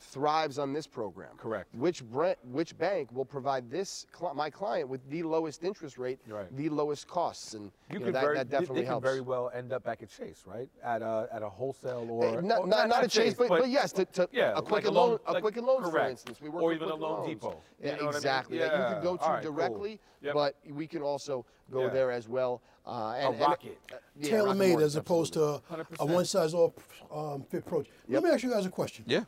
thrives 0.00 0.58
on 0.58 0.72
this 0.72 0.86
program? 0.86 1.36
Correct. 1.36 1.74
Which 1.74 2.02
bre- 2.04 2.32
which 2.50 2.76
bank 2.78 3.10
will 3.12 3.24
provide 3.24 3.70
this 3.70 4.06
cli- 4.12 4.32
my 4.34 4.48
client 4.50 4.88
with 4.88 5.00
the 5.10 5.22
lowest 5.22 5.62
interest 5.62 5.98
rate, 5.98 6.18
Right. 6.26 6.54
the 6.56 6.68
lowest 6.70 7.06
costs, 7.06 7.54
and 7.54 7.70
You, 7.90 7.98
know, 7.98 8.06
could 8.06 8.14
that, 8.14 8.20
very, 8.22 8.36
that 8.36 8.48
they- 8.50 8.56
definitely 8.58 8.80
they, 8.82 8.86
helps. 8.86 9.04
could 9.04 9.08
very 9.10 9.20
well 9.20 9.50
end 9.54 9.72
up 9.72 9.84
back 9.84 10.02
at 10.02 10.08
Chase, 10.08 10.44
right? 10.46 10.68
At 10.82 11.02
a 11.02 11.28
at 11.30 11.42
a 11.42 11.48
wholesale 11.48 12.06
or 12.10 12.24
Eh, 12.38 12.40
not, 12.40 12.60
or 12.60 12.66
not, 12.66 12.88
not 12.88 13.04
a 13.04 13.08
chase, 13.08 13.34
but, 13.34 13.48
but 13.48 13.68
yes, 13.68 13.92
to, 13.92 14.04
to 14.06 14.28
yeah, 14.32 14.52
a 14.52 14.54
like 14.56 14.64
Quicken 14.64 14.90
a 14.90 14.92
loan- 14.92 15.10
loan, 15.10 15.18
a 15.26 15.32
like- 15.34 15.42
Quicken 15.42 15.64
loans, 15.66 15.90
for 15.90 16.00
instance. 16.00 16.40
We 16.40 16.48
work 16.48 16.62
Or 16.62 16.68
with 16.68 16.76
even 16.76 16.88
a 16.88 16.90
Quicken 16.92 17.02
Loan 17.02 17.12
Loans. 17.20 17.28
Depot. 17.28 17.48
You 17.50 17.56
Yeah, 17.80 17.90
know 17.90 17.92
what 17.96 18.00
I 18.00 18.04
mean? 18.06 18.16
exactly. 18.16 18.58
That 18.58 18.64
you 18.72 18.94
can 18.94 19.02
go 19.02 19.10
Yeah. 19.12 19.16
to 19.18 19.22
All 19.24 19.30
right, 19.32 19.42
cool. 19.44 19.52
directly, 19.52 20.00
Yep. 20.22 20.34
but 20.34 20.56
we 20.70 20.86
can 20.86 21.02
also 21.02 21.44
go 21.70 21.82
Yeah. 21.82 21.88
there 21.90 22.10
as 22.10 22.28
well. 22.28 22.62
Uh, 22.86 23.12
and, 23.18 23.34
and- 23.34 23.40
rocket. 23.40 23.78
uh, 23.92 23.96
yeah, 24.16 24.30
Tailor 24.30 24.54
made 24.54 24.80
as 24.80 24.96
opposed 24.96 25.34
to 25.34 25.60
a 26.00 26.06
one 26.06 26.24
size 26.24 26.54
all 26.54 26.74
um, 27.12 27.42
fit 27.42 27.58
approach. 27.60 27.88
Let 28.08 28.22
me 28.24 28.30
ask 28.30 28.42
you 28.42 28.50
guys 28.50 28.64
a 28.64 28.70
question. 28.70 29.04
Yeah. 29.06 29.24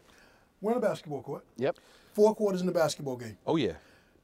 We're 0.62 0.72
in 0.72 0.78
a 0.78 0.80
basketball 0.80 1.22
court. 1.22 1.44
Yep. 1.58 1.76
Four 2.14 2.34
quarters 2.34 2.60
in 2.60 2.66
the 2.66 2.72
basketball 2.72 3.16
game. 3.16 3.36
Oh 3.46 3.56
yeah. 3.56 3.72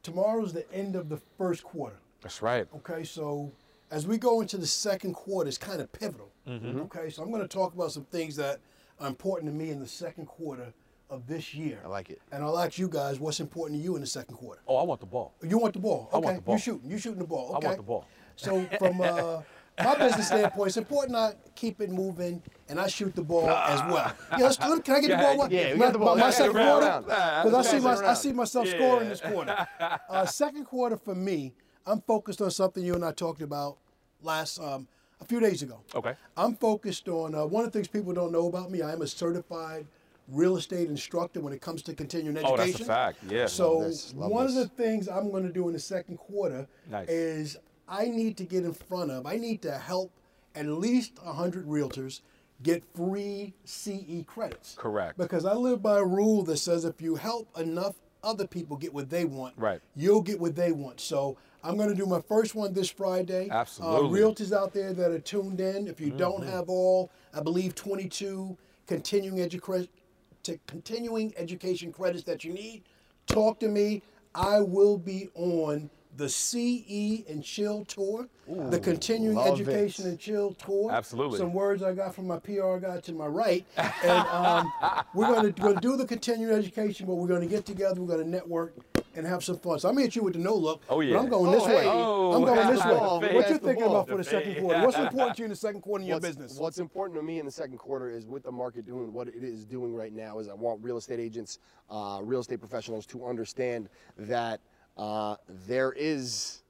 Tomorrow's 0.02 0.52
the 0.52 0.70
end 0.72 0.94
of 0.96 1.08
the 1.08 1.18
first 1.36 1.64
quarter. 1.64 1.96
That's 2.22 2.40
right. 2.40 2.66
Okay, 2.76 3.02
so 3.04 3.50
as 3.90 4.06
we 4.06 4.16
go 4.16 4.40
into 4.40 4.56
the 4.56 4.66
second 4.66 5.14
quarter, 5.14 5.48
it's 5.48 5.58
kind 5.58 5.80
of 5.80 5.92
pivotal. 5.92 6.30
Mm-hmm. 6.48 6.80
Okay, 6.82 7.10
so 7.10 7.22
I'm 7.22 7.30
going 7.30 7.42
to 7.42 7.48
talk 7.48 7.74
about 7.74 7.92
some 7.92 8.04
things 8.04 8.36
that 8.36 8.60
are 9.00 9.08
important 9.08 9.50
to 9.50 9.56
me 9.56 9.70
in 9.70 9.80
the 9.80 9.86
second 9.86 10.26
quarter 10.26 10.72
of 11.10 11.26
this 11.26 11.54
year. 11.54 11.80
I 11.84 11.88
like 11.88 12.10
it. 12.10 12.20
And 12.32 12.42
I'll 12.44 12.58
ask 12.58 12.78
you 12.78 12.88
guys 12.88 13.18
what's 13.18 13.40
important 13.40 13.78
to 13.80 13.84
you 13.84 13.94
in 13.96 14.00
the 14.00 14.06
second 14.06 14.36
quarter. 14.36 14.60
Oh, 14.68 14.76
I 14.76 14.82
want 14.84 15.00
the 15.00 15.06
ball. 15.06 15.34
You 15.42 15.58
want 15.58 15.74
the 15.74 15.80
ball? 15.80 16.08
I 16.12 16.16
Okay, 16.18 16.24
want 16.24 16.36
the 16.36 16.42
ball. 16.42 16.54
you 16.54 16.60
shooting. 16.60 16.90
You 16.90 16.98
shooting 16.98 17.18
the 17.18 17.26
ball. 17.26 17.52
I 17.54 17.56
Okay. 17.58 17.66
want 17.66 17.76
the 17.78 17.82
ball. 17.82 18.06
So 18.36 18.64
from 18.78 19.00
uh, 19.02 19.42
my 19.84 19.94
business 19.96 20.26
standpoint, 20.28 20.68
it's 20.68 20.76
important 20.76 21.16
I 21.16 21.32
keep 21.54 21.80
it 21.80 21.90
moving 21.90 22.42
and 22.68 22.80
I 22.80 22.86
shoot 22.88 23.14
the 23.14 23.22
ball 23.22 23.48
as 23.48 23.80
well. 23.92 24.12
Yeah, 24.32 24.36
let's, 24.38 24.58
let- 24.60 24.84
can 24.84 24.94
I 24.96 25.00
get 25.00 25.08
the 25.10 25.16
ball? 25.16 25.38
one- 25.38 25.50
yeah, 25.50 25.72
we 25.72 25.78
my, 25.78 25.86
got 25.86 25.92
the 25.92 25.98
ball. 25.98 26.16
My, 26.16 26.24
Yeah, 26.26 26.30
second 26.30 26.52
quarter, 26.52 26.86
round. 26.86 27.04
because 27.06 27.54
I 27.54 27.62
see 27.62 27.80
my 27.80 27.94
I 27.96 28.14
see 28.14 28.32
myself 28.32 28.66
Yeah. 28.66 28.74
scoring 28.74 29.08
this 29.08 29.20
quarter. 29.20 29.66
Uh, 30.08 30.26
second 30.26 30.64
quarter 30.64 30.96
for 30.96 31.14
me, 31.14 31.52
I'm 31.86 32.00
focused 32.02 32.40
on 32.42 32.50
something 32.50 32.82
you 32.84 32.94
and 32.94 33.04
I 33.04 33.12
talked 33.12 33.42
about 33.42 33.78
last 34.22 34.58
um, 34.60 34.86
a 35.20 35.24
few 35.24 35.40
days 35.40 35.62
ago. 35.62 35.80
Okay. 35.94 36.14
I'm 36.36 36.54
focused 36.54 37.08
on 37.08 37.34
uh, 37.34 37.44
one 37.46 37.64
of 37.64 37.72
the 37.72 37.78
things 37.78 37.88
people 37.88 38.12
don't 38.12 38.32
know 38.32 38.46
about 38.48 38.70
me. 38.70 38.82
I 38.82 38.92
am 38.92 39.02
a 39.02 39.06
certified 39.06 39.86
real 40.30 40.58
estate 40.58 40.88
instructor 40.90 41.40
when 41.40 41.54
it 41.54 41.60
comes 41.62 41.80
to 41.82 41.94
continuing 41.94 42.36
education. 42.36 42.60
Oh, 42.60 42.66
that's 42.68 42.80
a 42.80 42.84
fact. 42.84 43.18
Yeah. 43.30 43.46
So 43.46 43.78
Love 43.78 43.88
this, 43.88 44.14
love 44.14 44.30
one 44.30 44.46
this. 44.46 44.56
of 44.56 44.62
the 44.64 44.82
things 44.82 45.08
I'm 45.08 45.30
going 45.30 45.44
to 45.44 45.52
do 45.52 45.66
in 45.68 45.72
the 45.72 45.78
second 45.80 46.18
quarter 46.18 46.66
Nice. 46.90 47.08
is 47.08 47.56
I 47.88 48.06
need 48.06 48.36
to 48.38 48.44
get 48.44 48.64
in 48.64 48.74
front 48.74 49.10
of, 49.10 49.26
I 49.26 49.36
need 49.36 49.62
to 49.62 49.72
help 49.72 50.12
at 50.54 50.66
least 50.66 51.12
100 51.22 51.66
realtors 51.66 52.20
get 52.62 52.82
free 52.94 53.54
CE 53.64 54.24
credits. 54.26 54.74
Correct. 54.76 55.16
Because 55.16 55.44
I 55.44 55.54
live 55.54 55.80
by 55.82 55.98
a 55.98 56.04
rule 56.04 56.42
that 56.44 56.56
says 56.58 56.84
if 56.84 57.00
you 57.00 57.14
help 57.14 57.48
enough 57.58 57.94
other 58.24 58.46
people 58.46 58.76
get 58.76 58.92
what 58.92 59.08
they 59.10 59.24
want, 59.24 59.54
Right. 59.56 59.80
you'll 59.94 60.22
get 60.22 60.40
what 60.40 60.56
they 60.56 60.72
want. 60.72 61.00
So 61.00 61.36
I'm 61.62 61.76
going 61.76 61.88
to 61.88 61.94
do 61.94 62.04
my 62.06 62.20
first 62.20 62.54
one 62.54 62.72
this 62.72 62.90
Friday. 62.90 63.48
Absolutely. 63.50 64.20
Uh, 64.20 64.24
realtors 64.24 64.52
out 64.52 64.72
there 64.74 64.92
that 64.92 65.10
are 65.12 65.18
tuned 65.20 65.60
in, 65.60 65.86
if 65.86 66.00
you 66.00 66.10
don't 66.10 66.40
Mm-hmm. 66.42 66.50
have 66.50 66.68
all, 66.68 67.10
I 67.32 67.40
believe 67.42 67.74
22 67.76 68.56
continuing 68.86 69.48
to 69.48 70.58
continuing 70.66 71.32
education 71.36 71.92
credits 71.92 72.24
that 72.24 72.42
you 72.42 72.52
need, 72.52 72.82
talk 73.26 73.60
to 73.60 73.68
me. 73.68 74.02
I 74.34 74.60
will 74.60 74.96
be 74.98 75.28
on 75.34 75.90
the 76.18 76.28
CE 76.28 77.22
and 77.28 77.42
Chill 77.42 77.84
tour, 77.84 78.28
the 78.48 78.80
continuing 78.80 79.38
education 79.38 80.06
it. 80.06 80.08
and 80.10 80.18
Chill 80.18 80.52
tour. 80.54 80.90
Absolutely. 80.90 81.38
Some 81.38 81.52
words 81.52 81.82
I 81.82 81.94
got 81.94 82.14
from 82.14 82.26
my 82.26 82.38
PR 82.40 82.76
guy 82.78 82.98
to 83.00 83.12
my 83.12 83.26
right, 83.26 83.64
and 83.76 84.26
um, 84.28 84.72
we're 85.14 85.28
going 85.28 85.52
to, 85.52 85.74
do 85.80 85.96
the 85.96 86.04
continuing 86.04 86.52
education, 86.52 87.06
but 87.06 87.14
we're 87.14 87.28
going 87.28 87.40
to 87.40 87.46
get 87.46 87.64
together, 87.64 88.00
we're 88.00 88.08
going 88.16 88.24
to 88.24 88.28
network 88.28 88.74
and 89.14 89.26
have 89.26 89.44
some 89.44 89.58
fun. 89.58 89.78
So 89.78 89.88
I'm 89.88 89.96
hit 89.96 90.16
you 90.16 90.22
with 90.24 90.34
the 90.34 90.40
no 90.40 90.54
look. 90.54 90.82
Oh, 90.88 90.96
but 90.96 91.06
yeah. 91.06 91.18
I'm 91.18 91.28
going 91.28 91.52
this 91.52 91.62
Oh, 91.64 91.68
way. 91.68 91.82
Oh, 91.86 92.32
I'm 92.32 92.44
going 92.44 92.68
this 92.68 92.84
way. 92.84 92.92
the 92.94 92.98
ball, 92.98 93.20
What 93.20 93.32
you 93.48 93.54
the 93.54 93.58
thinking 93.58 93.84
ball. 93.84 93.96
about 93.96 94.08
for 94.08 94.16
the 94.16 94.24
second 94.24 94.60
quarter? 94.60 94.84
What's 94.84 94.98
important 94.98 95.36
to 95.36 95.42
you 95.42 95.44
in 95.44 95.50
the 95.50 95.56
second 95.56 95.80
quarter 95.82 96.02
in 96.02 96.08
your 96.08 96.20
business? 96.20 96.58
What's 96.58 96.78
important 96.78 97.18
to 97.18 97.22
me 97.24 97.38
in 97.38 97.46
the 97.46 97.52
second 97.52 97.78
quarter 97.78 98.10
is 98.10 98.26
with 98.26 98.42
the 98.42 98.52
market 98.52 98.86
doing 98.86 99.12
what 99.12 99.28
it 99.28 99.42
is 99.42 99.64
doing 99.64 99.94
right 99.94 100.12
now 100.12 100.40
is 100.40 100.48
I 100.48 100.54
want 100.54 100.82
real 100.82 100.96
estate 100.96 101.20
agents, 101.20 101.58
uh, 101.90 102.20
real 102.22 102.40
estate 102.40 102.60
professionals 102.60 103.06
to 103.06 103.24
understand 103.24 103.88
that 104.18 104.60
uh, 104.98 105.36
there 105.66 105.92
is 105.96 106.62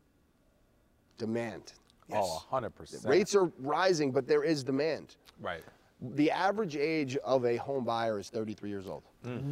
demand. 1.16 1.72
Oh, 2.12 2.44
100%. 2.52 3.06
Rates 3.06 3.34
are 3.34 3.50
rising, 3.58 4.12
but 4.12 4.26
there 4.26 4.42
is 4.44 4.62
demand. 4.64 5.16
Right. 5.40 5.62
The 6.00 6.30
average 6.30 6.76
age 6.76 7.16
of 7.18 7.44
a 7.44 7.56
home 7.56 7.84
buyer 7.84 8.20
is 8.20 8.30
33 8.30 8.70
years 8.70 8.86
old. 8.86 9.02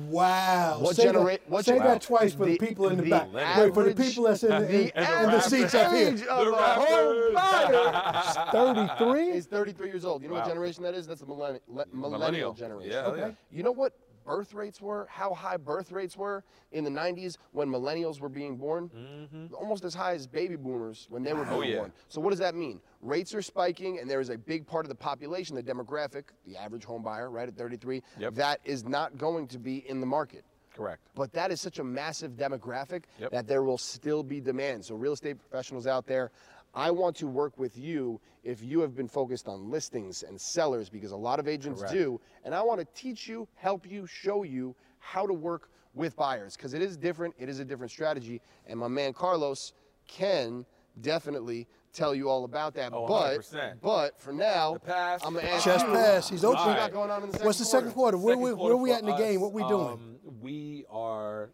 Wow. 0.08 0.78
What 0.80 0.94
say 0.94 1.02
genera- 1.04 1.24
that, 1.24 1.50
what 1.50 1.64
say 1.64 1.76
gen- 1.76 1.84
that 1.86 2.00
twice 2.00 2.34
for 2.34 2.46
the, 2.46 2.52
the- 2.52 2.58
people 2.66 2.88
in 2.88 2.98
the, 2.98 3.02
the 3.02 3.10
back. 3.10 3.32
Wait, 3.34 3.74
for 3.74 3.82
the 3.82 3.90
average- 3.90 3.96
people 4.08 4.24
that's 4.24 4.44
in 4.44 4.50
the, 4.50 4.56
in, 4.56 4.62
The 4.62 4.78
in 4.78 4.92
the 4.94 5.00
average 5.00 5.42
seats 5.42 5.74
up 5.74 5.92
here. 5.92 6.08
age 6.08 6.22
of 6.22 6.46
The 6.46 6.52
a 6.52 6.56
home 6.56 7.34
rappers. 7.34 7.34
buyer 7.34 8.86
33? 8.96 9.28
is 9.30 9.46
33 9.46 9.88
years 9.88 10.04
old. 10.04 10.22
You 10.22 10.28
know 10.28 10.34
what 10.34 10.46
generation 10.46 10.84
that 10.84 10.94
is? 10.94 11.06
That's 11.08 11.20
the 11.20 11.26
millennial, 11.26 11.60
millennial, 11.68 12.10
Millennial. 12.10 12.52
generation. 12.54 12.92
Yeah, 12.92 13.16
yeah. 13.16 13.30
You 13.50 13.64
know 13.64 13.72
what 13.72 13.92
birth 14.26 14.52
rates 14.52 14.80
were? 14.80 15.06
How 15.10 15.32
high 15.32 15.56
birth 15.56 15.92
rates 15.92 16.16
were 16.16 16.44
in 16.72 16.84
the 16.84 16.90
90s 16.90 17.36
when 17.52 17.68
millennials 17.68 18.20
were 18.20 18.28
being 18.28 18.56
born? 18.56 18.90
Mm-hmm. 18.94 19.54
Almost 19.54 19.84
as 19.84 19.94
high 19.94 20.14
as 20.14 20.26
baby 20.26 20.56
boomers 20.56 21.06
when 21.08 21.22
they 21.22 21.32
were 21.32 21.46
oh, 21.48 21.60
being. 21.60 21.62
Oh, 21.62 21.66
yeah. 21.66 21.76
born. 21.78 21.92
So 22.08 22.20
what 22.20 22.30
does 22.30 22.40
that 22.40 22.54
mean? 22.54 22.80
Rates 23.00 23.34
are 23.34 23.42
spiking, 23.42 23.98
and 24.00 24.10
there 24.10 24.20
is 24.20 24.30
a 24.30 24.36
big 24.36 24.66
part 24.66 24.84
of 24.84 24.88
the 24.88 24.94
population, 24.96 25.54
the 25.56 25.62
demographic, 25.62 26.24
the 26.46 26.56
average 26.56 26.84
home 26.84 27.02
buyer, 27.02 27.30
right 27.30 27.48
at 27.48 27.56
33, 27.56 28.02
Yep. 28.18 28.34
that 28.34 28.60
is 28.64 28.84
not 28.84 29.16
going 29.16 29.46
to 29.48 29.58
be 29.58 29.88
in 29.88 30.00
the 30.00 30.06
market. 30.06 30.44
Correct. 30.74 31.00
But 31.14 31.32
that 31.32 31.50
is 31.50 31.60
such 31.60 31.78
a 31.78 31.84
massive 31.84 32.32
demographic 32.32 33.04
Yep. 33.18 33.30
that 33.30 33.46
there 33.46 33.62
will 33.62 33.78
still 33.78 34.22
be 34.22 34.40
demand. 34.42 34.84
So, 34.84 34.94
real 34.94 35.14
estate 35.14 35.38
professionals 35.38 35.86
out 35.86 36.06
there, 36.06 36.30
I 36.76 36.90
want 36.90 37.16
to 37.16 37.26
work 37.26 37.58
with 37.58 37.78
you 37.78 38.20
if 38.44 38.62
you 38.62 38.80
have 38.80 38.94
been 38.94 39.08
focused 39.08 39.48
on 39.48 39.70
listings 39.70 40.22
and 40.22 40.38
sellers 40.38 40.90
because 40.90 41.10
a 41.10 41.16
lot 41.16 41.40
of 41.40 41.48
agents 41.48 41.80
Correct. 41.80 41.94
do. 41.94 42.20
And 42.44 42.54
I 42.54 42.60
want 42.60 42.80
to 42.80 42.86
teach 42.94 43.26
you, 43.26 43.48
help 43.54 43.90
you, 43.90 44.06
show 44.06 44.42
you 44.42 44.76
how 44.98 45.26
to 45.26 45.32
work 45.32 45.70
with 45.94 46.14
buyers 46.16 46.54
because 46.54 46.74
it 46.74 46.82
is 46.82 46.98
different. 46.98 47.34
It 47.38 47.48
is 47.48 47.60
a 47.60 47.64
different 47.64 47.90
strategy. 47.90 48.42
And 48.66 48.78
my 48.78 48.88
man 48.88 49.14
Carlos 49.14 49.72
can 50.06 50.66
definitely 51.00 51.66
tell 51.94 52.14
you 52.14 52.28
all 52.28 52.44
about 52.44 52.74
that. 52.74 52.92
Oh, 52.92 53.06
but, 53.08 53.40
100%. 53.40 53.76
but 53.80 54.20
for 54.20 54.34
now, 54.34 54.74
The 54.74 54.80
pass. 54.80 55.24
I'm 55.24 55.32
going 55.32 55.46
to 55.46 55.52
ask 55.52 55.64
Chest 55.64 55.86
you, 55.86 55.92
pass. 55.94 56.28
He's 56.28 56.44
open. 56.44 56.60
you 56.68 56.74
got 56.74 56.92
going 56.92 57.10
on 57.10 57.22
in 57.22 57.30
the 57.30 57.38
What's 57.38 57.58
the 57.58 57.64
second 57.64 57.92
quarter? 57.92 58.18
Where, 58.18 58.34
Second 58.34 58.42
we, 58.44 58.50
quarter 58.54 58.76
where 58.76 58.82
we 58.82 58.92
at 58.92 59.00
in 59.00 59.06
the 59.06 59.16
game? 59.16 59.36
us, 59.36 59.42
What 59.42 59.52
we 59.54 59.62
doing? 59.66 59.88
um, 59.88 60.16
we 60.42 60.84
are 60.90 61.48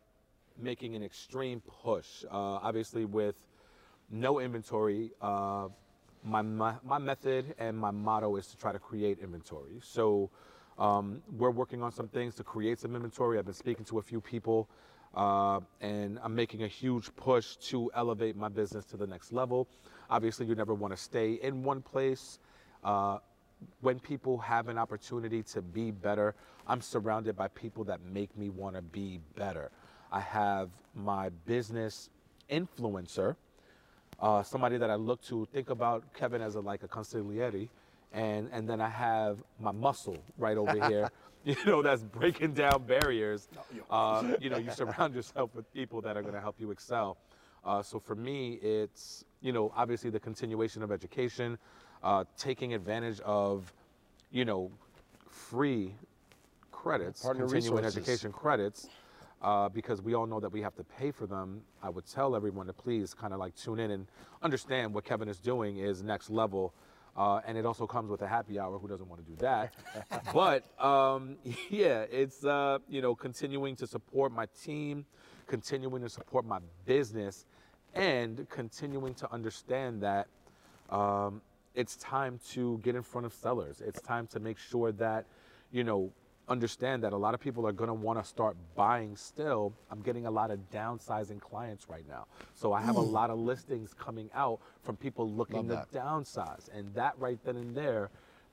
making 0.58 0.96
an 0.96 1.04
extreme 1.04 1.60
push. 1.60 2.24
Uh, 2.24 2.34
obviously, 2.34 3.04
with 3.04 3.36
no 4.12 4.38
inventory, 4.38 5.10
uh, 5.20 5.68
my, 6.22 6.42
my 6.42 6.74
my 6.84 6.98
method 6.98 7.54
and 7.58 7.76
my 7.76 7.90
motto 7.90 8.36
is 8.36 8.46
to 8.48 8.56
try 8.56 8.70
to 8.70 8.78
create 8.78 9.18
inventory. 9.18 9.80
So 9.82 10.30
um, 10.78 11.22
we're 11.36 11.50
working 11.50 11.82
on 11.82 11.90
some 11.90 12.06
things 12.06 12.36
to 12.36 12.44
create 12.44 12.78
some 12.78 12.94
inventory. 12.94 13.38
I've 13.38 13.46
been 13.46 13.54
speaking 13.54 13.84
to 13.86 13.98
a 13.98 14.02
few 14.02 14.20
people. 14.20 14.68
Uh, 15.14 15.60
and 15.82 16.18
I'm 16.22 16.34
making 16.34 16.62
a 16.62 16.66
huge 16.68 17.14
push 17.16 17.56
to 17.56 17.90
elevate 17.94 18.34
my 18.34 18.48
business 18.48 18.86
to 18.86 18.96
the 18.96 19.06
next 19.06 19.30
level. 19.30 19.68
Obviously, 20.08 20.46
you 20.46 20.54
never 20.54 20.72
want 20.72 20.96
to 20.96 20.96
stay 20.96 21.34
in 21.34 21.62
one 21.62 21.82
place. 21.82 22.38
Uh, 22.82 23.18
when 23.82 24.00
people 24.00 24.38
have 24.38 24.68
an 24.68 24.78
opportunity 24.78 25.42
to 25.42 25.60
be 25.60 25.90
better, 25.90 26.34
I'm 26.66 26.80
surrounded 26.80 27.36
by 27.36 27.48
people 27.48 27.84
that 27.84 28.00
make 28.00 28.36
me 28.38 28.48
want 28.48 28.76
to 28.76 28.82
be 28.82 29.20
better. 29.36 29.70
I 30.10 30.20
have 30.20 30.70
my 30.94 31.28
business 31.46 32.08
influencer, 32.50 33.36
uh, 34.22 34.42
somebody 34.42 34.78
that 34.78 34.88
I 34.90 34.94
look 34.94 35.20
to. 35.22 35.46
Think 35.52 35.68
about 35.70 36.04
Kevin 36.14 36.40
as 36.40 36.54
a, 36.54 36.60
like 36.60 36.82
a 36.84 36.88
consigliere, 36.88 37.68
and 38.12 38.48
and 38.52 38.68
then 38.68 38.80
I 38.80 38.88
have 38.88 39.42
my 39.60 39.72
muscle 39.72 40.16
right 40.38 40.56
over 40.56 40.74
here. 40.88 41.10
You 41.44 41.56
know, 41.66 41.82
that's 41.82 42.04
breaking 42.04 42.52
down 42.52 42.84
barriers. 42.86 43.48
Uh, 43.90 44.36
you 44.40 44.48
know, 44.48 44.58
you 44.58 44.70
surround 44.70 45.12
yourself 45.12 45.50
with 45.56 45.70
people 45.74 46.00
that 46.02 46.16
are 46.16 46.22
going 46.22 46.34
to 46.34 46.40
help 46.40 46.54
you 46.60 46.70
excel. 46.70 47.16
Uh, 47.64 47.82
so 47.82 47.98
for 47.98 48.14
me, 48.14 48.54
it's 48.62 49.24
you 49.40 49.52
know 49.52 49.72
obviously 49.76 50.08
the 50.08 50.20
continuation 50.20 50.84
of 50.84 50.92
education, 50.92 51.58
uh, 52.04 52.24
taking 52.38 52.74
advantage 52.74 53.18
of, 53.20 53.72
you 54.30 54.44
know, 54.44 54.70
free 55.28 55.94
credits, 56.70 57.22
Partner 57.22 57.46
continuing 57.46 57.74
resources. 57.74 57.96
education 57.96 58.32
credits, 58.32 58.88
uh, 59.42 59.68
because 59.68 60.00
we 60.00 60.14
all 60.14 60.26
know 60.26 60.40
that 60.40 60.50
we 60.50 60.62
have 60.62 60.74
to 60.76 60.84
pay 60.84 61.10
for 61.10 61.26
them. 61.26 61.62
I 61.82 61.88
would 61.88 62.06
tell 62.06 62.34
everyone 62.34 62.66
to 62.66 62.72
please 62.72 63.12
kind 63.12 63.32
of 63.32 63.40
like 63.40 63.54
tune 63.56 63.80
in 63.80 63.90
and 63.90 64.06
understand 64.42 64.94
what 64.94 65.04
Kevin 65.04 65.28
is 65.28 65.38
doing 65.38 65.78
is 65.78 66.02
next 66.02 66.30
level. 66.30 66.72
Uh, 67.14 67.40
and 67.46 67.58
it 67.58 67.66
also 67.66 67.86
comes 67.86 68.08
with 68.08 68.22
a 68.22 68.26
happy 68.26 68.58
hour. 68.58 68.78
Who 68.78 68.88
doesn't 68.88 69.06
want 69.06 69.24
to 69.24 69.30
do 69.30 69.36
that? 69.40 69.74
but 70.32 70.64
um, 70.82 71.36
yeah, 71.70 72.04
it's 72.10 72.44
uh, 72.44 72.78
you 72.88 73.02
know 73.02 73.14
continuing 73.14 73.76
to 73.76 73.86
support 73.86 74.32
my 74.32 74.46
team, 74.64 75.04
continuing 75.46 76.02
to 76.02 76.08
support 76.08 76.46
my 76.46 76.60
business, 76.86 77.44
and 77.94 78.48
continuing 78.48 79.12
to 79.14 79.30
understand 79.30 80.02
that 80.02 80.28
um, 80.88 81.42
it's 81.74 81.96
time 81.96 82.38
to 82.50 82.78
get 82.82 82.94
in 82.94 83.02
front 83.02 83.26
of 83.26 83.32
sellers. 83.32 83.80
It's 83.80 84.00
time 84.00 84.26
to 84.28 84.40
make 84.40 84.58
sure 84.58 84.92
that, 84.92 85.26
you 85.70 85.84
know, 85.84 86.12
understand 86.52 87.02
that 87.02 87.12
a 87.12 87.16
lot 87.16 87.34
of 87.34 87.40
people 87.40 87.66
are 87.66 87.72
going 87.72 87.88
to 87.88 87.94
want 87.94 88.22
to 88.22 88.24
start 88.24 88.56
buying 88.76 89.16
still. 89.16 89.72
I'm 89.90 90.00
getting 90.02 90.26
a 90.26 90.30
lot 90.30 90.50
of 90.52 90.60
downsizing 90.70 91.40
clients 91.40 91.88
right 91.88 92.08
now. 92.08 92.26
So 92.54 92.72
I 92.72 92.80
have 92.82 92.96
a 92.96 93.00
hmm. 93.00 93.12
lot 93.12 93.30
of 93.30 93.38
listings 93.38 93.94
coming 93.94 94.30
out 94.34 94.60
from 94.82 94.96
people 94.96 95.28
looking 95.28 95.68
Love 95.68 95.90
to 95.90 95.98
downsize. 95.98 96.68
And 96.72 96.94
that 96.94 97.14
right 97.18 97.38
then 97.44 97.56
and 97.56 97.74
there, 97.74 98.10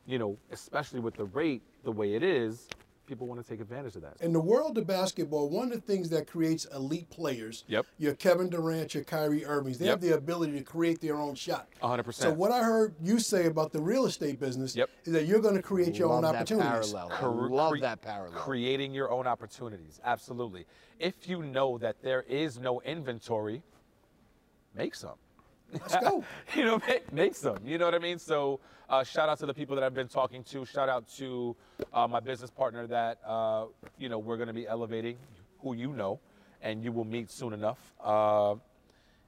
you 0.08 0.18
know, 0.18 0.38
especially 0.52 1.02
with 1.02 1.16
the 1.16 1.26
rate 1.26 1.62
the 1.84 1.91
way 1.91 2.16
it 2.16 2.24
is, 2.24 2.68
people 3.10 3.26
want 3.28 3.43
to 3.43 3.49
take 3.49 3.60
advantage 3.60 3.95
of 3.95 4.03
that. 4.03 4.14
In 4.22 4.32
the 4.32 4.39
world 4.39 4.78
of 4.78 4.86
basketball, 4.86 5.49
one 5.49 5.72
of 5.72 5.74
the 5.74 5.82
things 5.82 6.10
that 6.12 6.28
creates 6.28 6.66
elite 6.66 7.10
players, 7.10 7.64
Yep. 7.68 7.88
your 7.97 8.14
Kevin 8.14 8.49
Durant, 8.49 8.93
your 8.93 9.03
Kyrie 9.03 9.43
Irvings, 9.45 9.80
they 9.80 9.88
have 9.88 9.99
the 9.99 10.14
ability 10.16 10.53
to 10.53 10.64
create 10.64 11.01
their 11.01 11.16
own 11.16 11.34
shot. 11.34 11.68
Hundred 11.82 12.03
percent. 12.03 12.30
So 12.30 12.34
what 12.34 12.51
I 12.51 12.62
heard 12.64 12.93
you 13.01 13.20
say 13.20 13.47
about 13.47 13.74
the 13.74 13.82
real 13.82 14.05
estate 14.05 14.39
business 14.39 14.76
Yep. 14.76 14.89
is 15.05 15.14
that 15.14 15.26
you're 15.26 15.41
going 15.41 15.55
to 15.55 15.62
create 15.62 15.95
your 15.97 16.07
Love 16.10 16.18
own 16.18 16.22
that 16.24 16.36
opportunities. 16.36 16.91
parallel. 16.93 17.12
I 17.12 17.18
Cre- 17.18 17.53
love 17.55 17.72
cre- 17.72 17.80
that 17.80 18.01
parallel. 18.01 18.39
Creating 18.39 18.93
your 18.93 19.12
own 19.12 19.26
opportunities, 19.26 19.99
absolutely. 20.05 20.66
If 20.99 21.28
you 21.28 21.41
know 21.41 21.78
that 21.80 22.01
there 22.03 22.22
is 22.22 22.60
no 22.60 22.80
inventory, 22.82 23.64
make 24.76 24.93
some. 24.93 25.16
Let's 25.72 25.95
go. 25.97 26.24
you 26.55 26.63
know, 26.63 26.82
make, 26.88 27.11
make 27.13 27.36
some. 27.36 27.57
You 27.63 27.78
know 27.78 27.86
what 27.86 27.95
I 27.95 27.99
mean? 27.99 28.20
So, 28.20 28.59
uh, 28.89 29.03
shout 29.03 29.30
out 29.30 29.39
to 29.39 29.45
the 29.45 29.53
people 29.53 29.76
that 29.76 29.84
I've 29.84 29.93
been 29.93 30.07
talking 30.07 30.43
to. 30.45 30.65
Shout 30.65 30.89
out 30.89 31.07
to 31.17 31.55
uh, 31.93 32.07
my 32.07 32.20
business 32.20 32.49
partner 32.49 32.88
that 32.88 33.20
uh, 33.26 33.65
you 33.97 34.09
know 34.09 34.17
we're 34.17 34.38
going 34.38 34.47
to 34.47 34.53
be 34.53 34.67
elevating, 34.67 35.17
who 35.59 35.74
you 35.74 35.93
know, 35.93 36.20
and 36.61 36.84
you 36.84 36.91
will 36.91 37.05
meet 37.05 37.30
soon 37.30 37.53
enough. 37.53 37.80
Uh, 38.03 38.55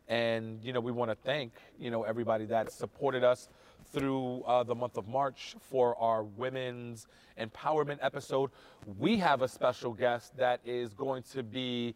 and 0.08 0.64
you 0.64 0.74
know, 0.74 0.80
we 0.80 0.92
want 0.92 1.12
to 1.12 1.16
thank 1.16 1.54
you 1.80 1.92
know 1.92 2.04
everybody 2.04 2.46
that 2.46 2.72
supported 2.72 3.24
us 3.24 3.50
through 3.92 4.42
uh, 4.44 4.64
the 4.64 4.76
month 4.76 4.98
of 4.98 5.08
March 5.08 5.56
for 5.60 5.96
our 6.00 6.24
women's 6.24 7.08
empowerment 7.40 8.00
episode. 8.02 8.50
We 8.98 9.18
have 9.18 9.42
a 9.42 9.48
special 9.48 9.94
guest 9.94 10.36
that 10.38 10.62
is 10.66 10.94
going 10.94 11.24
to 11.34 11.44
be 11.44 11.96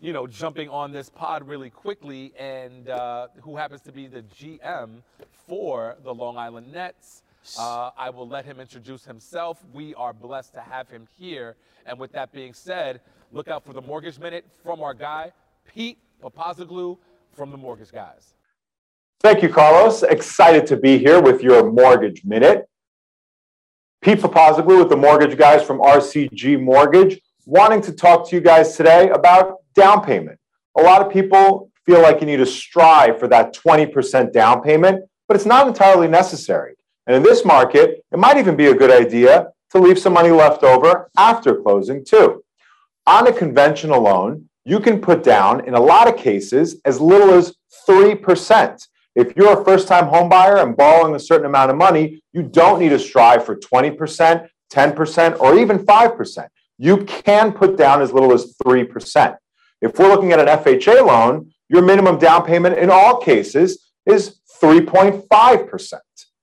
you 0.00 0.12
know, 0.14 0.26
jumping 0.26 0.68
on 0.68 0.92
this 0.92 1.10
pod 1.10 1.46
really 1.46 1.70
quickly, 1.70 2.32
and 2.38 2.88
uh, 2.88 3.28
who 3.42 3.56
happens 3.56 3.82
to 3.82 3.92
be 3.92 4.06
the 4.06 4.22
GM 4.22 5.02
for 5.46 5.96
the 6.02 6.14
Long 6.14 6.38
Island 6.38 6.72
Nets. 6.72 7.22
Uh, 7.58 7.90
I 7.96 8.10
will 8.10 8.28
let 8.28 8.44
him 8.44 8.60
introduce 8.60 9.04
himself. 9.04 9.62
We 9.72 9.94
are 9.94 10.12
blessed 10.12 10.54
to 10.54 10.60
have 10.60 10.88
him 10.88 11.06
here. 11.18 11.56
And 11.86 11.98
with 11.98 12.12
that 12.12 12.32
being 12.32 12.54
said, 12.54 13.00
look 13.32 13.48
out 13.48 13.64
for 13.64 13.72
the 13.72 13.82
Mortgage 13.82 14.18
Minute 14.18 14.46
from 14.62 14.82
our 14.82 14.94
guy, 14.94 15.32
Pete 15.66 15.98
Papazoglu 16.22 16.98
from 17.32 17.50
the 17.50 17.56
Mortgage 17.56 17.92
Guys. 17.92 18.34
Thank 19.20 19.42
you, 19.42 19.48
Carlos. 19.48 20.02
Excited 20.02 20.66
to 20.66 20.76
be 20.76 20.98
here 20.98 21.20
with 21.20 21.42
your 21.42 21.70
Mortgage 21.70 22.24
Minute. 22.24 22.66
Pete 24.00 24.18
Papazoglu 24.18 24.78
with 24.78 24.88
the 24.88 24.96
Mortgage 24.96 25.36
Guys 25.36 25.62
from 25.62 25.78
RCG 25.78 26.60
Mortgage, 26.60 27.20
wanting 27.44 27.82
to 27.82 27.92
talk 27.92 28.28
to 28.28 28.36
you 28.36 28.40
guys 28.40 28.76
today 28.76 29.10
about 29.10 29.59
down 29.80 30.04
payment. 30.04 30.38
A 30.78 30.82
lot 30.82 31.00
of 31.02 31.12
people 31.12 31.70
feel 31.86 32.02
like 32.02 32.20
you 32.20 32.26
need 32.26 32.36
to 32.36 32.46
strive 32.46 33.18
for 33.18 33.26
that 33.28 33.54
20% 33.54 34.32
down 34.32 34.62
payment, 34.62 35.04
but 35.26 35.36
it's 35.36 35.46
not 35.46 35.66
entirely 35.66 36.08
necessary. 36.08 36.74
And 37.06 37.16
in 37.16 37.22
this 37.22 37.44
market, 37.44 38.04
it 38.12 38.18
might 38.18 38.36
even 38.36 38.56
be 38.56 38.66
a 38.66 38.74
good 38.74 38.90
idea 38.90 39.48
to 39.70 39.78
leave 39.78 39.98
some 39.98 40.12
money 40.12 40.30
left 40.30 40.62
over 40.62 41.10
after 41.16 41.60
closing, 41.62 42.04
too. 42.04 42.44
On 43.06 43.26
a 43.26 43.32
conventional 43.32 44.02
loan, 44.02 44.48
you 44.64 44.78
can 44.78 45.00
put 45.00 45.24
down, 45.24 45.66
in 45.66 45.74
a 45.74 45.80
lot 45.80 46.06
of 46.08 46.16
cases, 46.16 46.80
as 46.84 47.00
little 47.00 47.32
as 47.32 47.54
3%. 47.88 48.86
If 49.16 49.34
you're 49.36 49.60
a 49.60 49.64
first 49.64 49.88
time 49.88 50.06
homebuyer 50.06 50.62
and 50.62 50.76
borrowing 50.76 51.14
a 51.14 51.18
certain 51.18 51.46
amount 51.46 51.70
of 51.70 51.76
money, 51.76 52.22
you 52.32 52.42
don't 52.42 52.78
need 52.78 52.90
to 52.90 52.98
strive 52.98 53.44
for 53.44 53.56
20%, 53.56 54.48
10%, 54.72 55.40
or 55.40 55.58
even 55.58 55.78
5%. 55.78 56.48
You 56.78 56.98
can 56.98 57.52
put 57.52 57.76
down 57.76 58.02
as 58.02 58.12
little 58.12 58.32
as 58.32 58.54
3%. 58.64 59.36
If 59.80 59.98
we're 59.98 60.08
looking 60.08 60.32
at 60.32 60.40
an 60.40 60.46
FHA 60.46 61.06
loan, 61.06 61.52
your 61.68 61.82
minimum 61.82 62.18
down 62.18 62.44
payment 62.44 62.78
in 62.78 62.90
all 62.90 63.20
cases 63.20 63.90
is 64.06 64.40
3.5%. 64.60 65.94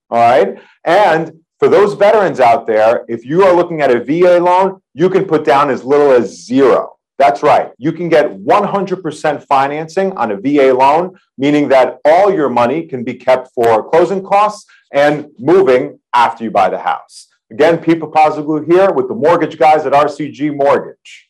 All 0.09 0.17
right. 0.17 0.57
And 0.83 1.39
for 1.59 1.67
those 1.67 1.93
veterans 1.93 2.39
out 2.39 2.65
there, 2.65 3.03
if 3.07 3.25
you 3.25 3.43
are 3.43 3.53
looking 3.53 3.81
at 3.81 3.91
a 3.91 4.03
VA 4.03 4.39
loan, 4.39 4.81
you 4.93 5.09
can 5.09 5.25
put 5.25 5.43
down 5.43 5.69
as 5.69 5.83
little 5.83 6.11
as 6.11 6.45
zero. 6.45 6.97
That's 7.17 7.41
right. 7.41 7.71
You 7.77 7.91
can 7.91 8.09
get 8.09 8.31
100% 8.31 9.43
financing 9.43 10.15
on 10.17 10.31
a 10.31 10.37
VA 10.37 10.71
loan, 10.73 11.17
meaning 11.37 11.67
that 11.69 11.97
all 12.05 12.31
your 12.31 12.49
money 12.49 12.85
can 12.85 13.03
be 13.03 13.15
kept 13.15 13.51
for 13.55 13.89
closing 13.89 14.23
costs 14.23 14.69
and 14.93 15.27
moving 15.39 15.99
after 16.13 16.43
you 16.43 16.51
buy 16.51 16.69
the 16.69 16.79
house. 16.79 17.27
Again, 17.49 17.79
Pete 17.79 17.99
Papazoglu 17.99 18.71
here 18.71 18.91
with 18.91 19.07
the 19.07 19.15
mortgage 19.15 19.57
guys 19.57 19.85
at 19.85 19.93
RCG 19.93 20.55
Mortgage. 20.55 21.26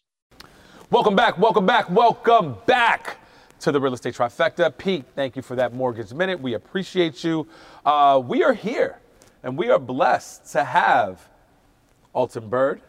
Welcome 0.89 1.15
back, 1.17 1.37
welcome 1.37 1.65
back, 1.65 1.89
welcome 1.89 2.55
back 2.65 3.17
to 3.59 3.71
the 3.73 3.81
Real 3.81 3.93
Estate 3.93 4.15
Trifecta. 4.15 4.75
Pete, 4.77 5.03
thank 5.15 5.35
you 5.35 5.41
for 5.41 5.55
that 5.57 5.73
Mortgage 5.73 6.13
Minute. 6.13 6.39
We 6.39 6.53
appreciate 6.53 7.23
you. 7.25 7.45
Uh, 7.85 8.21
we 8.25 8.41
are 8.43 8.53
here 8.53 8.99
and 9.43 9.57
we 9.57 9.69
are 9.69 9.79
blessed 9.79 10.49
to 10.53 10.63
have 10.63 11.27
Alton 12.13 12.47
Byrd, 12.47 12.79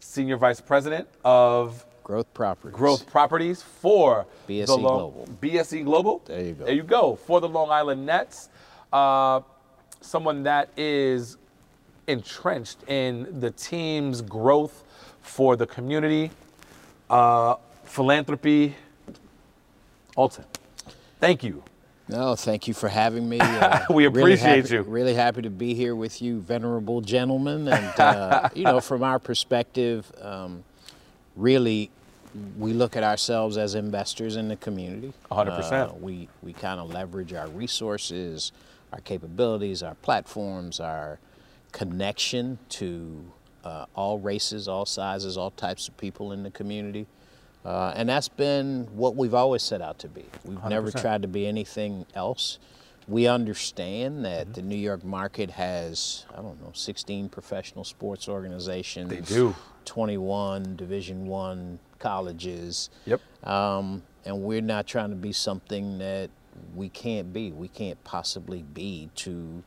Senior 0.00 0.38
Vice 0.38 0.62
President 0.62 1.08
of 1.24 1.84
Growth 2.04 2.32
Properties. 2.32 2.74
Growth 2.74 3.06
Properties 3.10 3.62
for 3.62 4.24
BSE 4.48 4.68
Long- 4.68 4.80
Global. 4.80 5.28
BSE 5.42 5.84
Global. 5.84 6.22
There 6.24 6.42
you 6.42 6.52
go. 6.52 6.64
There 6.64 6.74
you 6.74 6.82
go. 6.84 7.16
For 7.16 7.40
the 7.42 7.48
Long 7.48 7.70
Island 7.70 8.06
Nets. 8.06 8.48
Uh, 8.92 9.40
someone 10.00 10.42
that 10.44 10.70
is 10.76 11.36
entrenched 12.06 12.78
in 12.88 13.40
the 13.40 13.50
team's 13.50 14.22
growth 14.22 14.84
for 15.20 15.56
the 15.56 15.66
community, 15.66 16.30
uh, 17.10 17.56
philanthropy. 17.84 18.74
Alton, 20.16 20.44
thank 21.20 21.44
you. 21.44 21.62
No, 22.08 22.36
thank 22.36 22.68
you 22.68 22.74
for 22.74 22.88
having 22.88 23.28
me. 23.28 23.38
Uh, 23.42 23.80
We 23.90 24.06
really 24.06 24.34
appreciate 24.34 24.62
happy- 24.64 24.74
you. 24.74 24.82
Really 24.82 25.14
happy 25.14 25.42
to 25.42 25.50
be 25.50 25.74
here 25.74 25.94
with 25.96 26.22
you, 26.22 26.40
venerable 26.40 27.00
gentlemen. 27.00 27.66
And, 27.68 28.00
uh, 28.00 28.48
you 28.54 28.62
know, 28.64 28.80
from 28.80 29.02
our 29.02 29.18
perspective, 29.18 30.10
um, 30.22 30.62
really, 31.34 31.90
we 32.58 32.72
look 32.72 32.96
at 32.96 33.02
ourselves 33.02 33.56
as 33.58 33.74
investors 33.74 34.36
in 34.36 34.48
the 34.48 34.56
community. 34.56 35.12
100%. 35.30 35.72
Uh, 35.72 35.94
we 36.00 36.28
we 36.42 36.52
kind 36.52 36.78
of 36.80 36.90
leverage 36.90 37.32
our 37.32 37.48
resources, 37.48 38.52
our 38.92 39.00
capabilities, 39.00 39.82
our 39.82 39.94
platforms, 39.96 40.78
our 40.80 41.18
connection 41.72 42.58
to 42.68 43.24
uh, 43.66 43.86
all 43.96 44.18
races, 44.20 44.68
all 44.68 44.86
sizes, 44.86 45.36
all 45.36 45.50
types 45.50 45.88
of 45.88 45.96
people 45.96 46.30
in 46.30 46.44
the 46.44 46.50
community. 46.50 47.06
Uh, 47.64 47.92
and 47.96 48.08
that's 48.08 48.28
been 48.28 48.86
what 48.92 49.16
we've 49.16 49.34
always 49.34 49.62
set 49.62 49.82
out 49.82 49.98
to 49.98 50.08
be. 50.08 50.24
We've 50.44 50.62
never 50.64 50.92
100%. 50.92 51.00
tried 51.00 51.22
to 51.22 51.28
be 51.28 51.48
anything 51.48 52.06
else. 52.14 52.60
We 53.08 53.26
understand 53.26 54.24
that 54.24 54.54
the 54.54 54.62
New 54.62 54.76
York 54.76 55.04
market 55.04 55.50
has, 55.50 56.26
I 56.32 56.36
don't 56.36 56.60
know, 56.62 56.70
16 56.74 57.28
professional 57.28 57.82
sports 57.82 58.28
organizations. 58.28 59.10
They 59.10 59.20
do. 59.20 59.54
21 59.84 60.76
Division 60.76 61.26
One 61.26 61.80
colleges. 61.98 62.90
Yep. 63.04 63.20
Um, 63.44 64.02
and 64.24 64.42
we're 64.42 64.60
not 64.60 64.86
trying 64.86 65.10
to 65.10 65.16
be 65.16 65.32
something 65.32 65.98
that 65.98 66.30
we 66.74 66.88
can't 66.88 67.32
be. 67.32 67.50
We 67.50 67.68
can't 67.68 68.02
possibly 68.04 68.62
be 68.62 69.10
to 69.16 69.62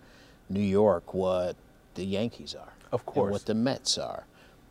New 0.50 0.62
York 0.62 1.14
what 1.14 1.58
the 1.96 2.06
Yankees 2.06 2.56
are. 2.56 2.69
Of 2.92 3.02
And 3.02 3.06
course. 3.06 3.32
what 3.32 3.46
the 3.46 3.54
Mets 3.54 3.98
are. 3.98 4.26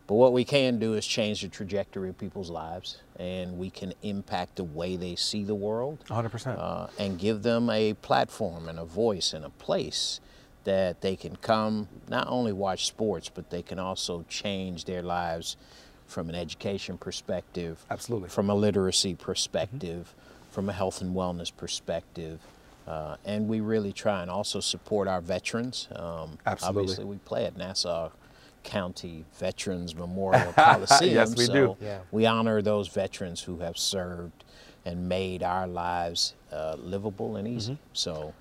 But 0.06 0.14
what 0.14 0.32
we 0.32 0.42
can 0.44 0.78
do 0.78 0.94
is 0.94 1.06
change 1.06 1.42
the 1.42 1.48
trajectory 1.48 2.08
of 2.08 2.16
people's 2.16 2.48
lives, 2.48 2.96
and 3.18 3.58
we 3.58 3.68
can 3.68 3.92
impact 4.02 4.56
the 4.56 4.64
way 4.64 4.96
they 4.96 5.16
see 5.16 5.44
the 5.44 5.54
world 5.54 6.02
100%. 6.08 6.58
uh, 6.58 6.86
and 6.98 7.18
give 7.18 7.42
them 7.42 7.68
a 7.68 7.92
platform 7.94 8.68
and 8.70 8.78
a 8.78 8.86
voice 8.86 9.34
and 9.34 9.44
a 9.44 9.50
place 9.50 10.20
that 10.64 11.02
they 11.02 11.14
can 11.14 11.36
come 11.36 11.88
not 12.08 12.26
only 12.28 12.52
watch 12.54 12.86
sports, 12.86 13.28
but 13.28 13.50
they 13.50 13.62
can 13.62 13.78
also 13.78 14.24
change 14.30 14.86
their 14.86 15.02
lives 15.02 15.56
from 16.06 16.30
an 16.30 16.34
education 16.34 16.96
perspective, 16.96 17.84
Absolutely. 17.90 18.30
from 18.30 18.48
a 18.48 18.54
literacy 18.54 19.14
perspective, 19.14 20.14
from 20.50 20.70
a 20.70 20.72
health 20.72 21.02
and 21.02 21.14
wellness 21.14 21.52
perspective. 21.54 22.40
Uh, 22.88 23.16
and 23.26 23.46
we 23.46 23.60
really 23.60 23.92
try 23.92 24.22
and 24.22 24.30
also 24.30 24.60
support 24.60 25.08
our 25.08 25.20
veterans. 25.20 25.88
Um, 25.94 26.38
Absolutely. 26.46 26.80
Obviously, 26.80 27.04
we 27.04 27.16
play 27.18 27.44
at 27.44 27.54
Nassau 27.54 28.10
County 28.64 29.26
Veterans 29.38 29.94
Memorial 29.94 30.52
Coliseum. 30.54 31.14
Yes, 31.14 31.36
we 31.36 31.44
so 31.44 31.52
do. 31.52 31.76
Yeah. 31.82 31.98
we 32.10 32.24
honor 32.24 32.62
those 32.62 32.88
veterans 32.88 33.42
who 33.42 33.58
have 33.58 33.76
served 33.76 34.44
and 34.86 35.06
made 35.06 35.42
our 35.42 35.66
lives 35.66 36.34
uh, 36.50 36.76
livable 36.78 37.36
and 37.36 37.46
easy. 37.46 37.76
So, 37.92 38.32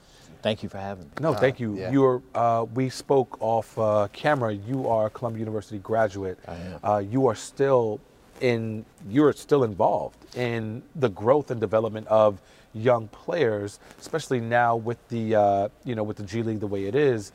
thank 0.42 0.64
you 0.64 0.70
for 0.70 0.78
having 0.78 1.06
me. 1.06 1.12
No, 1.20 1.34
thank 1.34 1.60
you. 1.60 1.78
yeah. 1.78 1.92
You're. 1.92 2.22
Uh, 2.34 2.66
we 2.74 2.90
spoke 2.90 3.36
off 3.42 3.78
uh, 3.78 4.08
camera. 4.14 4.54
You 4.54 4.88
are 4.88 5.08
a 5.08 5.10
Columbia 5.10 5.40
University 5.40 5.80
graduate. 5.80 6.40
I 6.48 6.56
am. 6.56 6.80
Uh, 6.82 6.98
you 7.00 7.28
are 7.28 7.36
still 7.36 8.00
in. 8.40 8.86
You're 9.10 9.34
still 9.34 9.66
involved 9.66 10.38
in 10.38 10.84
the 10.96 11.10
growth 11.10 11.52
and 11.52 11.60
development 11.60 12.08
of 12.08 12.42
young 12.74 13.08
players, 13.10 13.80
especially 14.00 14.40
now 14.40 14.76
with 14.76 14.98
the 15.10 15.36
uh, 15.36 15.70
you 15.84 15.96
know 15.96 16.04
with 16.04 16.18
the 16.18 16.24
G 16.24 16.44
League 16.44 16.60
the 16.60 16.68
way 16.68 16.86
it 16.86 16.96
is. 16.96 17.32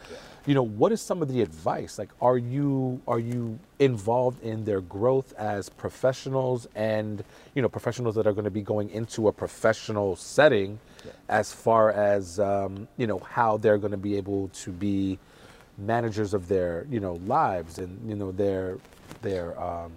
you 0.46 0.54
know, 0.54 0.62
what 0.62 0.90
is 0.90 1.00
some 1.00 1.22
of 1.22 1.28
the 1.32 1.40
advice? 1.40 1.98
Like, 1.98 2.10
are 2.20 2.36
you 2.36 3.00
are 3.06 3.18
you 3.20 3.58
involved 3.78 4.42
in 4.42 4.64
their 4.64 4.80
growth 4.80 5.32
as 5.38 5.68
professionals 5.68 6.66
and 6.74 7.22
you 7.54 7.62
know 7.62 7.68
professionals 7.68 8.14
that 8.16 8.26
are 8.26 8.32
going 8.32 8.44
to 8.44 8.50
be 8.50 8.62
going 8.62 8.90
into 8.90 9.28
a 9.28 9.32
professional 9.32 10.16
setting, 10.16 10.80
as 11.28 11.52
far 11.52 11.92
as 11.92 12.40
um, 12.40 12.88
you 12.96 13.06
know 13.06 13.18
how 13.20 13.56
they're 13.56 13.78
going 13.78 13.92
to 13.92 13.96
be 13.96 14.16
able 14.16 14.48
to 14.48 14.70
be 14.70 15.18
managers 15.78 16.34
of 16.34 16.48
their 16.48 16.86
you 16.90 17.00
know 17.00 17.14
lives 17.26 17.78
and 17.78 18.08
you 18.08 18.16
know 18.16 18.32
their 18.32 18.78
their 19.22 19.60
um, 19.62 19.92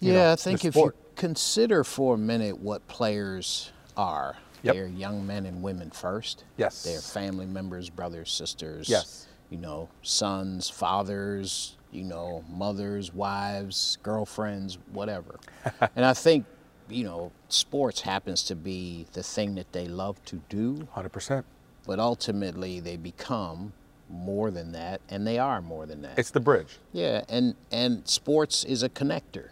Yeah, 0.00 0.12
know, 0.12 0.32
I 0.32 0.36
think 0.36 0.64
if 0.64 0.74
you 0.76 0.92
consider 1.14 1.84
for 1.84 2.14
a 2.14 2.18
minute 2.18 2.58
what 2.58 2.86
players 2.88 3.72
are, 3.96 4.36
Yep. 4.66 4.74
they're 4.74 4.86
young 4.86 5.26
men 5.26 5.46
and 5.46 5.62
women 5.62 5.90
first. 5.90 6.44
Yes. 6.56 6.82
They're 6.82 7.00
family 7.00 7.46
members, 7.46 7.88
brothers, 7.90 8.30
sisters. 8.30 8.88
Yes. 8.88 9.26
You 9.50 9.58
know, 9.58 9.88
sons, 10.02 10.68
fathers, 10.68 11.76
you 11.92 12.02
know, 12.04 12.44
mothers, 12.50 13.14
wives, 13.14 13.98
girlfriends, 14.02 14.78
whatever. 14.92 15.38
and 15.96 16.04
I 16.04 16.12
think, 16.14 16.44
you 16.88 17.04
know, 17.04 17.32
sports 17.48 18.00
happens 18.00 18.42
to 18.44 18.54
be 18.56 19.06
the 19.12 19.22
thing 19.22 19.54
that 19.54 19.72
they 19.72 19.86
love 19.86 20.22
to 20.26 20.42
do, 20.48 20.88
hundred 20.92 21.10
percent. 21.12 21.46
but 21.86 21.98
ultimately 21.98 22.80
they 22.80 22.96
become 22.96 23.72
more 24.08 24.50
than 24.52 24.72
that, 24.72 25.00
and 25.08 25.26
they 25.26 25.38
are 25.38 25.60
more 25.60 25.84
than 25.86 26.02
that. 26.02 26.18
It's 26.18 26.30
the 26.30 26.40
bridge. 26.40 26.78
Yeah, 26.92 27.24
and 27.28 27.54
and 27.72 28.06
sports 28.06 28.62
is 28.64 28.82
a 28.82 28.88
connector. 28.88 29.48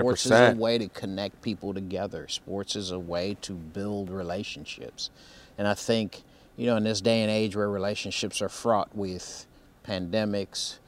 Sports 0.00 0.24
is 0.26 0.30
a 0.56 0.60
way 0.60 0.78
to 0.78 0.88
connect 0.88 1.42
people 1.42 1.74
together. 1.74 2.26
Sports 2.28 2.76
is 2.76 2.90
a 2.90 2.98
way 2.98 3.36
to 3.42 3.52
build 3.52 4.10
relationships. 4.10 5.10
And 5.58 5.68
I 5.68 5.74
think, 5.74 6.22
you 6.56 6.66
know, 6.66 6.76
in 6.76 6.84
this 6.84 7.00
day 7.00 7.22
and 7.22 7.30
age 7.30 7.54
where 7.56 7.68
relationships 7.68 8.40
are 8.40 8.48
fraught 8.48 8.94
with 8.96 9.46
pandemics, 9.86 10.78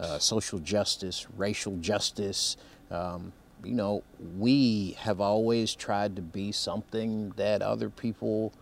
uh, 0.00 0.18
social 0.18 0.58
justice, 0.58 1.26
racial 1.36 1.76
justice, 1.78 2.56
um, 2.90 3.32
you 3.62 3.72
know, 3.74 4.02
we 4.38 4.92
have 5.00 5.20
always 5.20 5.74
tried 5.74 6.16
to 6.16 6.22
be 6.22 6.52
something 6.52 7.30
that 7.36 7.62
other 7.62 7.88
people 7.88 8.52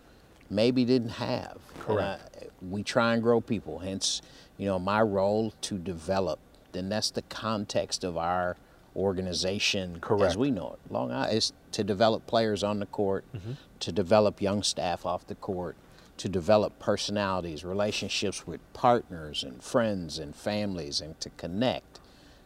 maybe 0.48 0.84
didn't 0.84 1.08
have. 1.10 1.58
Correct. 1.80 2.36
I- 2.36 2.46
we 2.70 2.84
try 2.84 3.12
and 3.14 3.20
grow 3.22 3.40
people. 3.40 3.80
Hence, 3.80 4.22
you 4.56 4.66
know, 4.66 4.78
my 4.78 5.02
role 5.02 5.52
to 5.62 5.78
develop. 5.78 6.38
Then 6.70 6.88
that's 6.88 7.10
the 7.10 7.22
context 7.22 8.04
of 8.04 8.16
our 8.16 8.56
organization 8.96 9.98
Correct. 10.00 10.30
as 10.32 10.36
we 10.36 10.50
know 10.50 10.72
it. 10.74 10.92
Long 10.92 11.10
Island 11.12 11.34
is 11.36 11.52
to 11.72 11.84
develop 11.84 12.26
players 12.26 12.62
on 12.62 12.78
the 12.80 12.86
court, 12.86 13.24
Mm-hmm. 13.34 13.52
to 13.80 13.92
develop 13.92 14.40
young 14.40 14.62
staff 14.62 15.04
off 15.06 15.26
the 15.26 15.34
court, 15.34 15.76
to 16.18 16.28
develop 16.28 16.78
personalities, 16.78 17.64
relationships 17.64 18.46
with 18.46 18.60
partners 18.72 19.42
and 19.42 19.62
friends 19.62 20.18
and 20.18 20.34
families, 20.36 21.00
and 21.00 21.18
to 21.20 21.30
connect. 21.30 22.00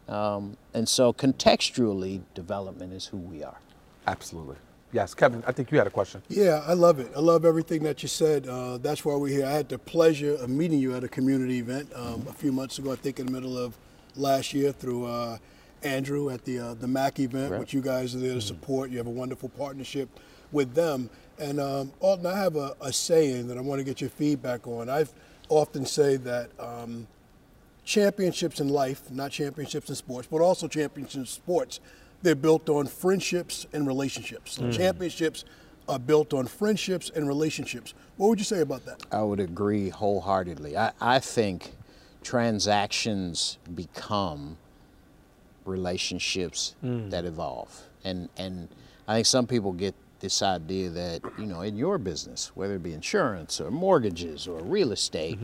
Um, 0.07 0.55
and 0.73 0.87
so, 0.87 1.11
contextually, 1.13 2.21
development 2.33 2.93
is 2.93 3.07
who 3.07 3.17
we 3.17 3.43
are. 3.43 3.57
Absolutely. 4.07 4.55
Yes, 4.93 5.13
Kevin. 5.13 5.43
I 5.45 5.51
think 5.51 5.69
you 5.69 5.77
had 5.77 5.85
a 5.85 5.89
question. 5.91 6.21
Yeah, 6.29 6.63
I 6.65 6.73
love 6.73 6.99
it. 6.99 7.11
I 7.13 7.19
love 7.19 7.43
everything 7.43 7.83
that 7.83 8.01
you 8.01 8.07
said. 8.07 8.47
Uh, 8.47 8.77
that's 8.77 9.03
why 9.03 9.15
we're 9.15 9.27
here. 9.27 9.45
I 9.45 9.51
had 9.51 9.67
the 9.67 9.77
pleasure 9.77 10.35
of 10.35 10.49
meeting 10.49 10.79
you 10.79 10.95
at 10.95 11.03
a 11.03 11.09
community 11.09 11.59
event 11.59 11.91
um, 11.93 12.25
a 12.29 12.31
few 12.33 12.53
months 12.53 12.79
ago. 12.79 12.93
I 12.93 12.95
think 12.95 13.19
in 13.19 13.25
the 13.25 13.31
middle 13.33 13.57
of 13.57 13.77
last 14.15 14.53
year 14.53 14.71
through 14.71 15.05
uh, 15.07 15.37
Andrew 15.83 16.29
at 16.29 16.43
the 16.45 16.59
uh, 16.59 16.73
the 16.73 16.87
MAC 16.87 17.19
event, 17.19 17.51
Right. 17.51 17.59
which 17.59 17.73
you 17.73 17.81
guys 17.81 18.15
are 18.15 18.19
there 18.19 18.33
to 18.33 18.41
support. 18.41 18.89
You 18.89 18.97
have 18.97 19.07
a 19.07 19.11
wonderful 19.11 19.49
partnership 19.49 20.09
with 20.51 20.73
them. 20.73 21.09
And 21.39 21.59
um, 21.59 21.91
Alton, 21.99 22.25
I 22.25 22.37
have 22.37 22.55
a, 22.55 22.75
a 22.81 22.91
saying 22.91 23.47
that 23.47 23.57
I 23.57 23.61
want 23.61 23.79
to 23.79 23.83
get 23.83 24.01
your 24.01 24.09
feedback 24.09 24.65
on. 24.67 24.89
I've 24.89 25.13
often 25.49 25.85
say 25.85 26.17
that 26.17 26.49
um, 26.59 27.07
championships 27.85 28.59
in 28.59 28.69
life, 28.69 29.09
not 29.11 29.31
championships 29.31 29.89
in 29.89 29.95
sports, 29.95 30.27
but 30.29 30.41
also 30.41 30.67
championships 30.67 31.15
in 31.15 31.25
sports, 31.25 31.79
they're 32.23 32.35
built 32.35 32.69
on 32.69 32.87
friendships 32.87 33.67
and 33.71 33.85
relationships. 33.85 34.53
So 34.53 34.71
championships 34.71 35.45
are 35.87 35.99
built 35.99 36.33
on 36.33 36.47
friendships 36.47 37.11
and 37.15 37.27
relationships. 37.27 37.93
What 38.17 38.29
would 38.29 38.39
you 38.39 38.45
say 38.45 38.61
about 38.61 38.85
that? 38.85 39.03
I 39.11 39.21
would 39.21 39.39
agree 39.39 39.89
wholeheartedly. 39.89 40.75
I, 40.75 40.91
I 40.99 41.19
think 41.19 41.73
transactions 42.23 43.57
become 43.73 44.57
relationships 45.67 46.75
that 46.81 47.25
evolve. 47.25 47.83
And 48.03 48.29
and 48.37 48.69
I 49.07 49.15
think 49.15 49.25
some 49.25 49.47
people 49.47 49.71
get 49.73 49.95
this 50.19 50.41
idea 50.41 50.89
that, 50.89 51.21
you 51.37 51.45
know, 51.45 51.61
in 51.61 51.77
your 51.77 51.97
business, 51.97 52.51
whether 52.55 52.75
it 52.75 52.83
be 52.83 52.93
insurance 52.93 53.61
or 53.61 53.69
mortgages 53.69 54.47
or 54.47 54.59
real 54.61 54.91
estate, 54.91 55.37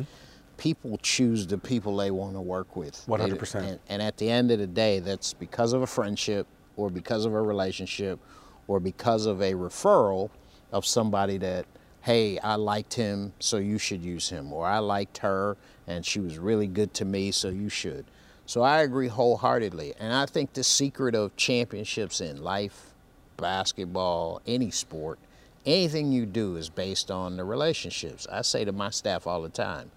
people 0.58 0.98
choose 1.02 1.46
the 1.48 1.58
people 1.58 1.98
they 1.98 2.12
want 2.12 2.34
to 2.36 2.42
work 2.42 2.76
with. 2.76 3.06
100%. 3.08 3.56
And, 3.56 3.80
and 3.90 4.02
at 4.02 4.18
the 4.18 4.30
end 4.30 4.50
of 4.52 4.60
the 4.60 4.68
day, 4.68 5.00
that's 5.00 5.34
because 5.34 5.74
of 5.74 5.82
a 5.84 5.88
friendship 5.88 6.48
or 6.76 6.90
because 6.90 7.26
of 7.26 7.34
a 7.34 7.42
relationship 7.42 8.20
or 8.68 8.80
because 8.80 9.26
of 9.28 9.42
a 9.42 9.54
referral 9.54 10.30
of 10.72 10.86
somebody 10.86 11.38
that, 11.38 11.66
hey, 12.02 12.40
I 12.40 12.56
liked 12.56 12.96
him, 12.96 13.34
so 13.40 13.58
you 13.58 13.78
should 13.78 14.04
use 14.04 14.30
him, 14.30 14.52
or 14.52 14.66
I 14.66 14.80
liked 14.80 15.20
her 15.20 15.56
and 15.88 16.06
she 16.06 16.20
was 16.20 16.38
really 16.38 16.68
good 16.68 16.94
to 16.96 17.06
me, 17.06 17.32
so 17.32 17.50
you 17.50 17.70
should. 17.70 18.06
So 18.46 18.62
I 18.62 18.82
agree 18.82 19.08
wholeheartedly. 19.08 19.94
And 20.00 20.14
I 20.14 20.26
think 20.26 20.54
the 20.54 20.64
secret 20.64 21.16
of 21.16 21.36
championships 21.38 22.22
in 22.22 22.44
life, 22.44 22.94
basketball, 23.38 24.41
any 24.46 24.72
sport, 24.72 25.20
anything 25.66 26.12
you 26.12 26.26
do 26.26 26.56
is 26.58 26.70
based 26.70 27.10
on 27.10 27.38
the 27.38 27.44
relationships. 27.44 28.28
I 28.32 28.41
say 28.41 28.66
to 28.66 28.72
my 28.72 28.89
staff 28.89 29.28
all 29.28 29.41
the 29.41 29.50
time, 29.50 29.91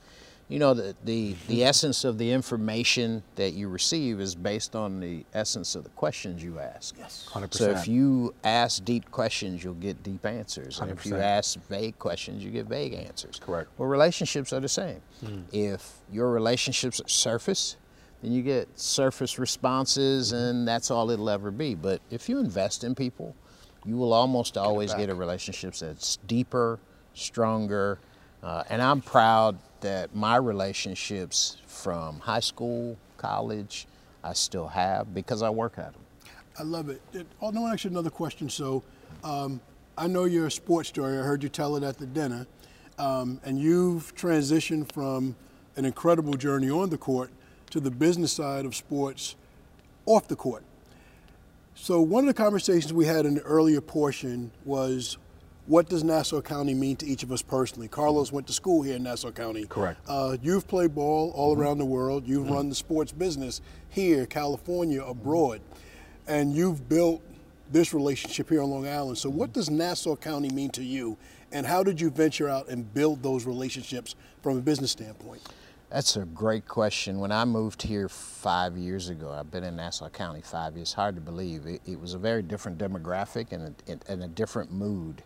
you 0.49 0.61
know, 0.61 0.75
the, 0.75 0.95
the, 1.05 1.35
the 1.49 1.65
essence 1.71 2.05
of 2.05 2.19
the 2.19 2.31
information 2.31 3.25
that 3.35 3.55
you 3.55 3.69
receive 3.69 4.21
is 4.21 4.37
based 4.37 4.77
on 4.77 5.01
the 5.01 5.25
essence 5.35 5.75
of 5.75 5.83
the 5.83 5.91
questions 5.91 6.43
you 6.43 6.61
ask. 6.61 6.95
Yes. 6.97 7.29
100%. 7.33 7.53
So 7.53 7.71
if 7.71 7.89
you 7.89 8.33
ask 8.45 8.85
deep 8.85 9.11
questions, 9.11 9.65
you'll 9.65 9.75
get 9.75 10.05
deep 10.05 10.25
answers. 10.25 10.79
And 10.79 10.93
if 10.93 11.05
you 11.05 11.17
ask 11.17 11.59
vague 11.69 11.99
questions, 11.99 12.45
you 12.45 12.53
get 12.53 12.67
vague 12.67 12.95
answers. 12.95 13.41
Correct. 13.41 13.71
Well, 13.77 13.89
relationships 13.89 14.53
are 14.53 14.61
the 14.61 14.69
same. 14.69 15.01
If 15.53 15.95
your 16.13 16.31
relationships 16.31 17.01
are 17.01 17.09
surface, 17.09 17.77
then 18.27 18.33
you 18.33 18.43
get 18.43 18.67
surface 18.77 19.39
responses, 19.39 20.33
and 20.33 20.67
that's 20.67 20.91
all 20.91 21.13
it'll 21.13 21.31
ever 21.31 21.53
be. 21.53 21.77
But 21.77 22.01
if 22.11 22.29
you 22.29 22.41
invest 22.41 22.83
in 22.83 22.93
people, 22.93 23.37
you 23.85 23.97
will 23.97 24.13
almost 24.13 24.59
always 24.59 24.93
get 24.95 25.09
a 25.11 25.15
relationship 25.15 25.75
that's 25.75 26.17
deeper, 26.27 26.81
stronger. 27.15 28.01
Uh, 28.43 28.65
and 28.69 28.83
I'm 28.83 29.01
proud 29.01 29.57
that 29.81 30.13
my 30.13 30.39
relationships 30.39 31.59
from 31.69 32.19
high 32.19 32.41
school, 32.41 32.97
college, 33.17 33.87
I 34.25 34.33
still 34.33 34.67
have 34.67 35.15
because 35.15 35.41
I 35.43 35.51
work 35.51 35.79
at 35.79 35.93
them. 35.93 36.03
I 36.59 36.65
love 36.65 36.89
it. 36.89 37.01
it 37.13 37.29
oh, 37.41 37.51
no, 37.51 37.69
actually, 37.69 37.93
another 37.93 38.11
question. 38.11 38.51
So, 38.51 38.83
um, 39.23 39.61
I 39.97 40.09
know 40.09 40.25
you're 40.25 40.49
a 40.49 40.51
sports 40.51 40.89
story. 40.89 41.17
I 41.17 41.23
heard 41.23 41.45
you 41.45 41.49
tell 41.49 41.77
it 41.77 41.85
at 41.85 41.97
the 41.97 42.07
dinner. 42.07 42.49
Um, 42.99 43.41
and 43.45 43.57
you've 43.57 44.17
transitioned 44.17 44.91
from 44.91 45.37
an 45.77 45.85
incredible 45.85 46.35
journey 46.35 46.71
on 46.71 46.91
the 46.91 46.99
court 46.99 47.31
to 47.71 47.81
the 47.81 47.91
business 47.91 48.33
side 48.33 48.65
of 48.65 48.75
sports 48.75 49.37
off 50.07 50.29
the 50.29 50.37
court. 50.37 50.65
So, 51.75 52.01
one 52.01 52.25
of 52.25 52.29
the 52.35 52.43
conversations 52.43 52.93
we 52.93 53.05
had 53.05 53.27
in 53.27 53.35
the 53.35 53.43
earlier 53.43 53.81
portion 53.81 54.51
was 54.65 55.19
what 55.67 55.89
does 55.89 56.05
Nassau 56.05 56.41
County 56.41 56.75
mean 56.75 56.97
to 56.97 57.07
each 57.07 57.23
of 57.23 57.33
us 57.33 57.43
personally? 57.43 57.89
Carlos 57.89 58.31
went 58.31 58.47
to 58.47 58.53
school 58.53 58.83
here 58.83 58.97
in 58.97 59.03
Nassau 59.03 59.33
County. 59.33 59.67
Correct. 59.67 59.99
Uh, 60.09 60.37
you've 60.41 60.67
played 60.69 60.95
ball 60.95 61.33
all 61.35 61.57
around 61.57 61.79
the 61.79 61.85
world. 61.85 62.27
You've 62.27 62.49
run 62.49 62.69
the 62.69 62.75
sports 62.75 63.11
business 63.11 63.61
here, 63.91 64.27
California, 64.27 65.03
abroad, 65.03 65.61
and 66.29 66.55
you've 66.55 66.89
built 66.89 67.21
this 67.73 67.93
relationship 67.93 68.49
here 68.49 68.63
on 68.63 68.71
Long 68.71 68.87
Island. 68.87 69.19
So, 69.19 69.29
what 69.29 69.53
does 69.53 69.69
Nassau 69.69 70.15
County 70.15 70.51
mean 70.51 70.71
to 70.71 70.85
you, 70.85 71.17
and 71.51 71.67
how 71.67 71.83
did 71.83 72.01
you 72.01 72.11
venture 72.11 72.49
out 72.49 72.69
and 72.69 72.93
build 72.95 73.23
those 73.23 73.45
relationships 73.45 74.15
from 74.43 74.57
a 74.57 74.61
business 74.61 74.93
standpoint? 74.93 75.43
That's 75.97 76.17
a 76.17 76.27
great 76.27 76.69
question. 76.69 77.21
When 77.21 77.33
I 77.33 77.47
moved 77.47 77.81
here 77.81 78.07
five 78.11 78.77
years 78.77 79.09
ago, 79.09 79.33
I've 79.33 79.51
been 79.51 79.65
in 79.65 79.77
Nassau 79.77 80.11
County 80.11 80.43
five 80.43 80.77
years. 80.77 80.93
Hard 80.93 81.15
to 81.15 81.23
believe. 81.23 81.65
It, 81.67 81.81
it 81.87 81.99
was 81.99 82.13
a 82.13 82.19
very 82.19 82.43
different 82.43 82.77
demographic 82.77 83.53
and 83.53 83.75
a, 83.89 84.13
and 84.13 84.23
a 84.23 84.29
different 84.29 84.71
mood. 84.71 85.23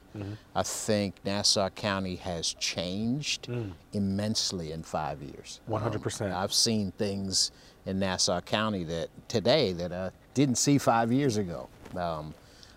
I 0.55 0.63
think 0.63 1.17
Nassau 1.25 1.71
County 1.71 2.15
has 2.15 2.55
changed 2.55 3.49
immensely 3.95 4.71
in 4.71 4.85
five 4.85 5.21
years. 5.21 5.61
Um, 5.69 5.81
100%. 5.81 6.33
I've 6.33 6.53
seen 6.53 6.93
things 6.93 7.51
in 7.85 7.99
Nassau 7.99 8.41
County 8.41 8.85
that 8.85 9.09
today 9.27 9.73
that 9.73 9.93
I 9.93 10.13
didn't 10.35 10.55
see 10.55 10.79
five 10.79 11.11
years 11.11 11.37
ago. 11.37 11.69
Um, 11.97 12.33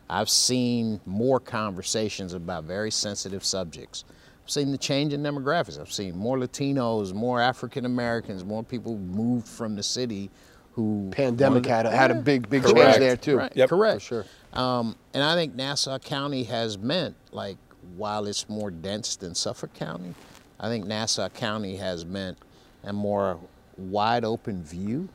I've 0.09 0.31
seen 0.31 0.99
more 1.05 1.39
conversations 1.39 2.33
about 2.33 2.63
very 2.63 2.89
sensitive 2.89 3.45
subjects. 3.45 4.03
I've 4.43 4.49
seen 4.51 4.71
the 4.71 4.77
change 4.77 5.13
in 5.13 5.23
demographics. 5.23 5.79
I've 5.79 5.91
seen 5.91 6.17
more 6.17 6.37
Latinos, 6.37 7.13
more 7.13 7.39
African 7.41 7.85
Americans, 7.85 8.43
more 8.43 8.63
people 8.63 8.97
moved 8.97 9.47
from 9.47 9.75
the 9.75 9.83
city 9.83 10.29
who 10.73 11.09
Pandemic 11.11 11.65
wanted- 11.65 11.69
had 11.69 11.85
a, 11.85 11.91
had 11.91 12.11
a 12.11 12.15
big, 12.15 12.49
big 12.49 12.63
Correct. 12.63 12.77
change 12.77 12.97
there 12.97 13.15
too. 13.15 13.37
Right, 13.37 13.55
Yep. 13.55 13.69
correct. 13.69 14.01
For 14.01 14.05
sure. 14.05 14.25
Um, 14.53 14.95
and 15.13 15.23
I 15.23 15.35
think 15.35 15.55
Nassau 15.55 15.97
County 15.99 16.43
has 16.43 16.77
meant, 16.77 17.15
like, 17.31 17.57
while 17.95 18.25
it's 18.25 18.49
more 18.49 18.69
dense 18.71 19.15
than 19.15 19.33
Suffolk 19.35 19.73
County, 19.73 20.13
I 20.59 20.67
think 20.67 20.85
Nassau 20.87 21.29
County 21.29 21.75
has 21.77 22.05
meant 22.05 22.37
a 22.83 22.91
more 22.91 23.39
wide 23.77 24.25
open 24.25 24.63
view. 24.63 25.07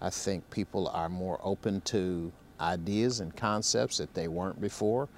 I 0.00 0.10
think 0.10 0.48
people 0.50 0.88
are 0.88 1.08
more 1.08 1.38
open 1.44 1.82
to 1.82 2.32
ideas 2.60 3.20
and 3.20 3.34
concepts 3.36 3.98
that 3.98 4.14
they 4.14 4.28
weren't 4.28 4.60
before. 4.60 5.08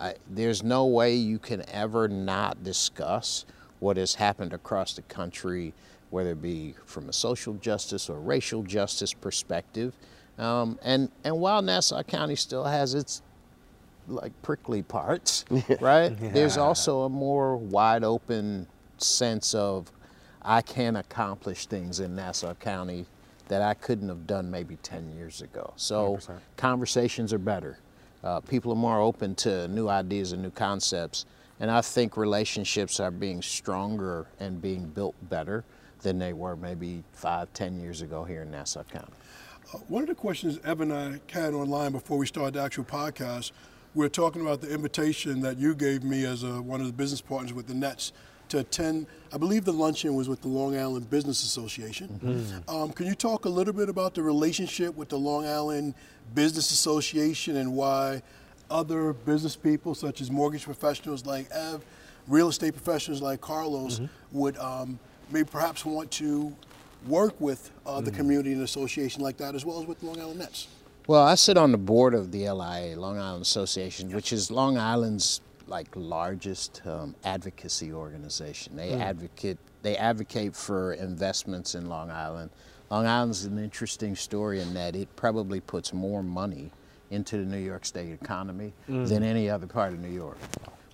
I, 0.00 0.14
there's 0.30 0.62
no 0.62 0.86
way 0.86 1.14
you 1.14 1.38
can 1.38 1.68
ever 1.70 2.08
not 2.08 2.62
discuss 2.62 3.44
what 3.80 3.96
has 3.96 4.14
happened 4.14 4.52
across 4.52 4.94
the 4.94 5.02
country, 5.02 5.74
whether 6.10 6.30
it 6.30 6.42
be 6.42 6.74
from 6.84 7.08
a 7.08 7.12
social 7.12 7.54
justice 7.54 8.08
or 8.08 8.18
racial 8.18 8.62
justice 8.62 9.12
perspective. 9.12 9.94
Um, 10.38 10.78
and, 10.82 11.10
and 11.24 11.38
while 11.38 11.62
Nassau 11.62 12.02
County 12.02 12.36
still 12.36 12.64
has 12.64 12.94
its 12.94 13.22
like 14.06 14.32
prickly 14.42 14.82
parts, 14.82 15.44
right? 15.80 16.16
There's 16.18 16.56
also 16.56 17.02
a 17.02 17.08
more 17.08 17.56
wide 17.56 18.04
open 18.04 18.66
sense 18.98 19.54
of 19.54 19.90
I 20.42 20.62
can 20.62 20.96
accomplish 20.96 21.66
things 21.66 22.00
in 22.00 22.14
Nassau 22.14 22.54
County 22.54 23.06
that 23.48 23.62
I 23.62 23.74
couldn't 23.74 24.08
have 24.08 24.26
done 24.26 24.50
maybe 24.50 24.76
10 24.76 25.12
years 25.16 25.42
ago. 25.42 25.72
So 25.76 26.16
100%. 26.16 26.38
conversations 26.56 27.32
are 27.32 27.38
better. 27.38 27.78
Uh, 28.24 28.40
people 28.40 28.72
are 28.72 28.76
more 28.76 29.00
open 29.00 29.34
to 29.36 29.68
new 29.68 29.88
ideas 29.88 30.32
and 30.32 30.42
new 30.42 30.50
concepts. 30.50 31.24
And 31.60 31.70
I 31.70 31.80
think 31.80 32.16
relationships 32.16 33.00
are 33.00 33.10
being 33.10 33.42
stronger 33.42 34.26
and 34.38 34.60
being 34.62 34.86
built 34.86 35.14
better 35.28 35.64
than 36.02 36.18
they 36.18 36.32
were 36.32 36.56
maybe 36.56 37.02
five, 37.12 37.52
ten 37.52 37.80
years 37.80 38.02
ago 38.02 38.24
here 38.24 38.42
in 38.42 38.50
Nassau 38.50 38.84
County. 38.84 39.12
Uh, 39.74 39.78
One 39.88 40.02
of 40.02 40.08
the 40.08 40.14
questions 40.14 40.58
Evan 40.64 40.92
and 40.92 41.20
I 41.28 41.32
had 41.32 41.54
online 41.54 41.92
before 41.92 42.18
we 42.18 42.26
started 42.26 42.54
the 42.54 42.62
actual 42.62 42.84
podcast, 42.84 43.50
we 43.94 44.04
were 44.04 44.08
talking 44.08 44.42
about 44.42 44.60
the 44.60 44.72
invitation 44.72 45.40
that 45.40 45.58
you 45.58 45.74
gave 45.74 46.04
me 46.04 46.24
as 46.24 46.44
a, 46.44 46.62
one 46.62 46.80
of 46.80 46.86
the 46.86 46.92
business 46.92 47.20
partners 47.20 47.52
with 47.52 47.66
the 47.66 47.74
Nets 47.74 48.12
to 48.50 48.60
attend. 48.60 49.06
I 49.32 49.38
believe 49.38 49.64
the 49.64 49.72
luncheon 49.72 50.14
was 50.14 50.28
with 50.28 50.40
the 50.40 50.48
Long 50.48 50.78
Island 50.78 51.10
Business 51.10 51.42
Association. 51.42 52.62
Um, 52.68 52.92
can 52.92 53.06
you 53.06 53.14
talk 53.14 53.44
a 53.44 53.48
little 53.48 53.74
bit 53.74 53.88
about 53.88 54.14
the 54.14 54.22
relationship 54.22 54.94
with 54.94 55.08
the 55.08 55.18
Long 55.18 55.44
Island 55.46 55.94
Business 56.34 56.70
Association 56.70 57.56
and 57.56 57.74
why 57.74 58.22
other 58.70 59.12
business 59.12 59.56
people, 59.56 59.94
such 59.94 60.20
as 60.20 60.30
mortgage 60.30 60.64
professionals 60.64 61.24
like 61.24 61.48
Ev, 61.50 61.82
real 62.26 62.48
estate 62.48 62.72
professionals 62.74 63.22
like 63.22 63.40
Carlos, 63.40 64.00
would 64.32 64.56
um, 64.58 64.98
maybe 65.30 65.48
perhaps 65.50 65.84
want 65.84 66.10
to 66.12 66.54
work 67.06 67.40
with 67.40 67.70
uh, 67.86 68.00
the 68.00 68.10
community 68.10 68.52
and 68.52 68.62
association 68.62 69.22
like 69.22 69.36
that, 69.38 69.54
as 69.54 69.64
well 69.64 69.80
as 69.80 69.86
with 69.86 70.02
Long 70.02 70.20
Island 70.20 70.40
Nets? 70.40 70.68
Well, 71.06 71.22
I 71.22 71.36
sit 71.36 71.56
on 71.56 71.72
the 71.72 71.78
board 71.78 72.12
of 72.12 72.32
the 72.32 72.50
LIA, 72.50 72.94
Long 72.96 73.18
Island 73.18 73.42
Association, 73.42 74.12
which 74.12 74.32
is 74.32 74.50
Long 74.50 74.76
Island's 74.76 75.40
like 75.66 75.88
largest 75.94 76.82
um, 76.86 77.14
advocacy 77.24 77.92
organization. 77.92 78.76
They 78.76 78.92
advocate 78.92 79.58
they 79.82 79.96
advocate 79.96 80.56
for 80.56 80.94
investments 80.94 81.74
in 81.74 81.88
Long 81.88 82.10
Island. 82.10 82.50
Long 82.90 83.06
Island's 83.06 83.44
an 83.44 83.58
interesting 83.58 84.16
story 84.16 84.60
in 84.60 84.72
that 84.74 84.96
it 84.96 85.08
probably 85.16 85.60
puts 85.60 85.92
more 85.92 86.22
money 86.22 86.70
into 87.10 87.36
the 87.38 87.44
New 87.44 87.58
York 87.58 87.84
State 87.84 88.12
economy 88.12 88.72
than 88.86 89.22
any 89.22 89.48
other 89.50 89.66
part 89.66 89.92
of 89.92 90.00
New 90.00 90.10
York. 90.10 90.38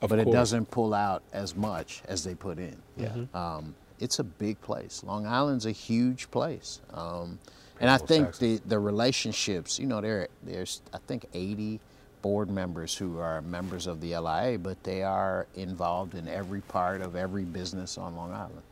but 0.01 0.18
it 0.18 0.24
doesn't 0.32 0.70
pull 0.70 0.92
out 0.95 1.22
as 1.32 1.57
much 1.57 2.03
as 2.09 2.22
they 2.24 2.34
put 2.34 2.59
in. 2.59 2.76
Yeah. 2.97 3.11
Um, 3.32 3.74
it's 4.01 4.18
a 4.18 4.24
big 4.24 4.61
place. 4.61 5.03
Long 5.05 5.26
Island's 5.26 5.66
a 5.66 5.72
huge 5.72 6.30
place. 6.30 6.80
Um, 6.92 7.38
and 7.80 7.88
I 7.90 7.97
think 7.99 8.36
the, 8.38 8.61
the 8.66 8.78
relationships, 8.78 9.78
you 9.78 9.86
know, 9.86 10.01
there 10.01 10.28
there's 10.42 10.82
I 10.92 10.99
think 11.07 11.26
80 11.32 11.80
board 12.22 12.49
members 12.51 12.95
who 12.97 13.18
are 13.18 13.40
members 13.42 13.86
of 13.86 14.01
the 14.01 14.16
LIA, 14.16 14.59
but 14.59 14.82
they 14.82 15.03
are 15.03 15.47
involved 15.55 16.14
in 16.14 16.28
every 16.28 16.61
part 16.62 17.01
of 17.03 17.16
every 17.16 17.45
business 17.45 17.99
on 17.99 18.16
Long 18.16 18.32
Island. 18.32 18.62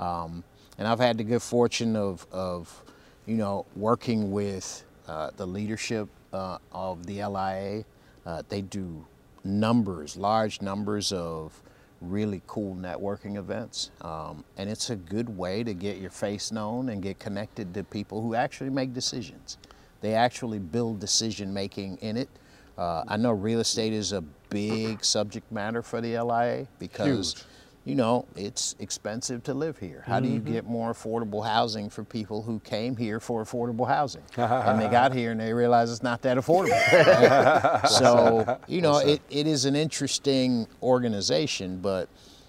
Um, 0.00 0.44
and 0.78 0.86
I've 0.86 1.00
had 1.00 1.18
the 1.18 1.24
good 1.24 1.42
fortune 1.42 1.96
of, 1.96 2.26
of 2.32 2.82
you 3.26 3.34
know, 3.34 3.66
working 3.76 4.30
with 4.30 4.84
uh, 5.06 5.30
the 5.36 5.46
leadership 5.46 6.08
uh, 6.32 6.58
of 6.72 7.04
the 7.06 7.24
LIA. 7.24 7.84
Uh, 8.24 8.42
they 8.48 8.62
do 8.62 9.04
numbers, 9.44 10.16
large 10.16 10.62
numbers 10.62 11.12
of 11.12 11.60
really 12.00 12.42
cool 12.46 12.76
networking 12.76 13.36
events. 13.36 13.90
Um, 14.02 14.44
and 14.56 14.70
it's 14.70 14.90
a 14.90 14.96
good 14.96 15.36
way 15.36 15.64
to 15.64 15.74
get 15.74 15.98
your 15.98 16.10
face 16.10 16.52
known 16.52 16.90
and 16.90 17.02
get 17.02 17.18
connected 17.18 17.74
to 17.74 17.82
people 17.82 18.22
who 18.22 18.34
actually 18.34 18.70
make 18.70 18.94
decisions. 18.94 19.58
They 20.00 20.14
actually 20.14 20.60
build 20.60 21.00
decision 21.00 21.52
making 21.52 21.96
in 21.96 22.16
it. 22.16 22.28
Uh, 22.76 23.02
I 23.08 23.16
know 23.16 23.32
real 23.32 23.58
estate 23.58 23.92
is 23.92 24.12
a 24.12 24.20
big 24.20 25.04
subject 25.04 25.50
matter 25.50 25.82
for 25.82 26.00
the 26.00 26.20
LIA 26.20 26.68
because 26.78 27.34
Huge. 27.34 27.44
You 27.84 27.94
know, 27.94 28.26
it's 28.36 28.74
expensive 28.80 29.42
to 29.44 29.54
live 29.54 29.78
here. 29.78 30.02
How 30.06 30.20
do 30.20 30.28
you 30.28 30.40
get 30.40 30.66
more 30.66 30.92
affordable 30.92 31.46
housing 31.46 31.88
for 31.88 32.04
people 32.04 32.42
who 32.42 32.60
came 32.60 32.96
here 32.96 33.18
for 33.18 33.42
affordable 33.42 33.88
housing? 33.88 34.22
and 34.36 34.80
they 34.80 34.88
got 34.88 35.14
here 35.14 35.32
and 35.32 35.40
they 35.40 35.52
realize 35.54 35.90
it's 35.90 36.02
not 36.02 36.20
that 36.22 36.36
affordable. 36.36 37.88
so, 37.88 38.58
you 38.66 38.82
know, 38.82 38.98
it, 38.98 39.22
it 39.30 39.46
is 39.46 39.64
an 39.64 39.74
interesting 39.74 40.66
organization, 40.82 41.78
but 41.78 42.08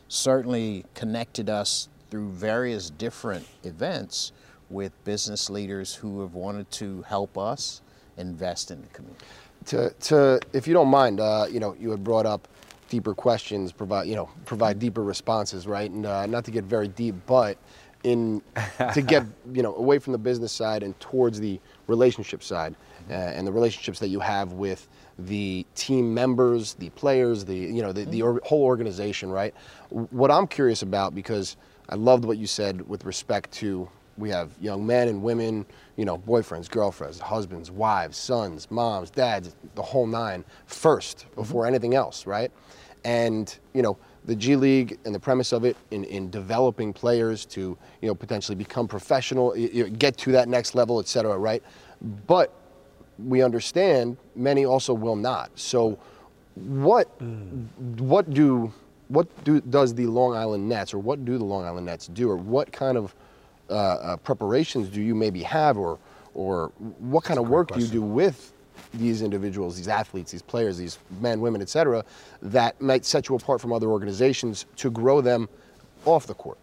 certainly 0.09 0.83
connected 0.93 1.49
us 1.49 1.87
through 2.09 2.29
various 2.31 2.89
different 2.89 3.47
events 3.63 4.31
with 4.69 4.91
business 5.03 5.49
leaders 5.49 5.95
who 5.95 6.21
have 6.21 6.33
wanted 6.33 6.69
to 6.71 7.03
help 7.03 7.37
us 7.37 7.81
invest 8.17 8.71
in 8.71 8.81
the 8.81 8.87
community. 8.87 9.25
to, 9.65 9.89
to 10.01 10.39
if 10.53 10.67
you 10.67 10.73
don't 10.73 10.89
mind, 10.89 11.19
uh, 11.19 11.45
you 11.49 11.59
know, 11.59 11.75
you 11.79 11.91
had 11.91 12.03
brought 12.03 12.25
up 12.25 12.47
deeper 12.89 13.13
questions, 13.13 13.71
provide 13.71 14.07
you 14.07 14.15
know 14.15 14.29
provide 14.45 14.79
deeper 14.79 15.03
responses, 15.03 15.67
right? 15.67 15.89
And 15.89 16.05
uh, 16.05 16.25
not 16.25 16.45
to 16.45 16.51
get 16.51 16.63
very 16.63 16.87
deep, 16.87 17.15
but 17.25 17.57
in 18.03 18.41
to 18.93 19.01
get 19.01 19.23
you 19.53 19.63
know 19.63 19.75
away 19.75 19.99
from 19.99 20.13
the 20.13 20.19
business 20.19 20.51
side 20.51 20.83
and 20.83 20.99
towards 20.99 21.39
the 21.39 21.59
relationship 21.87 22.43
side, 22.43 22.75
uh, 23.09 23.13
and 23.13 23.47
the 23.47 23.51
relationships 23.51 23.99
that 23.99 24.09
you 24.09 24.19
have 24.19 24.53
with 24.53 24.87
the 25.17 25.65
team 25.75 26.13
members, 26.13 26.73
the 26.75 26.89
players, 26.91 27.45
the 27.45 27.55
you 27.55 27.81
know 27.81 27.91
the, 27.91 28.05
the 28.05 28.21
or, 28.21 28.41
whole 28.43 28.63
organization, 28.63 29.29
right? 29.29 29.53
What 29.89 30.31
I'm 30.31 30.47
curious 30.47 30.81
about 30.81 31.15
because 31.15 31.57
I 31.89 31.95
loved 31.95 32.25
what 32.25 32.37
you 32.37 32.47
said 32.47 32.87
with 32.87 33.05
respect 33.05 33.51
to 33.53 33.89
we 34.19 34.29
have 34.29 34.51
young 34.59 34.85
men 34.85 35.07
and 35.07 35.23
women, 35.23 35.65
you 35.99 36.05
know, 36.05 36.17
boyfriends, 36.17 36.69
girlfriends, 36.69 37.19
husbands, 37.19 37.69
wives, 37.69 38.15
sons, 38.15 38.71
moms, 38.71 39.09
dads, 39.09 39.53
the 39.75 39.81
whole 39.81 40.07
nine 40.07 40.45
first 40.65 41.17
mm-hmm. 41.17 41.41
before 41.41 41.67
anything 41.67 41.93
else, 41.93 42.25
right? 42.25 42.53
And, 43.03 43.53
you 43.73 43.81
know, 43.81 43.97
the 44.23 44.33
G 44.33 44.55
League 44.55 44.97
and 45.03 45.13
the 45.13 45.19
premise 45.19 45.51
of 45.51 45.65
it 45.65 45.75
in, 45.91 46.05
in 46.05 46.29
developing 46.29 46.93
players 46.93 47.45
to, 47.47 47.77
you 48.01 48.07
know, 48.07 48.15
potentially 48.15 48.55
become 48.55 48.87
professional, 48.87 49.49
y- 49.49 49.69
y- 49.73 49.89
get 49.89 50.15
to 50.19 50.31
that 50.31 50.47
next 50.47 50.73
level, 50.73 51.01
et 51.01 51.07
cetera, 51.09 51.37
right? 51.37 51.61
But 52.25 52.53
we 53.17 53.41
understand 53.41 54.15
many 54.37 54.63
also 54.63 54.93
will 54.93 55.17
not. 55.17 55.51
So 55.55 55.99
what 56.55 57.19
mm. 57.19 57.67
what 57.99 58.33
do 58.33 58.71
what 59.09 59.27
do 59.43 59.59
does 59.59 59.93
the 59.93 60.07
Long 60.07 60.33
Island 60.33 60.69
Nets 60.69 60.93
or 60.93 60.99
what 60.99 61.25
do 61.25 61.37
the 61.37 61.43
Long 61.43 61.65
Island 61.65 61.87
Nets 61.87 62.07
do 62.07 62.29
or 62.29 62.37
what 62.37 62.71
kind 62.71 62.97
of 62.97 63.13
uh, 63.69 63.73
uh, 63.73 64.17
preparations 64.17 64.89
do 64.89 65.01
you 65.01 65.15
maybe 65.15 65.43
have 65.43 65.77
or 65.77 65.99
or 66.33 66.71
what 66.99 67.23
kind 67.23 67.39
of 67.39 67.49
work 67.49 67.71
do 67.71 67.79
you 67.79 67.87
do 67.87 68.01
with 68.01 68.53
these 68.93 69.21
individuals, 69.21 69.75
these 69.75 69.87
athletes, 69.87 70.31
these 70.31 70.41
players, 70.41 70.77
these 70.77 70.99
men, 71.19 71.41
women, 71.41 71.61
et 71.61 71.69
cetera, 71.69 72.03
that 72.41 72.79
might 72.81 73.05
set 73.05 73.29
you 73.29 73.35
apart 73.35 73.59
from 73.59 73.73
other 73.73 73.87
organizations 73.87 74.65
to 74.75 74.89
grow 74.89 75.21
them 75.21 75.49
off 76.05 76.27
the 76.27 76.33
court? 76.33 76.57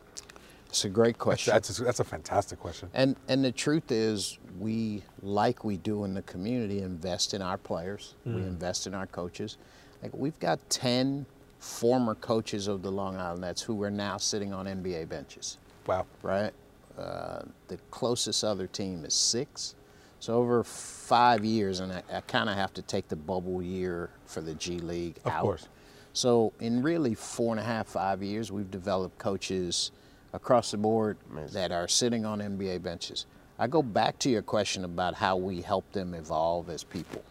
It's 0.68 0.84
a 0.84 0.88
great 0.88 1.18
question. 1.18 1.52
That's 1.52 1.78
a, 1.78 1.84
that's 1.84 2.00
a 2.00 2.04
fantastic 2.04 2.58
question. 2.58 2.90
And 2.94 3.16
and 3.28 3.44
the 3.44 3.52
truth 3.52 3.90
is, 3.90 4.38
we 4.58 5.02
like 5.22 5.64
we 5.64 5.76
do 5.76 6.04
in 6.04 6.14
the 6.14 6.22
community 6.22 6.80
invest 6.80 7.34
in 7.34 7.42
our 7.42 7.56
players. 7.56 8.14
We 8.24 8.42
invest 8.42 8.86
in 8.86 8.94
our 8.94 9.06
coaches. 9.06 9.58
Like 10.02 10.12
we've 10.14 10.38
got 10.38 10.58
ten 10.68 11.26
former 11.58 12.14
coaches 12.14 12.68
of 12.68 12.82
the 12.82 12.92
Long 12.92 13.16
Island 13.16 13.40
Nets 13.40 13.62
who 13.62 13.82
are 13.82 13.90
now 13.90 14.18
sitting 14.18 14.52
on 14.52 14.66
NBA 14.66 15.08
benches. 15.08 15.58
Wow. 15.86 16.06
Right. 16.22 16.52
Uh, 16.98 17.42
the 17.68 17.76
closest 17.90 18.42
other 18.42 18.66
team 18.66 19.04
is 19.04 19.14
six. 19.14 19.74
So 20.18 20.34
over 20.34 20.64
five 20.64 21.44
years, 21.44 21.80
and 21.80 21.92
I, 21.92 22.02
I 22.12 22.20
kind 22.22 22.48
of 22.48 22.56
have 22.56 22.72
to 22.74 22.82
take 22.82 23.08
the 23.08 23.16
bubble 23.16 23.62
year 23.62 24.10
for 24.24 24.40
the 24.40 24.54
G 24.54 24.78
League 24.78 25.18
Of 25.24 25.32
out. 25.32 25.38
Of 25.38 25.42
course. 25.42 25.68
So 26.12 26.54
in 26.60 26.82
really 26.82 27.14
four 27.14 27.52
and 27.52 27.60
a 27.60 27.62
half, 27.62 27.88
five 27.88 28.22
years, 28.22 28.50
we've 28.50 28.70
developed 28.70 29.18
coaches 29.18 29.90
across 30.32 30.70
the 30.70 30.78
board 30.78 31.18
that 31.52 31.72
are 31.72 31.86
sitting 31.86 32.24
on 32.24 32.38
NBA 32.38 32.82
benches. 32.82 33.26
I 33.58 33.66
go 33.66 33.82
back 33.82 34.18
to 34.20 34.30
your 34.30 34.42
question 34.42 34.84
about 34.84 35.14
how 35.14 35.36
we 35.36 35.60
help 35.60 35.90
them 35.92 36.14
evolve 36.14 36.70
as 36.70 36.84
people. 36.84 37.22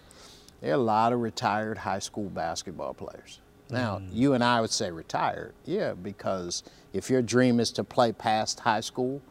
There 0.61 0.71
are 0.71 0.75
a 0.75 0.77
lot 0.77 1.13
of 1.13 1.19
retired 1.19 1.79
high 1.79 1.99
school 1.99 2.29
basketball 2.29 2.93
players. 2.93 3.39
Now, 3.69 4.01
you 4.11 4.33
and 4.33 4.43
I 4.43 4.61
would 4.61 4.69
say 4.69 4.91
retired, 4.91 5.53
yeah, 5.65 5.93
because 5.93 6.63
if 6.93 7.09
your 7.09 7.23
dream 7.23 7.59
is 7.59 7.71
to 7.73 7.83
play 7.83 8.11
past 8.11 8.59
high 8.59 8.81
school 8.81 9.21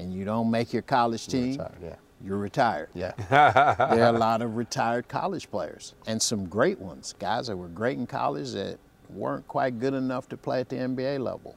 and 0.00 0.12
you 0.12 0.24
don't 0.24 0.50
make 0.50 0.72
your 0.72 0.82
college 0.82 1.26
team, 1.26 1.52
retired, 1.52 1.78
yeah. 1.82 1.94
you're 2.24 2.38
retired 2.38 2.88
Yeah. 2.94 3.12
there 3.30 4.04
are 4.04 4.14
a 4.14 4.18
lot 4.18 4.42
of 4.42 4.56
retired 4.56 5.08
college 5.08 5.50
players 5.50 5.94
and 6.06 6.20
some 6.20 6.46
great 6.46 6.78
ones, 6.78 7.14
guys 7.18 7.46
that 7.48 7.56
were 7.56 7.68
great 7.68 7.98
in 7.98 8.06
college 8.06 8.52
that 8.52 8.78
weren't 9.10 9.46
quite 9.46 9.78
good 9.78 9.94
enough 9.94 10.28
to 10.30 10.36
play 10.36 10.60
at 10.60 10.68
the 10.68 10.76
NBA 10.76 11.20
level. 11.20 11.54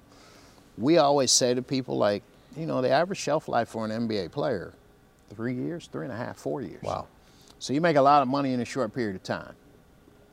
We 0.78 0.98
always 0.98 1.32
say 1.32 1.54
to 1.54 1.62
people 1.62 1.98
like, 1.98 2.24
you 2.58 2.66
know, 2.66 2.82
the 2.82 2.90
average 2.90 3.20
shelf 3.20 3.48
life 3.48 3.70
for 3.70 3.86
an 3.86 3.92
NBA 3.92 4.32
player, 4.32 4.74
three 5.30 5.54
years, 5.54 5.88
three 5.92 6.06
and 6.06 6.14
a 6.14 6.18
half, 6.18 6.38
four 6.38 6.62
years. 6.62 6.84
Wow. 6.84 7.08
So 7.60 7.74
you 7.74 7.82
make 7.82 7.96
a 7.96 8.02
lot 8.02 8.22
of 8.22 8.28
money 8.28 8.54
in 8.54 8.60
a 8.60 8.66
short 8.66 8.94
period 8.94 9.16
of 9.16 9.24
time. 9.24 9.54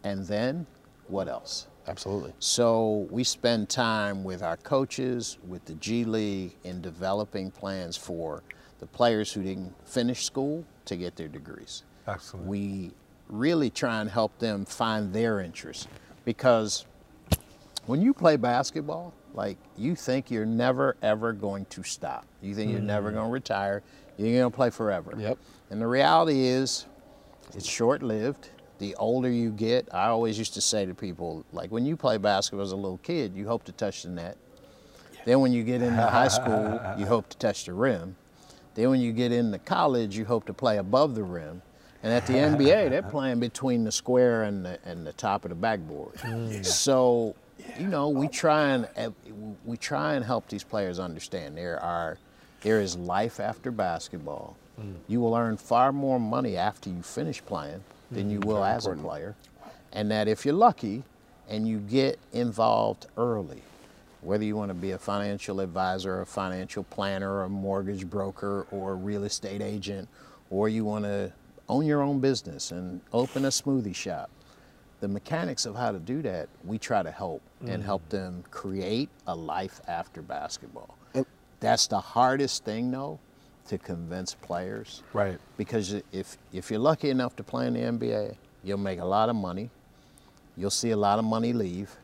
And 0.03 0.27
then 0.27 0.67
what 1.09 1.29
else? 1.29 1.67
Absolutely. 1.91 2.33
So 2.39 3.09
we 3.11 3.25
spend 3.25 3.69
time 3.69 4.23
with 4.23 4.43
our 4.43 4.57
coaches, 4.59 5.39
with 5.49 5.65
the 5.65 5.75
G 5.75 6.05
League, 6.05 6.55
in 6.63 6.81
developing 6.81 7.51
plans 7.51 7.97
for 7.97 8.43
the 8.79 8.87
players 8.87 9.33
who 9.33 9.43
didn't 9.43 9.75
finish 9.87 10.25
school 10.25 10.65
to 10.85 10.97
get 10.97 11.17
their 11.17 11.29
degrees. 11.29 11.83
Excellent. 12.07 12.47
We 12.47 12.93
really 13.29 13.71
try 13.71 14.01
and 14.01 14.09
help 14.09 14.39
them 14.39 14.65
find 14.65 15.13
their 15.13 15.41
interest 15.41 15.89
because 16.25 16.87
when 17.87 18.01
you 18.01 18.15
play 18.15 18.37
basketball, 18.37 19.13
like 19.35 19.59
you 19.77 19.97
think 19.97 20.31
you're 20.31 20.47
never 20.47 20.97
ever 21.03 21.33
going 21.33 21.65
to 21.67 21.83
stop. 21.83 22.25
You 22.41 22.55
think 22.55 22.71
you're 22.71 22.81
never 22.81 23.11
mm. 23.11 23.15
going 23.15 23.27
to 23.27 23.33
retire. 23.33 23.83
You're 24.17 24.39
going 24.39 24.51
to 24.51 24.57
play 24.57 24.71
forever. 24.71 25.15
Yep. 25.17 25.39
And 25.71 25.81
the 25.81 25.87
reality 25.87 26.47
is, 26.47 26.87
it's 27.55 27.67
short 27.67 28.03
lived. 28.03 28.51
The 28.81 28.95
older 28.97 29.31
you 29.31 29.51
get, 29.51 29.89
I 29.93 30.07
always 30.07 30.39
used 30.39 30.55
to 30.55 30.63
say 30.63 30.87
to 30.87 30.95
people, 30.95 31.45
like 31.53 31.71
when 31.71 31.85
you 31.85 31.99
play 31.99 32.17
basketball 32.17 32.65
as 32.65 32.73
a 32.73 32.77
little 32.77 32.99
kid, 32.99 33.37
you 33.37 33.47
hope 33.47 33.65
to 33.65 33.73
touch 33.73 34.05
the 34.05 34.09
net. 34.09 34.39
Then 35.27 35.41
when 35.41 35.53
you 35.53 35.63
get 35.63 35.83
into 35.83 36.07
high 36.07 36.29
school, 36.29 36.81
you 36.99 37.05
hope 37.05 37.29
to 37.29 37.37
touch 37.37 37.67
the 37.67 37.75
rim. 37.75 38.17
Then 38.75 38.89
when 38.89 39.01
you 39.03 39.13
get 39.13 39.33
into 39.33 39.59
college, 39.59 40.17
you 40.17 40.25
hope 40.25 40.47
to 40.47 40.55
play 40.55 40.79
above 40.79 41.15
the 41.15 41.23
rim. 41.23 41.61
And 42.03 42.11
at 42.11 42.27
the 42.27 42.33
NBA, 42.33 42.89
they're 42.91 43.03
playing 43.03 43.39
between 43.39 43.85
the 43.85 43.93
square 43.93 44.45
and 44.45 44.65
the, 44.65 44.79
and 44.87 45.07
the 45.07 45.13
top 45.13 45.45
of 45.45 45.51
the 45.51 45.55
backboard. 45.55 46.15
Mm. 46.15 46.65
So, 46.65 47.37
you 47.79 47.87
know, 47.87 48.09
we 48.09 48.29
try 48.29 48.71
and 48.71 49.15
we 49.67 49.77
try 49.77 50.15
and 50.15 50.25
help 50.25 50.49
these 50.49 50.65
players 50.65 50.99
understand 50.99 51.55
there 51.59 51.79
are 51.83 52.17
there 52.63 52.81
is 52.81 52.97
life 52.97 53.41
after 53.41 53.71
basketball. 53.71 54.57
Mm. 54.81 54.95
You 55.07 55.21
will 55.21 55.35
earn 55.35 55.59
far 55.59 55.93
more 55.93 56.19
money 56.19 56.57
after 56.57 56.89
you 56.89 57.03
finish 57.03 57.45
playing 57.45 57.83
than 58.11 58.31
you 58.31 58.39
mm-hmm. 58.39 58.49
will 58.49 58.65
as 58.65 58.87
a 58.87 58.95
player. 58.95 59.35
And 59.93 60.11
that 60.11 60.29
if 60.29 60.45
you're 60.45 60.55
lucky 60.55 61.03
and 61.49 61.67
you 61.67 61.79
get 61.79 62.19
involved 62.33 63.07
early, 63.17 63.63
whether 64.23 64.45
you 64.45 64.57
want 64.57 64.69
to 64.69 64.75
be 64.75 64.93
a 64.93 64.99
financial 64.99 65.61
advisor, 65.61 66.21
a 66.21 66.27
financial 66.27 66.85
planner, 66.85 67.43
a 67.43 67.49
mortgage 67.49 68.09
broker, 68.09 68.67
or 68.71 68.93
a 68.93 68.95
real 68.95 69.25
estate 69.25 69.63
agent, 69.63 70.09
or 70.51 70.69
you 70.69 70.85
want 70.85 71.05
to 71.05 71.33
own 71.69 71.87
your 71.87 72.03
own 72.03 72.21
business 72.21 72.73
and 72.73 73.01
open 73.13 73.45
a 73.45 73.49
smoothie 73.49 73.95
shop, 73.95 74.31
the 75.01 75.09
mechanics 75.09 75.65
of 75.65 75.75
how 75.75 75.91
to 75.91 75.99
do 75.99 76.21
that, 76.23 76.49
we 76.65 76.77
try 76.77 77.03
to 77.03 77.11
help 77.11 77.41
and 77.67 77.83
help 77.83 78.03
mm-hmm. 78.09 78.17
them 78.17 78.45
create 78.51 79.09
a 79.27 79.35
life 79.35 79.81
after 79.89 80.21
basketball. 80.21 80.97
And- 81.15 81.27
That's 81.61 81.87
the 81.87 82.01
hardest 82.01 82.65
thing, 82.65 82.91
though, 82.91 83.19
to 83.71 83.79
convince 83.79 84.35
players. 84.35 85.05
Right. 85.13 85.39
Because 85.57 85.95
if 86.13 86.37
if 86.53 86.71
you're 86.71 86.81
lucky 86.81 87.09
enough 87.09 87.37
to 87.37 87.45
play 87.45 87.69
in 87.69 87.75
the 87.75 87.81
NBA, 87.81 88.35
you'll 88.65 88.79
make 88.79 88.99
a 88.99 89.05
lot 89.05 89.29
of 89.29 89.37
money. 89.37 89.71
You'll 90.57 90.71
see 90.71 90.91
a 90.91 90.97
lot 90.97 91.21
of 91.21 91.25
money 91.25 91.53
leave. 91.53 91.97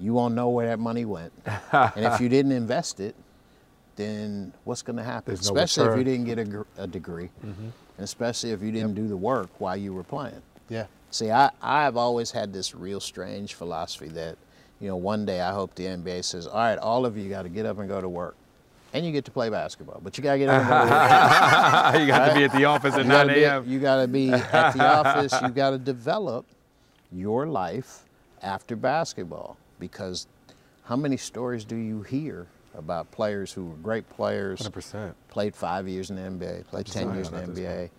You 0.00 0.14
won't 0.14 0.34
know 0.34 0.48
where 0.48 0.66
that 0.66 0.78
money 0.78 1.04
went. 1.04 1.32
and 1.72 2.06
if 2.06 2.20
you 2.20 2.28
didn't 2.36 2.52
invest 2.52 3.00
it, 3.00 3.14
then 3.96 4.54
what's 4.64 4.80
going 4.80 4.96
to 4.96 5.04
happen? 5.04 5.34
There's 5.34 5.50
no 5.50 5.60
especially 5.60 5.92
if 5.92 5.98
you 5.98 6.04
didn't 6.04 6.24
get 6.24 6.38
a, 6.38 6.44
gr- 6.44 6.62
a 6.78 6.86
degree, 6.86 7.30
mm-hmm. 7.44 7.64
and 7.64 7.72
especially 7.98 8.50
if 8.50 8.62
you 8.62 8.72
didn't 8.72 8.94
do 8.94 9.06
the 9.06 9.16
work 9.16 9.50
while 9.60 9.76
you 9.76 9.92
were 9.92 10.02
playing. 10.02 10.42
Yeah. 10.68 10.86
See, 11.10 11.30
I, 11.30 11.50
I've 11.62 11.96
always 11.96 12.30
had 12.32 12.52
this 12.52 12.74
real 12.74 12.98
strange 12.98 13.54
philosophy 13.54 14.08
that, 14.08 14.36
you 14.80 14.88
know, 14.88 14.96
one 14.96 15.26
day 15.26 15.42
I 15.42 15.52
hope 15.52 15.74
the 15.74 15.84
NBA 15.84 16.24
says, 16.24 16.46
all 16.46 16.58
right, 16.58 16.78
all 16.78 17.06
of 17.06 17.16
you 17.16 17.28
got 17.28 17.42
to 17.42 17.48
get 17.50 17.66
up 17.66 17.78
and 17.78 17.88
go 17.88 18.00
to 18.00 18.08
work. 18.08 18.36
And 18.94 19.04
you 19.04 19.10
get 19.12 19.24
to 19.26 19.30
play 19.32 19.50
basketball, 19.50 20.00
but 20.02 20.16
you 20.16 20.22
got 20.22 20.34
to 20.34 20.38
get 20.38 20.48
up 20.48 20.60
and 20.62 20.68
go 20.68 20.78
to 20.78 21.94
work. 21.94 22.00
you 22.00 22.06
got 22.06 22.28
to 22.28 22.34
be 22.36 22.44
at 22.44 22.52
the 22.52 22.64
office 22.64 22.94
at 22.94 23.04
You 23.04 23.10
gotta 23.10 23.26
9 23.26 23.34
be- 23.34 23.42
a.m. 23.42 23.64
You 23.68 23.80
got 23.80 24.00
to 24.02 24.08
be 24.08 24.32
at 24.32 24.72
the 24.72 24.86
office. 24.86 25.34
You 25.42 25.48
got 25.48 25.70
to 25.70 25.78
develop 25.78 26.46
your 27.12 27.46
life 27.46 28.04
after 28.40 28.76
basketball 28.76 29.56
because 29.80 30.26
how 30.84 30.94
many 30.96 31.16
stories 31.16 31.64
do 31.64 31.74
you 31.76 32.02
hear 32.02 32.46
about 32.76 33.10
players 33.10 33.52
who 33.52 33.64
were 33.66 33.76
great 33.76 34.08
players, 34.10 34.60
100%. 34.60 35.14
played 35.28 35.54
five 35.54 35.88
years 35.88 36.10
in 36.10 36.16
the 36.16 36.22
NBA, 36.22 36.66
played 36.68 36.86
10 36.86 37.14
years 37.14 37.28
in 37.28 37.34
the 37.54 37.60
NBA, 37.62 37.90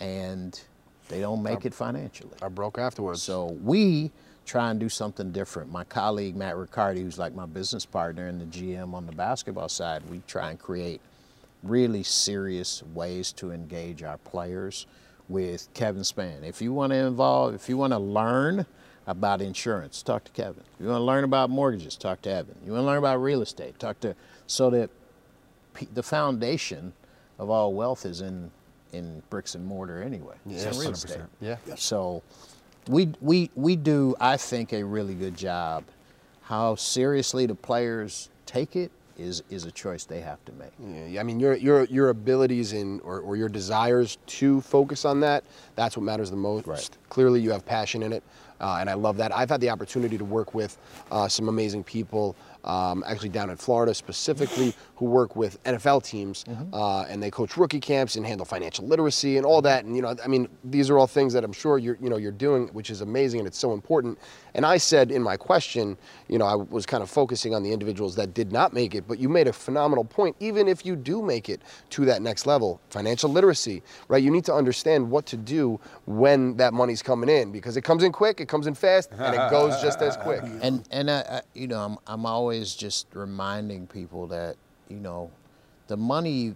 and 0.00 0.60
they 1.08 1.20
don't 1.20 1.42
make 1.42 1.64
it 1.64 1.74
financially. 1.74 2.30
I 2.42 2.48
broke 2.48 2.78
afterwards. 2.78 3.22
So 3.22 3.56
we 3.62 4.10
try 4.50 4.68
and 4.72 4.80
do 4.80 4.88
something 4.88 5.30
different. 5.30 5.70
My 5.70 5.84
colleague 5.84 6.34
Matt 6.34 6.56
Riccardi, 6.56 7.02
who's 7.02 7.20
like 7.20 7.32
my 7.36 7.46
business 7.46 7.86
partner 7.86 8.26
and 8.26 8.40
the 8.40 8.46
GM 8.46 8.94
on 8.94 9.06
the 9.06 9.12
basketball 9.12 9.68
side, 9.68 10.02
we 10.10 10.22
try 10.26 10.50
and 10.50 10.58
create 10.58 11.00
really 11.62 12.02
serious 12.02 12.82
ways 12.92 13.30
to 13.34 13.52
engage 13.52 14.02
our 14.02 14.18
players 14.18 14.88
with 15.28 15.68
Kevin 15.72 16.02
Spann. 16.02 16.42
If 16.42 16.60
you 16.60 16.72
want 16.72 16.90
to 16.90 16.96
involve, 16.96 17.54
if 17.54 17.68
you 17.68 17.76
want 17.76 17.92
to 17.92 18.00
learn 18.00 18.66
about 19.06 19.40
insurance, 19.40 20.02
talk 20.02 20.24
to 20.24 20.32
Kevin. 20.32 20.64
If 20.74 20.80
you 20.80 20.88
want 20.88 20.98
to 20.98 21.04
learn 21.04 21.22
about 21.22 21.48
mortgages, 21.48 21.94
talk 21.94 22.20
to 22.22 22.30
Evan. 22.30 22.56
You 22.66 22.72
want 22.72 22.82
to 22.82 22.86
learn 22.86 22.98
about 22.98 23.22
real 23.22 23.42
estate, 23.42 23.78
talk 23.78 24.00
to 24.00 24.16
so 24.48 24.68
that 24.70 24.90
the 25.94 26.02
foundation 26.02 26.92
of 27.38 27.50
all 27.50 27.72
wealth 27.72 28.04
is 28.04 28.20
in 28.20 28.50
in 28.92 29.22
bricks 29.30 29.54
and 29.54 29.64
mortar 29.64 30.02
anyway. 30.02 30.34
Yes, 30.44 30.76
real 30.76 30.90
100%. 30.90 30.94
estate. 30.94 31.20
yeah. 31.40 31.56
So 31.76 32.24
we, 32.88 33.12
we, 33.20 33.50
we 33.54 33.76
do, 33.76 34.14
I 34.20 34.36
think, 34.36 34.72
a 34.72 34.82
really 34.82 35.14
good 35.14 35.36
job. 35.36 35.84
How 36.42 36.74
seriously 36.74 37.46
the 37.46 37.54
players 37.54 38.28
take 38.46 38.74
it 38.74 38.90
is, 39.20 39.42
is 39.50 39.64
a 39.64 39.70
choice 39.70 40.04
they 40.04 40.20
have 40.20 40.44
to 40.46 40.52
make. 40.52 40.72
Yeah, 41.08 41.20
I 41.20 41.22
mean, 41.22 41.38
your 41.38 41.54
your 41.54 41.84
your 41.84 42.08
abilities 42.08 42.72
in 42.72 43.00
or, 43.00 43.20
or 43.20 43.36
your 43.36 43.48
desires 43.48 44.18
to 44.26 44.60
focus 44.62 45.04
on 45.04 45.20
that, 45.20 45.44
that's 45.76 45.96
what 45.96 46.04
matters 46.04 46.30
the 46.30 46.36
most. 46.36 46.66
Right. 46.66 46.90
Clearly, 47.08 47.40
you 47.40 47.50
have 47.50 47.64
passion 47.64 48.02
in 48.02 48.12
it, 48.12 48.22
uh, 48.60 48.78
and 48.80 48.88
I 48.88 48.94
love 48.94 49.16
that. 49.18 49.34
I've 49.36 49.50
had 49.50 49.60
the 49.60 49.70
opportunity 49.70 50.18
to 50.18 50.24
work 50.24 50.54
with 50.54 50.78
uh, 51.10 51.28
some 51.28 51.48
amazing 51.48 51.84
people, 51.84 52.34
um, 52.64 53.04
actually 53.06 53.28
down 53.28 53.50
in 53.50 53.56
Florida 53.56 53.94
specifically, 53.94 54.74
who 55.00 55.06
work 55.06 55.34
with 55.34 55.62
NFL 55.64 56.04
teams, 56.04 56.44
uh, 56.74 57.06
and 57.08 57.22
they 57.22 57.30
coach 57.30 57.56
rookie 57.56 57.80
camps 57.80 58.16
and 58.16 58.26
handle 58.26 58.44
financial 58.44 58.86
literacy 58.86 59.38
and 59.38 59.46
all 59.46 59.62
that. 59.62 59.86
And 59.86 59.96
you 59.96 60.02
know, 60.02 60.14
I 60.22 60.28
mean, 60.28 60.46
these 60.62 60.90
are 60.90 60.98
all 60.98 61.06
things 61.06 61.32
that 61.32 61.42
I'm 61.42 61.54
sure 61.54 61.78
you're 61.78 61.96
you 62.02 62.10
know 62.10 62.18
you're 62.18 62.30
doing, 62.30 62.68
which 62.68 62.90
is 62.90 63.00
amazing 63.00 63.40
and 63.40 63.46
it's 63.48 63.58
so 63.58 63.72
important. 63.72 64.18
And 64.54 64.66
I 64.66 64.76
said 64.76 65.10
in 65.10 65.22
my 65.22 65.38
question, 65.38 65.96
you 66.28 66.36
know, 66.36 66.44
I 66.44 66.54
was 66.54 66.84
kind 66.84 67.02
of 67.02 67.08
focusing 67.08 67.54
on 67.54 67.62
the 67.62 67.72
individuals 67.72 68.14
that 68.16 68.34
did 68.34 68.52
not 68.52 68.74
make 68.74 68.94
it, 68.94 69.08
but 69.08 69.18
you 69.18 69.30
made 69.30 69.48
a 69.48 69.54
phenomenal 69.54 70.04
point. 70.04 70.36
Even 70.38 70.68
if 70.68 70.84
you 70.84 70.96
do 70.96 71.22
make 71.22 71.48
it 71.48 71.62
to 71.90 72.04
that 72.04 72.20
next 72.20 72.44
level, 72.44 72.78
financial 72.90 73.30
literacy, 73.30 73.82
right? 74.08 74.22
You 74.22 74.30
need 74.30 74.44
to 74.44 74.54
understand 74.54 75.10
what 75.10 75.24
to 75.26 75.38
do 75.38 75.80
when 76.04 76.56
that 76.58 76.74
money's 76.74 77.02
coming 77.02 77.30
in 77.30 77.52
because 77.52 77.78
it 77.78 77.82
comes 77.82 78.02
in 78.02 78.12
quick, 78.12 78.38
it 78.40 78.48
comes 78.48 78.66
in 78.66 78.74
fast, 78.74 79.12
and 79.12 79.34
it 79.34 79.50
goes 79.50 79.80
just 79.80 80.02
as 80.02 80.18
quick. 80.18 80.42
And, 80.60 80.86
and 80.90 81.10
I, 81.10 81.20
I, 81.20 81.40
you 81.54 81.68
know, 81.68 81.80
I'm, 81.80 81.96
I'm 82.06 82.26
always 82.26 82.74
just 82.74 83.06
reminding 83.14 83.86
people 83.86 84.26
that, 84.26 84.56
you 84.90 84.96
know, 84.98 85.30
the 85.86 85.96
money, 85.96 86.54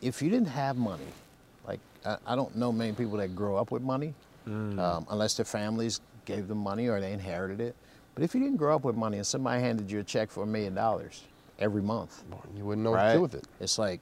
if 0.00 0.22
you 0.22 0.30
didn't 0.30 0.48
have 0.48 0.76
money, 0.76 1.02
like, 1.66 1.80
I, 2.06 2.16
I 2.26 2.36
don't 2.36 2.54
know 2.56 2.70
many 2.72 2.92
people 2.92 3.16
that 3.18 3.34
grow 3.34 3.56
up 3.56 3.70
with 3.70 3.82
money, 3.82 4.14
um, 4.46 5.06
unless 5.10 5.34
their 5.34 5.44
families 5.44 6.00
gave 6.24 6.48
them 6.48 6.58
money 6.58 6.88
or 6.88 7.00
they 7.00 7.12
inherited 7.12 7.60
it. 7.60 7.74
But 8.14 8.24
if 8.24 8.34
you 8.34 8.40
didn't 8.40 8.56
grow 8.58 8.74
up 8.76 8.84
with 8.84 8.96
money 8.96 9.16
and 9.18 9.26
somebody 9.26 9.60
handed 9.62 9.90
you 9.90 10.00
a 10.00 10.04
check 10.04 10.30
for 10.30 10.42
a 10.42 10.46
million 10.46 10.74
dollars 10.74 11.22
every 11.58 11.82
month, 11.82 12.22
You 12.56 12.64
wouldn't 12.64 12.84
know 12.84 12.90
what 12.92 13.02
to 13.08 13.14
do 13.14 13.22
with 13.22 13.34
it. 13.34 13.46
It's 13.60 13.78
like, 13.78 14.00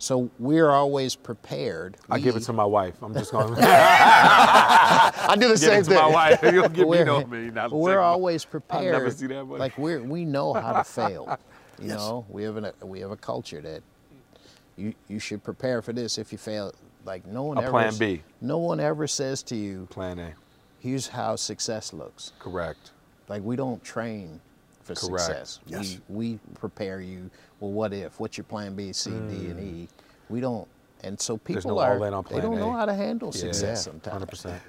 so 0.00 0.30
we're 0.38 0.70
always 0.70 1.14
prepared. 1.16 1.96
I 2.08 2.18
give 2.20 2.36
it 2.36 2.40
to 2.44 2.52
my 2.52 2.64
wife. 2.64 2.94
I'm 3.02 3.12
just 3.14 3.32
going 3.32 3.48
to 3.54 3.60
I 3.62 5.34
do 5.34 5.48
the 5.48 5.54
give 5.54 5.58
same 5.58 5.80
it 5.80 5.84
to 5.84 5.90
thing. 5.90 5.98
my 5.98 6.06
wife. 6.08 6.40
You'll 6.52 6.68
give 6.68 6.78
me 6.78 6.84
we're, 6.84 7.04
no 7.04 7.26
me. 7.26 7.50
Not 7.50 7.72
we're 7.72 7.94
take- 7.94 7.98
always 8.00 8.44
prepared. 8.44 8.92
never 8.92 9.10
see 9.10 9.26
that 9.26 9.44
money. 9.44 9.58
Like 9.58 9.76
we're 9.76 10.02
we 10.02 10.24
know 10.24 10.52
how 10.54 10.72
to 10.72 10.84
fail. 10.84 11.38
You 11.80 11.88
know, 11.88 12.26
we 12.28 12.42
have 12.44 12.56
a 12.56 12.72
we 12.84 13.00
have 13.00 13.10
a 13.10 13.16
culture 13.16 13.60
that 13.60 13.82
you 14.76 14.94
you 15.08 15.18
should 15.18 15.42
prepare 15.44 15.82
for 15.82 15.92
this 15.92 16.18
if 16.18 16.32
you 16.32 16.38
fail. 16.38 16.72
Like 17.04 17.26
no 17.26 17.44
one 17.44 17.58
A 17.58 17.62
ever 17.62 17.70
plan 17.70 17.96
B. 17.96 18.22
No 18.40 18.58
one 18.58 18.80
ever 18.80 19.06
says 19.06 19.42
to 19.44 19.56
you, 19.56 19.86
Plan 19.90 20.18
A. 20.18 20.34
"Here's 20.80 21.08
how 21.08 21.36
success 21.36 21.92
looks." 21.92 22.32
Correct. 22.38 22.90
Like 23.28 23.42
we 23.42 23.56
don't 23.56 23.82
train 23.84 24.40
for 24.82 24.94
Correct. 24.94 25.24
success. 25.24 25.60
Yes. 25.66 25.98
We 26.08 26.32
we 26.32 26.38
prepare 26.54 27.00
you. 27.00 27.30
Well, 27.60 27.72
what 27.72 27.92
if? 27.92 28.18
What's 28.20 28.36
your 28.36 28.44
plan 28.44 28.74
B, 28.74 28.92
C, 28.92 29.10
D, 29.10 29.16
and 29.16 29.60
E? 29.60 29.72
Mm. 29.84 29.88
We 30.28 30.40
don't. 30.40 30.66
And 31.04 31.20
so 31.20 31.36
people 31.36 31.70
no 31.76 31.78
are 31.78 31.94
all 31.96 32.02
in 32.04 32.12
on 32.14 32.24
they 32.28 32.40
don't 32.40 32.58
know 32.58 32.72
how 32.72 32.84
to 32.84 32.94
handle 32.94 33.30
Yeah. 33.32 33.40
success 33.40 33.84
sometimes. 33.84 34.24
100%. 34.24 34.60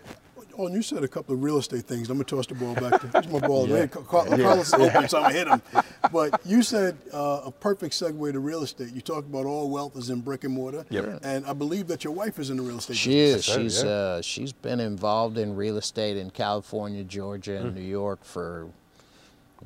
Oh, 0.60 0.66
and 0.68 0.76
you 0.76 0.82
said 0.82 1.06
a 1.06 1.08
couple 1.08 1.34
of 1.34 1.42
real 1.42 1.58
estate 1.58 1.86
things. 1.86 2.10
I'm 2.10 2.18
gonna 2.18 2.26
toss 2.26 2.46
the 2.46 2.54
ball 2.54 2.74
back 2.76 3.00
to 3.00 3.08
here's 3.08 3.30
my 3.30 3.40
ball. 3.40 3.66
Man, 3.66 3.88
Ca- 3.88 4.02
Ca- 4.02 4.26
Carlos 4.26 4.74
open, 4.74 5.08
so 5.08 5.20
I'm 5.20 5.24
gonna 5.24 5.34
hit 5.34 5.48
him. 5.48 5.62
But 6.14 6.42
you 6.46 6.64
said 6.64 6.98
uh, 7.14 7.42
a 7.46 7.52
perfect 7.52 7.94
segue 7.94 8.32
to 8.34 8.40
real 8.40 8.64
estate. 8.64 8.94
You 8.94 9.02
talked 9.02 9.28
about 9.28 9.46
all 9.46 9.70
wealth 9.70 9.96
is 9.98 10.10
in 10.10 10.22
brick 10.22 10.44
and 10.46 10.54
mortar. 10.54 10.86
Yep. 10.90 11.20
And 11.24 11.46
I 11.46 11.54
believe 11.54 11.88
that 11.88 12.04
your 12.06 12.14
wife 12.14 12.40
is 12.40 12.50
in 12.50 12.58
the 12.58 12.64
real 12.64 12.78
estate. 12.78 12.96
She 12.98 13.12
business. 13.12 13.48
is. 13.48 13.56
She's 13.74 13.84
yeah. 13.84 13.90
uh, 13.90 14.22
she's 14.22 14.52
been 14.54 14.80
involved 14.80 15.38
in 15.38 15.56
real 15.56 15.78
estate 15.78 16.18
in 16.18 16.30
California, 16.32 17.04
Georgia, 17.04 17.58
and 17.58 17.76
New 17.76 17.82
York 17.82 18.24
for, 18.24 18.70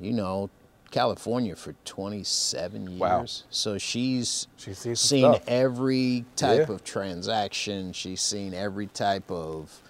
you 0.02 0.12
know, 0.12 0.50
California 0.92 1.56
for 1.56 1.74
27 1.86 2.88
years. 2.88 3.00
Wow. 3.00 3.26
So 3.50 3.78
she's, 3.78 4.48
She's 4.58 4.78
seen 4.80 4.96
seen 4.96 5.22
stuff. 5.34 5.44
every 5.48 6.26
type 6.36 6.68
Yeah. 6.68 6.76
of 6.76 6.84
transaction. 6.84 7.94
She's 7.94 8.22
seen 8.22 8.54
every 8.54 8.88
type 8.88 9.32
of 9.32 9.82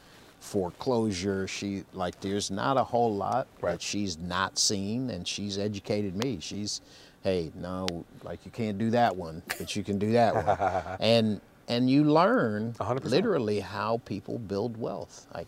foreclosure. 0.44 1.48
She 1.48 1.84
like 1.94 2.20
there's 2.22 2.52
not 2.52 2.78
a 2.78 2.84
whole 2.84 3.16
lot 3.16 3.48
Right. 3.62 3.72
that 3.74 3.82
she's 3.82 4.18
not 4.18 4.58
seen, 4.60 5.10
and 5.10 5.28
she's 5.28 5.58
educated 5.58 6.16
me. 6.16 6.38
She's, 6.42 6.82
hey, 7.24 7.52
no, 7.56 7.88
like 8.24 8.46
you 8.46 8.52
can't 8.52 8.78
do 8.78 8.90
that 8.92 9.16
one, 9.16 9.42
but 9.58 9.76
you 9.76 9.84
can 9.84 9.98
do 9.98 10.12
that 10.14 10.36
one, 10.36 10.98
and 11.00 11.42
and 11.68 11.90
you 11.90 12.04
learn 12.04 12.74
100%. 12.74 13.06
literally 13.06 13.60
how 13.62 14.02
people 14.06 14.38
build 14.38 14.76
wealth. 14.78 15.28
Like, 15.34 15.48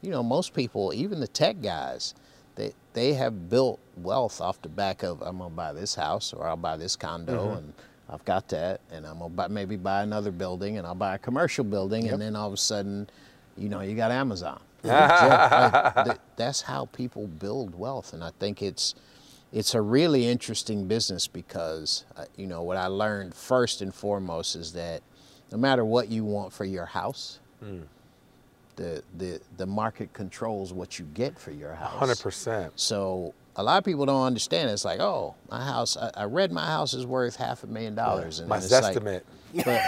you 0.00 0.10
know, 0.10 0.22
most 0.22 0.54
people, 0.54 0.92
even 0.94 1.18
the 1.18 1.26
tech 1.26 1.60
guys, 1.60 2.14
they 2.54 2.72
they 2.92 3.12
have 3.14 3.50
built 3.50 3.80
wealth 3.96 4.40
off 4.40 4.62
the 4.62 4.68
back 4.68 5.02
of 5.02 5.20
I'm 5.22 5.38
gonna 5.38 5.50
buy 5.50 5.72
this 5.72 5.94
house 5.94 6.32
or 6.32 6.46
I'll 6.46 6.56
buy 6.56 6.76
this 6.76 6.94
condo 6.96 7.54
and 7.54 7.72
I've 8.08 8.24
got 8.24 8.48
that 8.50 8.80
and 8.92 9.04
I'm 9.04 9.18
gonna 9.18 9.30
buy, 9.34 9.48
maybe 9.48 9.74
buy 9.76 10.02
another 10.02 10.30
building 10.30 10.78
and 10.78 10.86
I'll 10.86 10.94
buy 10.94 11.16
a 11.16 11.18
commercial 11.18 11.64
building 11.64 12.08
and 12.08 12.22
then 12.22 12.36
all 12.36 12.46
of 12.46 12.52
a 12.54 12.56
sudden, 12.56 13.08
you 13.56 13.68
know, 13.68 13.80
you 13.80 13.94
got 13.96 14.10
Amazon. 14.10 14.60
Like, 14.84 16.18
that's 16.36 16.62
how 16.62 16.86
people 16.86 17.26
build 17.26 17.74
wealth, 17.78 18.12
and 18.12 18.22
I 18.22 18.30
think 18.38 18.62
it's 18.62 18.94
it's 19.52 19.74
a 19.74 19.80
really 19.80 20.26
interesting 20.28 20.86
business 20.86 21.26
because 21.26 22.04
uh, 22.16 22.24
you 22.36 22.46
know 22.46 22.62
what 22.62 22.76
I 22.76 22.86
learned 22.86 23.34
first 23.34 23.80
and 23.82 23.94
foremost 23.94 24.54
is 24.56 24.72
that 24.74 25.02
no 25.50 25.58
matter 25.58 25.84
what 25.84 26.08
you 26.08 26.24
want 26.24 26.52
for 26.52 26.64
your 26.64 26.86
house, 26.86 27.40
the 28.76 29.02
the 29.16 29.40
the 29.56 29.66
market 29.66 30.12
controls 30.12 30.72
what 30.72 30.98
you 30.98 31.06
get 31.14 31.38
for 31.38 31.50
your 31.50 31.74
house. 31.74 31.98
Hundred 31.98 32.20
percent. 32.20 32.72
So 32.76 33.34
a 33.56 33.62
lot 33.62 33.78
of 33.78 33.84
people 33.84 34.04
don't 34.06 34.24
understand. 34.26 34.70
It's 34.70 34.84
like, 34.84 35.00
oh, 35.00 35.34
my 35.50 35.64
house. 35.64 35.96
I, 35.96 36.10
I 36.14 36.24
read 36.24 36.52
my 36.52 36.66
house 36.66 36.92
is 36.94 37.06
worth 37.06 37.36
half 37.36 37.64
a 37.64 37.66
million 37.66 37.94
dollars, 37.94 38.38
and 38.38 38.48
My 38.48 38.58
it's 38.58 38.70
like, 38.70 38.84
estimate. 38.84 39.24
but, 39.64 39.82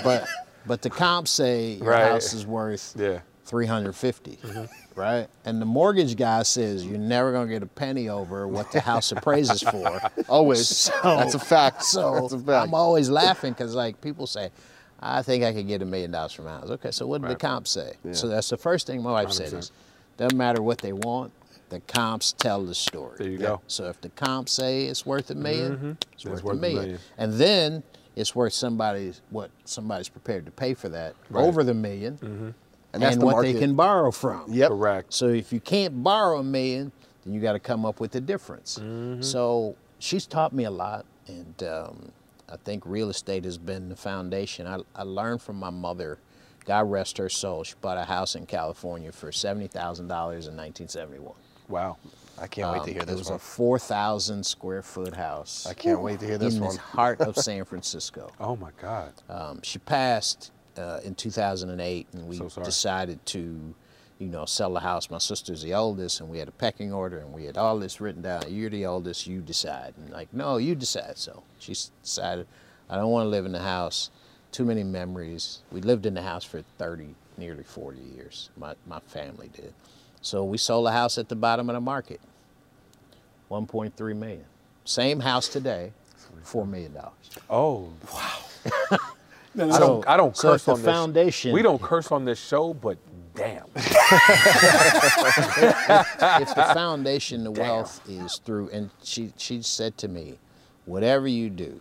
but 0.02 0.26
but 0.66 0.82
the 0.82 0.90
comps 0.90 1.30
say 1.30 1.72
your 1.74 1.88
Right. 1.90 2.04
house 2.10 2.32
is 2.32 2.46
worth 2.46 2.94
Yeah. 2.98 3.20
350 3.44 4.38
mm-hmm. 4.42 4.64
right 5.00 5.26
and 5.44 5.60
the 5.60 5.66
mortgage 5.66 6.16
guy 6.16 6.42
says 6.42 6.86
you're 6.86 6.96
never 6.98 7.32
going 7.32 7.48
to 7.48 7.52
get 7.52 7.62
a 7.62 7.66
penny 7.66 8.08
over 8.08 8.46
what 8.48 8.70
the 8.72 8.80
house 8.80 9.12
appraises 9.12 9.62
for 9.62 10.00
Always. 10.28 10.68
So- 10.68 10.92
That's 11.02 11.34
a 11.34 11.38
fact. 11.38 11.82
so 11.94 12.26
a 12.26 12.28
fact. 12.30 12.48
i'm 12.68 12.74
always 12.74 13.10
laughing 13.10 13.52
because 13.52 13.74
like 13.74 14.00
people 14.00 14.26
say 14.26 14.50
i 15.00 15.20
think 15.22 15.44
i 15.44 15.52
could 15.52 15.66
get 15.66 15.82
a 15.82 15.84
million 15.84 16.10
dollars 16.12 16.32
from 16.32 16.44
my 16.46 16.52
house 16.52 16.70
okay 16.70 16.90
so 16.92 17.06
what 17.06 17.20
did 17.20 17.30
the 17.30 17.36
comps 17.36 17.70
say 17.70 17.94
so 18.12 18.28
that's 18.28 18.48
the 18.48 18.56
first 18.56 18.86
thing 18.86 19.02
my 19.02 19.12
wife 19.12 19.32
said 19.32 19.48
100%. 19.52 19.58
is 19.58 19.72
doesn't 20.16 20.38
matter 20.38 20.62
what 20.62 20.78
they 20.78 20.92
want 20.92 21.32
the 21.70 21.80
comps 21.80 22.32
tell 22.32 22.62
the 22.64 22.74
story 22.74 23.16
There 23.18 23.28
you 23.28 23.38
go. 23.38 23.60
so 23.66 23.88
if 23.88 24.00
the 24.00 24.10
comps 24.10 24.52
say 24.52 24.84
it's 24.86 25.04
worth 25.04 25.30
a 25.30 25.34
1000000 25.34 25.70
mm-hmm. 25.70 25.92
it's, 26.12 26.24
worth, 26.24 26.44
worth 26.44 26.54
a 26.54 26.58
a 26.58 26.60
million. 26.60 26.78
million. 26.82 26.98
and 27.18 27.32
then 27.34 27.82
it's 28.16 28.34
worth 28.34 28.52
somebody's 28.52 29.20
what 29.30 29.50
somebody's 29.64 30.08
prepared 30.08 30.44
to 30.46 30.52
pay 30.52 30.74
for 30.74 30.88
that 30.90 31.14
over 31.34 31.64
the 31.64 31.72
1000000 31.72 32.22
and, 32.22 32.54
And 32.92 33.02
that's 33.02 33.16
the 33.16 33.24
what 33.24 33.42
they 33.42 33.54
can 33.54 33.74
borrow 33.74 34.10
from 34.10 34.44
Yep. 34.52 34.68
Correct. 34.68 35.12
so 35.14 35.28
if 35.28 35.52
you 35.52 35.60
can't 35.60 36.02
borrow 36.02 36.38
a 36.40 36.44
million, 36.44 36.92
then 37.24 37.32
you 37.34 37.40
got 37.40 37.52
to 37.54 37.58
come 37.60 37.86
up 37.86 38.00
with 38.00 38.10
the 38.12 38.20
difference. 38.20 38.78
So 39.22 39.76
she's 39.98 40.26
taught 40.26 40.52
me 40.52 40.64
a 40.64 40.70
lot, 40.70 41.06
and 41.26 41.62
um, 41.62 42.12
I 42.50 42.56
think 42.64 42.82
real 42.84 43.08
estate 43.08 43.44
has 43.44 43.56
been 43.58 43.88
the 43.88 43.96
foundation. 43.96 44.66
I, 44.66 44.80
I 44.94 45.02
learned 45.04 45.40
from 45.40 45.56
my 45.56 45.70
mother. 45.70 46.18
God 46.64 46.90
rest 46.90 47.18
her 47.18 47.28
soul. 47.28 47.64
She 47.64 47.74
bought 47.80 47.96
a 47.98 48.04
house 48.04 48.34
in 48.36 48.44
California 48.46 49.10
for 49.12 49.32
seventy 49.32 49.68
thousand 49.68 50.08
dollars 50.08 50.46
in 50.46 50.56
1971. 50.56 51.32
Wow. 51.68 51.96
I 52.42 52.48
can't 52.48 52.72
wait 52.72 52.78
to 52.82 52.90
Um, 52.90 52.92
hear 52.94 53.02
It 53.02 53.06
this 53.06 53.18
was 53.18 53.28
one. 53.28 53.36
a 53.36 53.38
4,000 53.38 54.44
square 54.44 54.82
foot 54.82 55.14
house 55.14 55.64
I 55.66 55.74
can't 55.74 56.02
wait 56.02 56.18
to 56.20 56.26
hear 56.26 56.38
this 56.38 56.56
in 56.56 56.64
one. 56.64 56.74
the 56.74 56.80
heart 56.82 57.20
of 57.20 57.36
San 57.48 57.64
Francisco. 57.64 58.30
Oh 58.40 58.56
my 58.56 58.70
God. 58.80 59.12
Um, 59.28 59.60
she 59.62 59.78
passed 59.78 60.50
uh, 60.76 61.00
in 61.04 61.14
2008, 61.14 62.08
and 62.14 62.26
we 62.26 62.36
So 62.36 62.48
decided 62.64 63.24
to, 63.26 63.74
you 64.18 64.28
know, 64.28 64.44
sell 64.44 64.72
the 64.72 64.80
house. 64.80 65.08
My 65.10 65.18
sister's 65.18 65.62
the 65.62 65.74
oldest, 65.74 66.20
and 66.20 66.28
we 66.28 66.38
had 66.38 66.48
a 66.48 66.52
pecking 66.52 66.92
order, 66.92 67.18
and 67.18 67.32
we 67.32 67.44
had 67.44 67.56
all 67.56 67.78
this 67.78 68.00
written 68.00 68.22
down. 68.22 68.42
You're 68.48 68.70
the 68.70 68.86
oldest, 68.86 69.26
you 69.26 69.40
decide. 69.40 69.94
And 69.96 70.10
like, 70.10 70.32
no, 70.34 70.56
you 70.56 70.74
decide. 70.74 71.18
So 71.18 71.44
she 71.60 71.74
decided, 72.02 72.46
I 72.90 72.96
don't 72.96 73.10
want 73.10 73.26
to 73.26 73.28
live 73.30 73.46
in 73.46 73.52
the 73.52 73.62
house. 73.62 74.10
Too 74.50 74.64
many 74.64 74.82
memories. 74.82 75.60
We 75.70 75.80
lived 75.80 76.06
in 76.06 76.14
the 76.14 76.22
house 76.22 76.44
for 76.44 76.62
30, 76.78 77.14
nearly 77.38 77.62
40 77.62 78.00
years. 78.00 78.50
My 78.56 78.74
my 78.86 78.98
family 79.00 79.48
did. 79.54 79.72
So 80.22 80.44
we 80.44 80.58
sold 80.58 80.86
the 80.86 80.92
house 80.92 81.18
at 81.18 81.28
the 81.28 81.36
bottom 81.36 81.68
of 81.70 81.74
the 81.74 81.80
market. 81.80 82.20
1.3 83.52 84.16
million. 84.16 84.44
Same 84.84 85.20
house 85.20 85.46
today, 85.48 85.92
four 86.42 86.66
million 86.66 86.94
dollars. 86.94 87.12
Oh. 87.50 87.90
No, 89.54 89.70
I 89.70 89.78
don't. 89.78 90.08
I 90.08 90.16
don't 90.16 90.36
So 90.36 90.52
curse 90.52 90.62
if 90.62 90.64
the 90.66 90.72
on 90.72 90.78
this. 90.78 90.84
foundation- 90.86 91.52
We 91.52 91.62
don't 91.62 91.80
curse 91.82 92.10
on 92.10 92.24
this 92.24 92.40
show, 92.40 92.72
but 92.74 92.96
damn. 93.34 93.64
if 93.76 93.84
the 96.54 96.70
foundation, 96.74 97.44
the 97.44 97.50
wealth 97.50 98.00
is 98.08 98.38
through, 98.44 98.70
and 98.70 98.90
she 99.02 99.32
she 99.36 99.60
said 99.62 99.96
to 99.98 100.08
me, 100.08 100.38
whatever 100.86 101.28
you 101.28 101.48
do, 101.50 101.80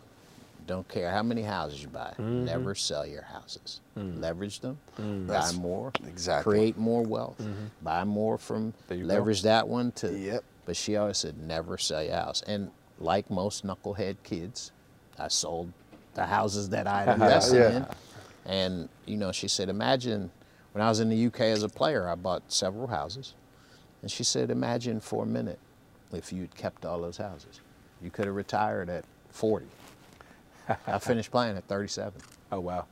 don't 0.67 0.87
care 0.89 1.09
how 1.09 1.23
many 1.23 1.41
houses 1.41 1.81
you 1.81 1.87
buy, 1.87 2.13
Mm-hmm. 2.19 2.45
never 2.45 2.75
sell 2.75 3.05
your 3.05 3.23
houses. 3.23 3.79
Mm. 3.97 4.19
Leverage 4.21 4.59
them, 4.59 4.77
buy 4.97 5.33
That's- 5.33 5.55
more, 5.55 5.91
exactly. 6.07 6.53
create 6.53 6.77
more 6.77 7.01
wealth, 7.03 7.41
buy 7.81 8.03
more 8.03 8.37
from, 8.37 8.73
There 8.89 8.97
you 8.97 9.03
go. 9.07 9.13
leverage 9.15 9.41
that 9.43 9.67
one 9.67 9.91
to. 9.93 10.11
Yep. 10.15 10.43
But 10.71 10.77
she 10.77 10.95
always 10.95 11.17
said, 11.17 11.37
never 11.37 11.77
sell 11.77 12.01
your 12.01 12.13
house. 12.13 12.41
And 12.47 12.71
like 12.97 13.29
most 13.29 13.65
knucklehead 13.67 14.15
kids, 14.23 14.71
I 15.19 15.27
sold 15.27 15.73
the 16.13 16.25
houses 16.27 16.69
that 16.69 16.87
I 16.87 17.03
invested 17.13 17.57
Yeah. 17.57 17.75
in. 17.75 17.85
And, 18.45 18.89
you 19.05 19.17
know, 19.17 19.33
she 19.33 19.49
said, 19.49 19.67
imagine 19.67 20.31
when 20.71 20.81
I 20.81 20.87
was 20.87 21.01
in 21.01 21.09
the 21.09 21.25
UK 21.25 21.41
as 21.41 21.63
a 21.63 21.67
player, 21.67 22.07
I 22.07 22.15
bought 22.15 22.43
several 22.53 22.87
houses. 22.87 23.33
And 24.01 24.09
she 24.09 24.23
said, 24.23 24.49
imagine 24.49 25.01
for 25.01 25.23
a 25.23 25.27
minute 25.27 25.59
if 26.13 26.31
you'd 26.31 26.55
kept 26.55 26.85
all 26.85 27.01
those 27.01 27.17
houses. 27.17 27.59
You 28.01 28.09
could 28.09 28.27
have 28.27 28.35
retired 28.35 28.89
at 28.89 29.03
40. 29.31 29.65
I 30.87 30.99
finished 30.99 31.31
playing 31.31 31.57
at 31.57 31.65
37. 31.65 32.13
Oh 32.53 32.61
wow. 32.61 32.85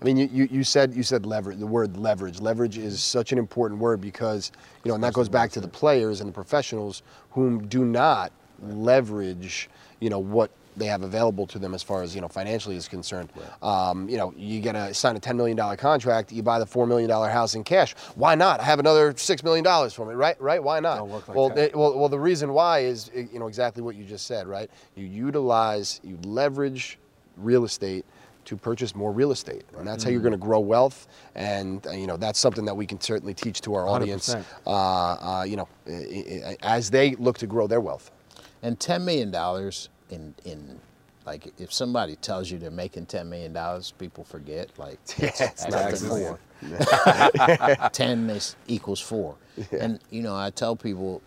I 0.00 0.04
mean, 0.04 0.16
you, 0.16 0.28
you, 0.32 0.48
you 0.50 0.64
said 0.64 0.94
you 0.94 1.02
said 1.02 1.26
leverage. 1.26 1.58
The 1.58 1.66
word 1.66 1.96
leverage. 1.96 2.40
Leverage 2.40 2.78
is 2.78 3.02
such 3.02 3.32
an 3.32 3.38
important 3.38 3.80
word 3.80 4.00
because 4.00 4.52
you 4.84 4.88
know, 4.90 4.94
and 4.94 5.02
that 5.04 5.12
goes 5.12 5.28
back 5.28 5.50
to 5.52 5.60
the 5.60 5.68
players 5.68 6.20
and 6.20 6.28
the 6.28 6.32
professionals 6.32 7.02
whom 7.30 7.66
do 7.66 7.84
not 7.84 8.32
leverage. 8.62 9.68
You 10.00 10.10
know 10.10 10.18
what 10.20 10.50
they 10.76 10.86
have 10.86 11.02
available 11.02 11.44
to 11.48 11.58
them 11.58 11.74
as 11.74 11.82
far 11.82 12.02
as 12.04 12.14
you 12.14 12.20
know 12.20 12.28
financially 12.28 12.76
is 12.76 12.86
concerned. 12.86 13.30
Um, 13.62 14.08
you 14.08 14.16
know, 14.16 14.32
you 14.36 14.60
get 14.60 14.76
a 14.76 14.94
sign 14.94 15.16
a 15.16 15.18
ten 15.20 15.36
million 15.36 15.56
dollar 15.56 15.76
contract, 15.76 16.30
you 16.30 16.44
buy 16.44 16.60
the 16.60 16.66
four 16.66 16.86
million 16.86 17.08
dollar 17.08 17.28
house 17.28 17.56
in 17.56 17.64
cash. 17.64 17.94
Why 18.14 18.36
not? 18.36 18.60
I 18.60 18.64
have 18.64 18.78
another 18.78 19.12
six 19.16 19.42
million 19.42 19.64
dollars 19.64 19.92
for 19.92 20.06
me, 20.06 20.14
right? 20.14 20.40
Right? 20.40 20.62
Why 20.62 20.78
not? 20.78 20.98
Like 21.26 21.36
well, 21.36 21.48
they- 21.56 21.70
well, 21.74 21.98
well, 21.98 22.08
the 22.08 22.20
reason 22.20 22.52
why 22.52 22.80
is 22.80 23.10
you 23.14 23.40
know 23.40 23.48
exactly 23.48 23.82
what 23.82 23.96
you 23.96 24.04
just 24.04 24.26
said, 24.28 24.46
right? 24.46 24.70
You 24.94 25.06
utilize, 25.06 26.00
you 26.04 26.16
leverage 26.22 26.98
real 27.36 27.64
estate 27.64 28.04
to 28.48 28.56
purchase 28.56 28.94
more 28.94 29.12
real 29.12 29.30
estate, 29.30 29.64
and 29.76 29.86
that's 29.86 30.02
how 30.02 30.10
you're 30.10 30.20
going 30.22 30.32
to 30.32 30.38
grow 30.38 30.58
wealth. 30.60 31.06
And 31.34 31.86
uh, 31.86 31.90
you 31.90 32.06
know 32.06 32.16
that's 32.16 32.38
something 32.38 32.64
that 32.64 32.74
we 32.74 32.86
can 32.86 33.00
certainly 33.00 33.34
teach 33.34 33.60
to 33.62 33.74
our 33.74 33.86
audience. 33.86 34.34
100%. 34.34 34.44
Uh, 34.66 34.70
uh, 35.40 35.44
you 35.44 35.56
know, 35.56 35.68
as 36.62 36.90
they 36.90 37.14
look 37.16 37.38
to 37.38 37.46
grow 37.46 37.66
their 37.66 37.80
wealth. 37.80 38.10
And 38.62 38.78
$10 38.78 39.04
million 39.04 39.32
in, 40.10 40.34
in 40.44 40.80
like, 41.24 41.52
if 41.58 41.72
somebody 41.72 42.16
tells 42.16 42.50
you 42.50 42.58
they're 42.58 42.70
making 42.70 43.06
$10 43.06 43.26
million, 43.26 43.56
people 43.98 44.24
forget. 44.24 44.70
Like, 44.78 44.98
Yeah, 45.18 45.30
it's 45.38 45.68
not 45.68 46.02
more. 46.08 46.38
10 47.92 48.30
is, 48.30 48.56
equals 48.66 49.00
four. 49.00 49.36
And, 49.78 50.00
you 50.10 50.22
know, 50.22 50.34
I 50.34 50.50
tell 50.50 50.74
people, 50.74 51.22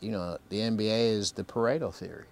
you 0.00 0.10
know, 0.12 0.38
the 0.48 0.58
NBA 0.60 1.12
is 1.12 1.32
the 1.32 1.44
Pareto 1.44 1.92
theory, 1.92 2.24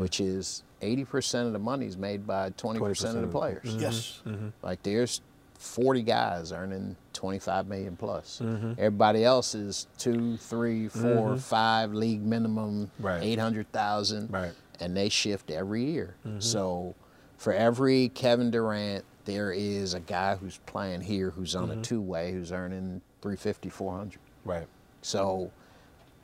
which 0.00 0.20
is 0.20 0.64
80% 0.80 1.46
of 1.46 1.52
the 1.52 1.58
money 1.58 1.86
is 1.86 1.96
made 1.96 2.26
by 2.26 2.50
20%, 2.50 3.14
of 3.14 3.20
the 3.22 3.26
players. 3.28 3.76
yes. 3.78 4.20
Mm-hmm. 4.24 4.30
Mm-hmm. 4.34 4.48
Like 4.62 4.82
there's 4.82 5.20
40 5.58 6.02
guys 6.02 6.52
earning 6.52 6.96
25 7.14 7.66
million 7.66 7.96
plus. 7.96 8.40
Mm-hmm. 8.42 8.72
Everybody 8.78 9.24
else 9.24 9.54
is 9.54 9.88
two, 9.98 10.36
three, 10.36 10.88
four, 10.88 11.36
five 11.36 11.92
league 11.92 12.22
minimum, 12.22 12.90
Right. 13.00 13.22
800,000. 13.22 14.30
Right. 14.30 14.52
And 14.80 14.96
they 14.96 15.08
shift 15.08 15.50
every 15.50 15.84
year. 15.84 16.14
So 16.38 16.94
for 17.36 17.52
every 17.52 18.10
Kevin 18.10 18.50
Durant, 18.52 19.04
there 19.24 19.50
is 19.52 19.94
a 19.94 20.00
guy 20.00 20.36
who's 20.36 20.58
playing 20.66 21.00
here 21.00 21.30
who's 21.30 21.54
on 21.56 21.70
a 21.70 21.76
two 21.82 22.00
way 22.00 22.32
who's 22.32 22.52
earning 22.52 23.00
350, 23.20 23.68
400. 23.68 24.18
Right. 24.44 24.66
So 25.02 25.50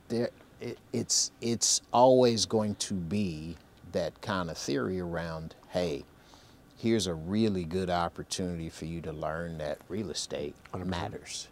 there, 0.07 0.29
it, 0.61 0.77
it's 0.93 1.31
it's 1.41 1.81
always 1.91 2.45
going 2.45 2.75
to 2.75 2.93
be 2.93 3.57
that 3.95 4.21
kind 4.21 4.51
of 4.51 4.57
theory 4.57 4.99
around. 4.99 5.55
Hey, 5.69 6.03
here's 6.77 7.07
a 7.07 7.13
really 7.13 7.63
good 7.63 7.89
opportunity 7.89 8.69
for 8.69 8.85
you 8.85 9.01
to 9.01 9.11
learn 9.11 9.57
that 9.57 9.79
real 9.89 10.11
estate 10.11 10.53
matters, 10.77 11.47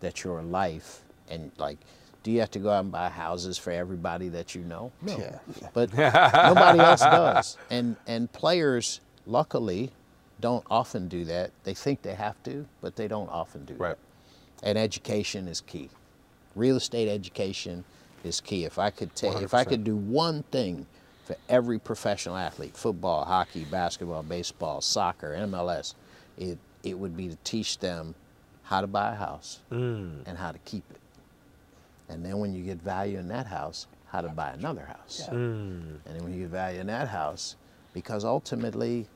that 0.00 0.24
your 0.24 0.40
life 0.42 1.02
and 1.28 1.50
like 1.58 1.78
Do 2.22 2.30
you 2.30 2.38
have 2.38 2.52
to 2.52 2.60
go 2.60 2.70
out 2.70 2.84
and 2.84 2.92
buy 2.92 3.08
houses 3.08 3.58
for 3.58 3.72
everybody 3.72 4.28
that 4.28 4.54
you 4.54 4.62
know? 4.62 4.92
No. 5.02 5.16
Yeah. 5.18 5.38
But 5.74 5.92
nobody 5.96 6.78
else 6.78 7.00
does. 7.00 7.58
And 7.68 7.96
and 8.06 8.32
players, 8.32 9.00
luckily, 9.26 9.90
don't 10.40 10.64
often 10.70 11.08
do 11.08 11.24
that. 11.24 11.50
They 11.64 11.74
think 11.74 12.02
they 12.02 12.14
have 12.14 12.40
to, 12.44 12.66
but 12.80 12.94
they 12.96 13.08
don't 13.08 13.28
often 13.28 13.64
do 13.64 13.74
Right. 13.74 13.96
that. 14.60 14.68
And 14.68 14.78
education 14.78 15.48
is 15.48 15.60
key. 15.60 15.90
Real 16.54 16.76
estate 16.76 17.08
education 17.08 17.82
is 18.22 18.40
key. 18.40 18.64
If 18.64 18.78
I 18.78 18.90
could 18.90 19.16
take, 19.16 19.42
if 19.42 19.52
I 19.54 19.64
could 19.64 19.82
do 19.82 19.96
one 19.96 20.44
thing 20.52 20.86
for 21.24 21.36
every 21.48 21.78
professional 21.78 22.36
athlete, 22.36 22.76
football, 22.76 23.24
hockey, 23.24 23.64
basketball, 23.64 24.22
baseball, 24.22 24.80
soccer, 24.80 25.34
MLS, 25.36 25.94
it 26.36 26.58
it 26.82 26.98
would 26.98 27.16
be 27.16 27.28
to 27.28 27.36
teach 27.44 27.78
them 27.78 28.14
how 28.64 28.80
to 28.80 28.86
buy 28.88 29.12
a 29.12 29.14
house 29.16 29.60
Mm. 29.70 30.22
and 30.26 30.36
how 30.38 30.50
to 30.50 30.58
keep 30.64 30.82
it. 30.90 30.98
And 32.08 32.24
then 32.24 32.38
when 32.38 32.52
you 32.52 32.64
get 32.64 32.78
value 32.82 33.18
in 33.18 33.28
that 33.28 33.46
house, 33.46 33.86
how 34.08 34.20
to 34.20 34.28
buy 34.28 34.50
another 34.50 34.84
house. 34.84 35.28
And 35.30 36.00
then 36.04 36.22
when 36.24 36.32
you 36.34 36.40
get 36.40 36.50
value 36.50 36.80
in 36.80 36.88
that 36.88 37.08
house, 37.08 37.54
because 37.94 38.24
ultimately, 38.24 39.06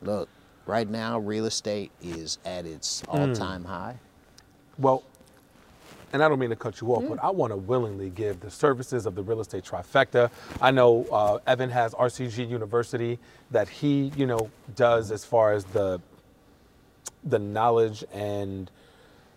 look, 0.00 0.28
right 0.66 0.88
now 0.88 1.18
real 1.18 1.44
estate 1.46 1.92
is 2.02 2.38
at 2.44 2.64
its 2.66 3.02
all-time 3.08 3.64
high. 3.64 3.96
Well, 4.78 5.02
and 6.12 6.22
I 6.22 6.28
don't 6.28 6.38
mean 6.38 6.50
to 6.50 6.56
cut 6.56 6.80
you 6.80 6.88
off, 6.92 7.04
but 7.08 7.22
I 7.22 7.30
want 7.30 7.52
to 7.52 7.56
willingly 7.56 8.10
give 8.10 8.40
the 8.40 8.50
services 8.50 9.06
of 9.06 9.14
the 9.14 9.22
real 9.22 9.40
estate 9.40 9.64
trifecta. 9.64 10.30
I 10.60 10.70
know 10.70 11.04
uh, 11.10 11.38
Evan 11.46 11.70
has 11.70 11.94
RCG 11.94 12.48
University 12.48 13.18
that 13.50 13.68
he, 13.68 14.12
you 14.16 14.26
know, 14.26 14.50
does 14.76 15.10
as 15.10 15.24
far 15.24 15.52
as 15.52 15.64
the 15.64 16.00
the 17.24 17.38
knowledge 17.38 18.04
and 18.12 18.70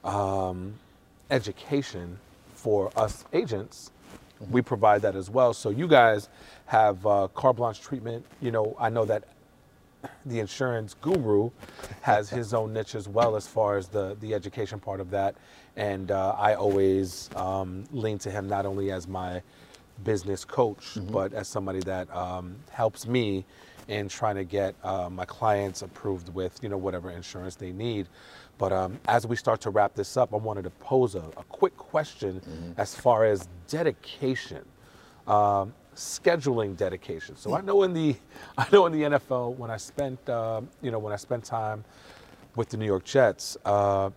um, 0.04 0.76
education 1.32 2.20
for 2.54 2.92
us 2.96 3.26
agents. 3.34 3.92
We 4.52 4.62
provide 4.62 5.02
that 5.02 5.16
as 5.16 5.30
well. 5.30 5.54
So 5.54 5.70
you 5.70 5.88
guys 5.88 6.30
have 6.68 7.06
uh, 7.06 7.28
carte 7.34 7.58
blanche 7.58 7.82
treatment. 7.82 8.26
You 8.42 8.52
know, 8.52 8.76
I 8.80 8.90
know 8.90 9.06
that 9.06 9.24
the 10.26 10.40
insurance 10.40 10.96
guru 11.02 11.50
has 12.02 12.30
his 12.30 12.54
own 12.54 12.74
niche 12.74 12.96
as 12.96 13.08
well 13.10 13.36
as 13.36 13.48
far 13.48 13.76
as 13.78 13.88
the 13.88 14.16
the 14.22 14.34
education 14.34 14.80
part 14.80 15.00
of 15.00 15.10
that 15.12 15.36
and 15.80 16.12
uh, 16.12 16.36
i 16.38 16.56
always 16.56 17.30
um, 17.36 17.86
lean 17.92 18.20
to 18.20 18.32
him 18.32 18.48
not 18.48 18.66
only 18.68 18.92
as 18.92 19.08
my 19.08 19.42
business 20.06 20.46
coach 20.46 20.98
but 21.12 21.34
as 21.34 21.48
somebody 21.48 21.80
that 21.82 22.14
um, 22.16 22.56
helps 22.72 23.08
me 23.08 23.46
in 23.90 24.08
trying 24.10 24.36
to 24.36 24.46
get 24.46 24.76
uh, 24.84 25.10
my 25.10 25.26
clients 25.26 25.82
approved 25.84 26.30
with 26.36 26.60
you 26.64 26.70
know 26.70 26.78
whatever 26.78 27.12
insurance 27.12 27.56
they 27.56 27.72
need. 27.72 28.08
But 28.60 28.74
um, 28.74 29.00
as 29.08 29.28
we 29.28 29.36
start 29.38 29.62
to 29.62 29.72
wrap 29.72 29.96
this 29.96 30.18
up 30.18 30.34
i 30.34 30.38
wanted 30.38 30.64
to 30.64 30.72
pose 30.72 31.16
a, 31.16 31.20
a 31.38 31.44
quick 31.50 31.78
question 31.78 32.42
as 32.78 32.96
far 32.96 33.26
as 33.26 33.48
dedication 33.68 34.66
um, 35.28 35.74
scheduling 35.96 36.78
dedication. 36.78 37.36
So 37.38 37.56
I 37.56 37.62
know 37.62 37.84
in 37.84 37.94
the 37.94 38.16
I 38.58 38.68
know 38.72 38.86
in 38.88 38.94
the 38.94 39.04
NFL 39.04 39.56
when 39.58 39.72
I 39.72 39.78
spent 39.78 40.30
um, 40.30 40.70
you 40.82 40.92
know 40.92 41.00
when 41.00 41.14
I 41.14 41.18
spent 41.18 41.46
time 41.46 41.86
with 42.56 42.70
the 42.70 42.78
New 42.78 42.88
York 42.88 43.06
Jets, 43.06 43.58
uh, 43.66 44.12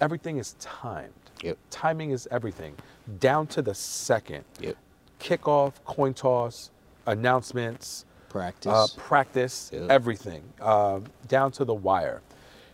everything 0.00 0.38
is 0.38 0.54
timed. 0.58 1.12
Yep. 1.42 1.58
Timing 1.70 2.10
is 2.10 2.28
everything, 2.30 2.74
down 3.18 3.46
to 3.48 3.62
the 3.62 3.74
second. 3.74 4.44
Yep. 4.60 4.76
Kickoff, 5.18 5.72
coin 5.84 6.14
toss, 6.14 6.70
announcements, 7.06 8.04
Practice. 8.28 8.72
uh, 8.72 8.86
practice, 8.96 9.70
Yep. 9.72 9.90
everything, 9.90 10.42
uh, 10.60 11.00
down 11.28 11.50
to 11.52 11.64
the 11.64 11.74
wire. 11.74 12.20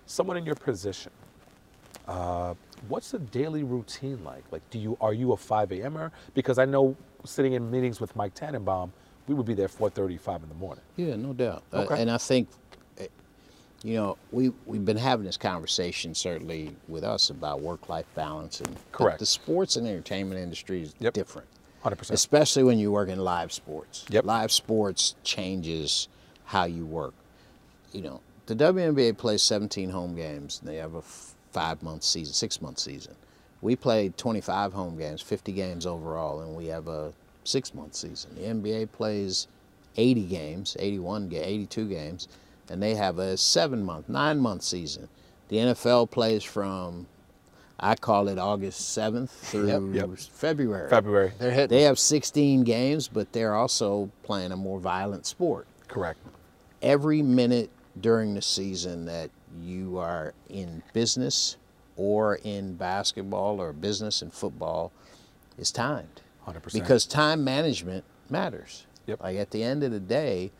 Someone 0.06 0.36
in 0.36 0.44
your 0.46 0.54
position, 0.54 1.12
uh, 2.08 2.54
what's 2.88 3.10
the 3.10 3.18
daily 3.18 3.62
routine 3.64 4.22
like? 4.24 4.44
Like, 4.52 4.68
do 4.70 4.78
you 4.78 4.96
are 5.00 5.12
you 5.12 5.32
a 5.32 5.36
5 5.36 5.72
a.m.er? 5.72 6.12
Because 6.34 6.58
I 6.58 6.64
know 6.64 6.96
sitting 7.24 7.54
in 7.54 7.70
meetings 7.70 8.00
with 8.00 8.14
Mike 8.14 8.34
Tannenbaum, 8.34 8.92
we 9.26 9.34
would 9.34 9.46
be 9.46 9.54
there 9.54 9.66
4:30, 9.68 10.16
5 10.20 10.42
in 10.44 10.48
the 10.48 10.54
morning. 10.54 10.84
Yeah, 10.96 11.16
no 11.16 11.32
doubt. 11.32 11.64
Uh, 11.72 11.78
Okay. 11.82 12.00
and 12.00 12.10
I 12.10 12.18
think, 12.18 12.48
you 13.82 13.94
know, 13.94 14.16
we 14.32 14.52
we've 14.66 14.84
been 14.84 14.96
having 14.96 15.26
this 15.26 15.36
conversation 15.36 16.14
certainly 16.14 16.74
with 16.88 17.04
us 17.04 17.30
about 17.30 17.60
work-life 17.60 18.06
balance 18.14 18.60
and 18.60 18.76
Correct. 18.92 19.18
The, 19.18 19.26
sports 19.26 19.76
and 19.76 19.86
entertainment 19.86 20.40
industry 20.40 20.82
is 20.82 20.94
Yep. 20.98 21.14
different, 21.14 21.48
100%. 21.84 22.10
especially 22.10 22.62
when 22.64 22.78
you 22.78 22.90
work 22.90 23.08
in 23.08 23.18
live 23.18 23.52
sports. 23.52 24.04
Yep. 24.10 24.24
Live 24.24 24.50
sports 24.52 25.14
changes 25.22 26.08
how 26.46 26.64
you 26.64 26.86
work. 26.86 27.14
You 27.92 28.02
know, 28.02 28.20
the 28.46 28.54
WNBA 28.54 29.16
plays 29.16 29.42
17 29.42 29.90
home 29.90 30.14
games. 30.16 30.60
And 30.60 30.68
they 30.70 30.76
have 30.76 30.94
a 30.94 31.02
five-month 31.52 32.02
season, 32.02 32.34
six-month 32.34 32.78
season. 32.78 33.14
We 33.62 33.74
played 33.76 34.16
25 34.16 34.72
home 34.74 34.96
games, 34.98 35.22
50 35.22 35.52
games 35.52 35.86
overall, 35.86 36.40
and 36.40 36.54
we 36.54 36.66
have 36.66 36.88
a 36.88 37.12
six-month 37.44 37.94
season. 37.94 38.34
The 38.36 38.42
NBA 38.42 38.92
plays 38.92 39.48
80 39.96 40.24
games, 40.26 40.76
81, 40.78 41.28
ga- 41.28 41.42
82 41.42 41.88
games, 41.88 42.28
and 42.70 42.82
they 42.82 42.94
have 42.94 43.18
a 43.18 43.36
seven-month, 43.36 44.08
nine-month 44.08 44.62
season. 44.62 45.08
The 45.48 45.56
NFL 45.56 46.10
plays 46.10 46.42
from, 46.42 47.06
I 47.78 47.94
call 47.94 48.28
it 48.28 48.38
August 48.38 48.96
7th 48.96 49.30
through 49.30 49.68
Yep. 49.92 50.18
February. 50.18 50.88
February. 50.90 51.32
They're 51.38 51.50
hitting. 51.50 51.76
They 51.76 51.82
have 51.84 51.98
16 51.98 52.64
games, 52.64 53.08
but 53.08 53.32
they're 53.32 53.54
also 53.54 54.10
playing 54.22 54.52
a 54.52 54.56
more 54.56 54.80
violent 54.80 55.26
sport 55.26 55.66
Correct. 55.88 56.18
every 56.82 57.22
minute 57.22 57.70
during 58.00 58.34
the 58.34 58.42
season 58.42 59.04
that 59.06 59.30
you 59.62 59.98
are 59.98 60.34
in 60.50 60.82
business 60.92 61.56
or 61.96 62.36
in 62.44 62.74
basketball 62.74 63.60
or 63.60 63.72
business 63.72 64.20
and 64.20 64.32
football 64.32 64.92
is 65.56 65.70
timed. 65.70 66.20
100%. 66.46 66.72
Because 66.74 67.06
time 67.06 67.42
management 67.42 68.04
matters. 68.28 68.86
Yep. 69.06 69.22
Like 69.22 69.36
at 69.36 69.50
the 69.52 69.62
end 69.62 69.82
of 69.82 69.92
the 69.92 70.00
day, 70.00 70.50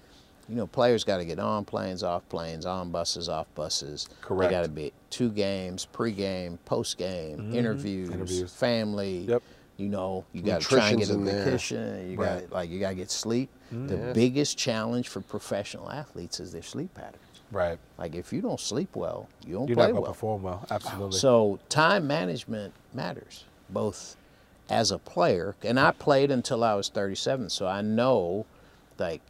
you 0.49 0.55
know, 0.55 0.67
players 0.67 1.03
got 1.05 1.19
to 1.19 1.25
get 1.25 1.39
on 1.39 1.65
planes, 1.65 2.03
off 2.03 2.29
planes, 2.29 2.67
on 2.67 2.91
buses, 2.91 3.29
off 3.29 3.47
buses. 3.55 4.09
Correct. 4.21 4.51
They 4.51 4.57
got 4.57 4.63
to 4.63 4.69
be 4.69 4.93
two 5.11 5.31
games, 5.31 5.85
pre-game, 5.87 6.59
post-game, 6.65 7.39
mm-hmm. 7.39 7.55
interviews, 7.55 8.11
Interviews. 8.11 8.53
family. 8.53 9.19
Yep. 9.29 9.43
You 9.79 9.89
know, 9.89 10.25
you 10.33 10.41
got 10.43 10.63
to 10.63 10.69
try 10.69 10.89
and 10.91 10.99
get 10.99 11.11
a 11.11 11.19
vacation. 11.19 12.11
You 12.13 12.17
Right. 12.19 12.49
got 12.49 12.53
like 12.53 12.71
you 12.71 12.81
got 12.81 12.91
to 12.91 12.95
get 12.95 13.11
sleep. 13.11 13.51
Mm, 13.75 13.89
the 13.89 14.13
biggest 14.15 14.57
challenge 14.57 15.09
for 15.09 15.21
professional 15.21 15.91
athletes 15.91 16.41
is 16.41 16.53
their 16.53 16.63
sleep 16.63 16.95
patterns. 16.95 17.17
right. 17.53 17.79
Like 17.99 18.15
if 18.15 18.33
you 18.33 18.41
don't 18.41 18.61
sleep 18.61 18.95
well, 18.97 19.29
you 19.47 19.55
don't 19.55 19.69
You're 19.69 19.77
play 19.77 19.87
not 19.93 19.95
well. 20.03 20.13
perform 20.13 20.43
well. 20.45 20.67
Absolutely. 20.71 21.19
So 21.19 21.59
time 21.69 22.07
management 22.07 22.73
matters, 22.95 23.45
both 23.69 24.17
as 24.71 24.91
a 24.93 24.99
player, 24.99 25.55
and 25.63 25.79
I 25.79 25.91
played 25.91 26.31
until 26.31 26.65
I 26.65 26.75
was 26.75 26.89
37, 26.89 27.51
so 27.51 27.67
I 27.67 27.83
know, 27.83 28.47
like, 28.99 29.21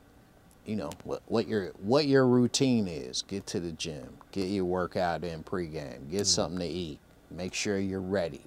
you 0.66 0.76
know 0.76 0.90
what, 1.04 1.22
what 1.26 1.48
your 1.48 1.68
what 1.82 2.06
your 2.06 2.26
routine 2.26 2.88
is. 2.88 3.22
Get 3.22 3.46
to 3.48 3.60
the 3.60 3.72
gym, 3.72 4.18
get 4.32 4.46
your 4.46 4.64
workout 4.64 5.24
in 5.24 5.42
pregame, 5.42 6.10
get 6.10 6.22
mm. 6.22 6.26
something 6.26 6.58
to 6.58 6.66
eat, 6.66 6.98
make 7.30 7.54
sure 7.54 7.78
you're 7.78 8.00
ready. 8.00 8.42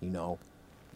You 0.00 0.10
know, 0.10 0.38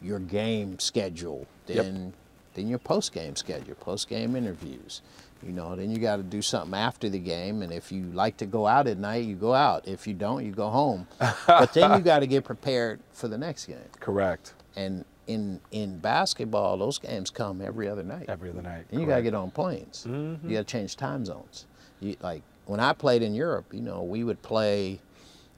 your 0.00 0.18
game 0.18 0.78
schedule, 0.78 1.46
Yep. 1.66 1.84
then 1.84 2.12
then 2.54 2.68
your 2.68 2.78
post 2.78 3.12
game 3.12 3.36
schedule, 3.36 3.74
post 3.74 4.08
game 4.08 4.34
interviews. 4.36 5.02
You 5.42 5.52
know, 5.52 5.76
then 5.76 5.90
you 5.90 5.98
got 5.98 6.16
to 6.16 6.22
do 6.22 6.40
something 6.40 6.78
after 6.78 7.10
the 7.10 7.18
game, 7.18 7.60
and 7.60 7.70
if 7.70 7.92
you 7.92 8.04
like 8.14 8.38
to 8.38 8.46
go 8.46 8.66
out 8.66 8.86
at 8.86 8.96
night, 8.96 9.24
you 9.24 9.34
go 9.36 9.52
out. 9.52 9.86
If 9.86 10.06
you 10.06 10.14
don't, 10.14 10.42
you 10.44 10.52
go 10.52 10.70
home. 10.70 11.06
but 11.46 11.74
then 11.74 11.92
you 11.92 11.98
got 12.04 12.20
to 12.20 12.26
get 12.26 12.44
prepared 12.44 13.00
for 13.12 13.28
the 13.28 13.36
next 13.36 13.66
game. 13.66 13.76
Correct. 14.00 14.54
And 14.74 15.04
in 15.26 15.60
in 15.70 15.98
basketball, 15.98 16.78
those 16.78 16.98
games 16.98 17.30
come 17.30 17.60
every 17.60 17.88
other 17.88 18.02
night. 18.02 18.26
Every 18.28 18.50
other 18.50 18.62
night. 18.62 18.86
And 18.90 19.00
you 19.00 19.06
got 19.06 19.16
to 19.16 19.22
get 19.22 19.34
on 19.34 19.50
planes. 19.50 20.04
You 20.06 20.12
mm-hmm. 20.12 20.52
got 20.52 20.58
to 20.58 20.64
change 20.64 20.96
time 20.96 21.24
zones. 21.24 21.66
You, 22.00 22.16
like 22.20 22.42
when 22.66 22.80
I 22.80 22.92
played 22.92 23.22
in 23.22 23.34
Europe, 23.34 23.72
you 23.72 23.80
know, 23.80 24.02
we 24.02 24.24
would 24.24 24.42
play. 24.42 25.00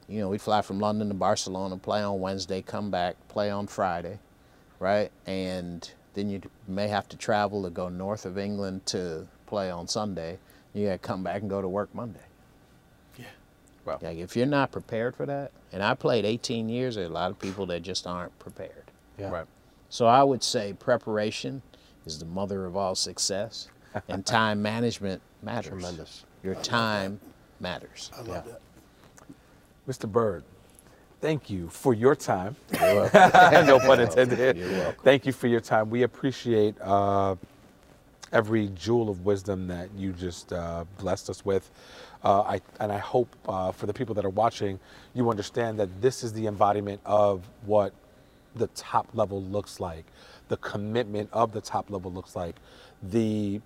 You 0.09 0.21
know, 0.21 0.29
we'd 0.29 0.41
fly 0.41 0.63
from 0.63 0.79
London 0.79 1.09
to 1.09 1.15
Barcelona, 1.15 1.77
play 1.79 2.01
on 2.01 2.21
Wednesday, 2.21 2.63
come 2.63 2.93
back, 2.93 3.17
play 3.27 3.51
on 3.51 3.67
Friday, 3.67 4.21
right? 4.79 5.11
And 5.27 5.91
then 6.15 6.31
you 6.31 6.41
may 6.69 6.87
have 6.87 7.09
to 7.09 7.17
travel 7.17 7.65
to 7.65 7.71
go 7.71 7.89
north 7.89 8.25
of 8.25 8.39
England 8.39 8.87
to 8.87 9.27
play 9.47 9.69
on 9.69 9.89
Sunday. 9.89 10.39
You 10.75 10.87
got 10.87 10.93
to 10.93 10.99
come 10.99 11.25
back 11.25 11.41
and 11.41 11.51
go 11.51 11.61
to 11.61 11.69
work 11.69 11.93
Monday. 11.93 12.21
Yeah. 13.19 13.25
Well, 13.85 13.99
Like 14.01 14.19
if 14.19 14.37
you're 14.37 14.47
not 14.47 14.71
prepared 14.71 15.17
for 15.17 15.27
that, 15.27 15.51
and 15.73 15.83
I 15.83 15.95
played 15.95 16.25
18 16.25 16.69
years, 16.69 16.95
there 16.95 17.05
are 17.05 17.09
a 17.09 17.11
lot 17.11 17.33
of 17.33 17.41
people 17.41 17.67
that 17.67 17.83
just 17.83 18.07
aren't 18.07 18.39
prepared. 18.39 18.93
Yeah. 19.19 19.31
Right. 19.31 19.47
So 19.89 20.07
I 20.07 20.23
would 20.23 20.43
say 20.43 20.73
preparation 20.73 21.63
is 22.05 22.19
the 22.19 22.25
mother 22.25 22.65
of 22.65 22.77
all 22.77 22.95
success, 22.95 23.69
and 24.09 24.25
time 24.39 24.63
management 24.63 25.23
matters. 25.43 25.71
Tremendous. 25.71 26.25
Your 26.43 26.55
time 26.57 27.21
matters. 27.61 28.11
I 28.17 28.23
love 28.23 28.45
that. 28.47 28.61
Mr. 29.89 30.11
Byrd, 30.11 30.43
thank 31.21 31.49
you 31.49 31.69
for 31.69 31.95
your 31.95 32.15
time. 32.17 32.57
no 32.81 33.79
pun 33.81 34.01
intended. 34.01 34.57
You're 34.57 34.71
welcome. 34.71 35.05
Thank 35.05 35.27
you 35.27 35.33
for 35.33 35.47
your 35.47 35.61
time. 35.61 35.91
We 35.91 36.03
appreciate 36.03 36.75
uh, 36.81 37.37
every 38.33 38.69
jewel 38.75 39.09
of 39.09 39.25
wisdom 39.25 39.69
that 39.69 39.89
you 39.97 40.13
just 40.13 40.53
uh, 40.53 40.85
blessed 40.99 41.31
us 41.31 41.45
with. 41.45 41.71
Uh, 42.25 42.43
I, 42.43 42.61
and 42.81 42.91
I 42.91 42.99
hope 42.99 43.35
uh, 43.49 43.71
for 43.71 43.87
the 43.87 43.93
people 43.93 44.15
that 44.17 44.25
are 44.25 44.31
watching, 44.31 44.81
you 45.15 45.31
understand 45.31 45.79
that 45.79 46.03
this 46.03 46.25
is 46.25 46.33
the 46.33 46.47
embodiment 46.49 47.01
of 47.05 47.49
what 47.65 47.93
the 48.57 48.69
top 48.69 49.09
level 49.15 49.43
looks 49.43 49.81
like, 49.81 50.07
the 50.49 50.57
commitment 50.59 51.29
of 51.33 51.53
the 51.53 51.61
top 51.61 51.91
level 51.91 52.13
looks 52.13 52.37
like, 52.37 52.57
the 53.03 53.61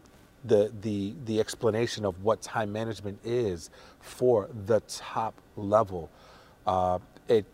the 0.45 0.73
the 0.81 1.15
the 1.27 1.39
explanation 1.39 2.05
of 2.05 2.23
what 2.25 2.41
time 2.41 2.73
management 2.73 3.19
is 3.25 3.71
for 4.01 4.49
the 4.67 4.81
top 4.89 5.35
level. 5.57 6.11
Uh, 6.67 6.99
it 7.29 7.45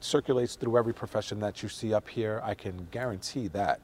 circulates 0.00 0.56
through 0.56 0.76
every 0.76 0.92
profession 0.92 1.38
that 1.40 1.62
you 1.62 1.68
see 1.68 1.94
up 1.94 2.08
here. 2.08 2.40
I 2.44 2.54
can 2.54 2.88
guarantee 2.90 3.48
that. 3.48 3.80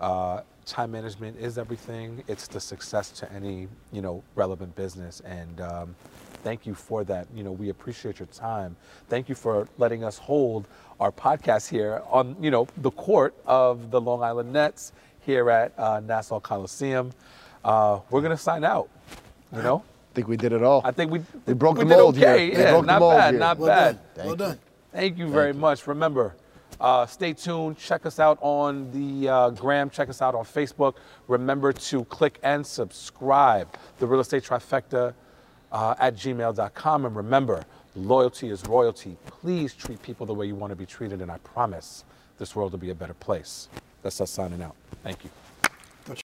Uh, 0.00 0.42
time 0.64 0.92
management 0.92 1.38
is 1.38 1.58
everything. 1.58 2.22
It's 2.28 2.46
the 2.46 2.60
success 2.60 3.10
to 3.12 3.32
any 3.32 3.68
you 3.92 4.00
know 4.00 4.22
relevant 4.34 4.74
business, 4.74 5.20
and 5.20 5.60
um, 5.60 5.96
thank 6.42 6.66
you 6.66 6.74
for 6.74 7.04
that. 7.04 7.26
You 7.34 7.42
know, 7.44 7.52
we 7.52 7.68
appreciate 7.70 8.18
your 8.18 8.26
time. 8.26 8.76
Thank 9.08 9.28
you 9.28 9.34
for 9.34 9.68
letting 9.78 10.04
us 10.04 10.18
hold 10.18 10.66
our 11.00 11.12
podcast 11.12 11.68
here 11.68 12.02
on 12.10 12.36
you 12.40 12.50
know 12.50 12.66
the 12.78 12.90
court 12.90 13.34
of 13.46 13.90
the 13.90 14.00
Long 14.00 14.22
Island 14.22 14.52
Nets 14.52 14.92
here 15.20 15.50
at 15.50 15.72
uh, 15.78 16.00
Nassau 16.00 16.40
Coliseum. 16.40 17.12
Uh, 17.64 18.00
we're 18.10 18.22
gonna 18.22 18.36
sign 18.36 18.64
out. 18.64 18.88
You 19.54 19.62
know, 19.62 19.82
I 20.12 20.14
think 20.14 20.28
we 20.28 20.36
did 20.36 20.52
it 20.52 20.62
all. 20.62 20.82
I 20.84 20.90
think 20.90 21.10
we 21.10 21.22
We 21.46 21.54
broke 21.54 21.78
we 21.78 21.84
the 21.84 21.90
mold 21.96 22.16
here. 22.16 22.28
okay. 22.30 22.50
We 22.50 22.56
Yeah, 22.56 22.70
broke 22.72 22.86
not 22.86 23.00
mold 23.00 23.12
bad, 23.16 23.30
here. 23.34 23.40
not 23.40 23.58
Well 23.58 23.68
bad. 23.68 23.92
done. 23.92 24.00
Thank 24.14 24.24
well 24.26 24.34
you. 24.34 24.36
done. 24.54 24.58
Thank 24.92 25.18
you 25.18 25.28
very 25.28 25.52
much. 25.52 25.86
Remember, 25.86 26.34
uh, 26.80 27.06
stay 27.06 27.32
tuned. 27.32 27.78
Check 27.78 28.06
us 28.06 28.18
out 28.18 28.38
on 28.40 28.90
the 28.92 29.28
uh, 29.28 29.50
gram. 29.50 29.90
Check 29.90 30.08
us 30.08 30.20
out 30.22 30.34
on 30.34 30.44
Facebook. 30.44 30.94
Remember 31.28 31.72
to 31.72 32.04
click 32.06 32.38
and 32.42 32.66
subscribe. 32.66 33.68
The 33.98 34.06
Real 34.06 34.20
Estate 34.20 34.44
Trifecta 34.44 35.14
uh, 35.72 35.94
at 35.98 36.16
gmail.com. 36.16 37.04
And 37.04 37.16
remember, 37.16 37.64
loyalty 37.94 38.50
is 38.50 38.64
royalty. 38.66 39.16
Please 39.26 39.74
treat 39.74 40.02
people 40.02 40.26
the 40.26 40.34
way 40.34 40.46
you 40.46 40.54
want 40.54 40.70
to 40.70 40.76
be 40.76 40.86
treated, 40.86 41.20
and 41.20 41.30
I 41.30 41.38
promise 41.38 42.04
this 42.38 42.54
world 42.54 42.72
will 42.72 42.78
be 42.78 42.90
a 42.90 42.94
better 42.94 43.14
place. 43.14 43.68
That's 44.02 44.20
us 44.20 44.30
signing 44.30 44.62
out. 44.62 44.76
Thank 45.02 45.24
you. 45.24 45.30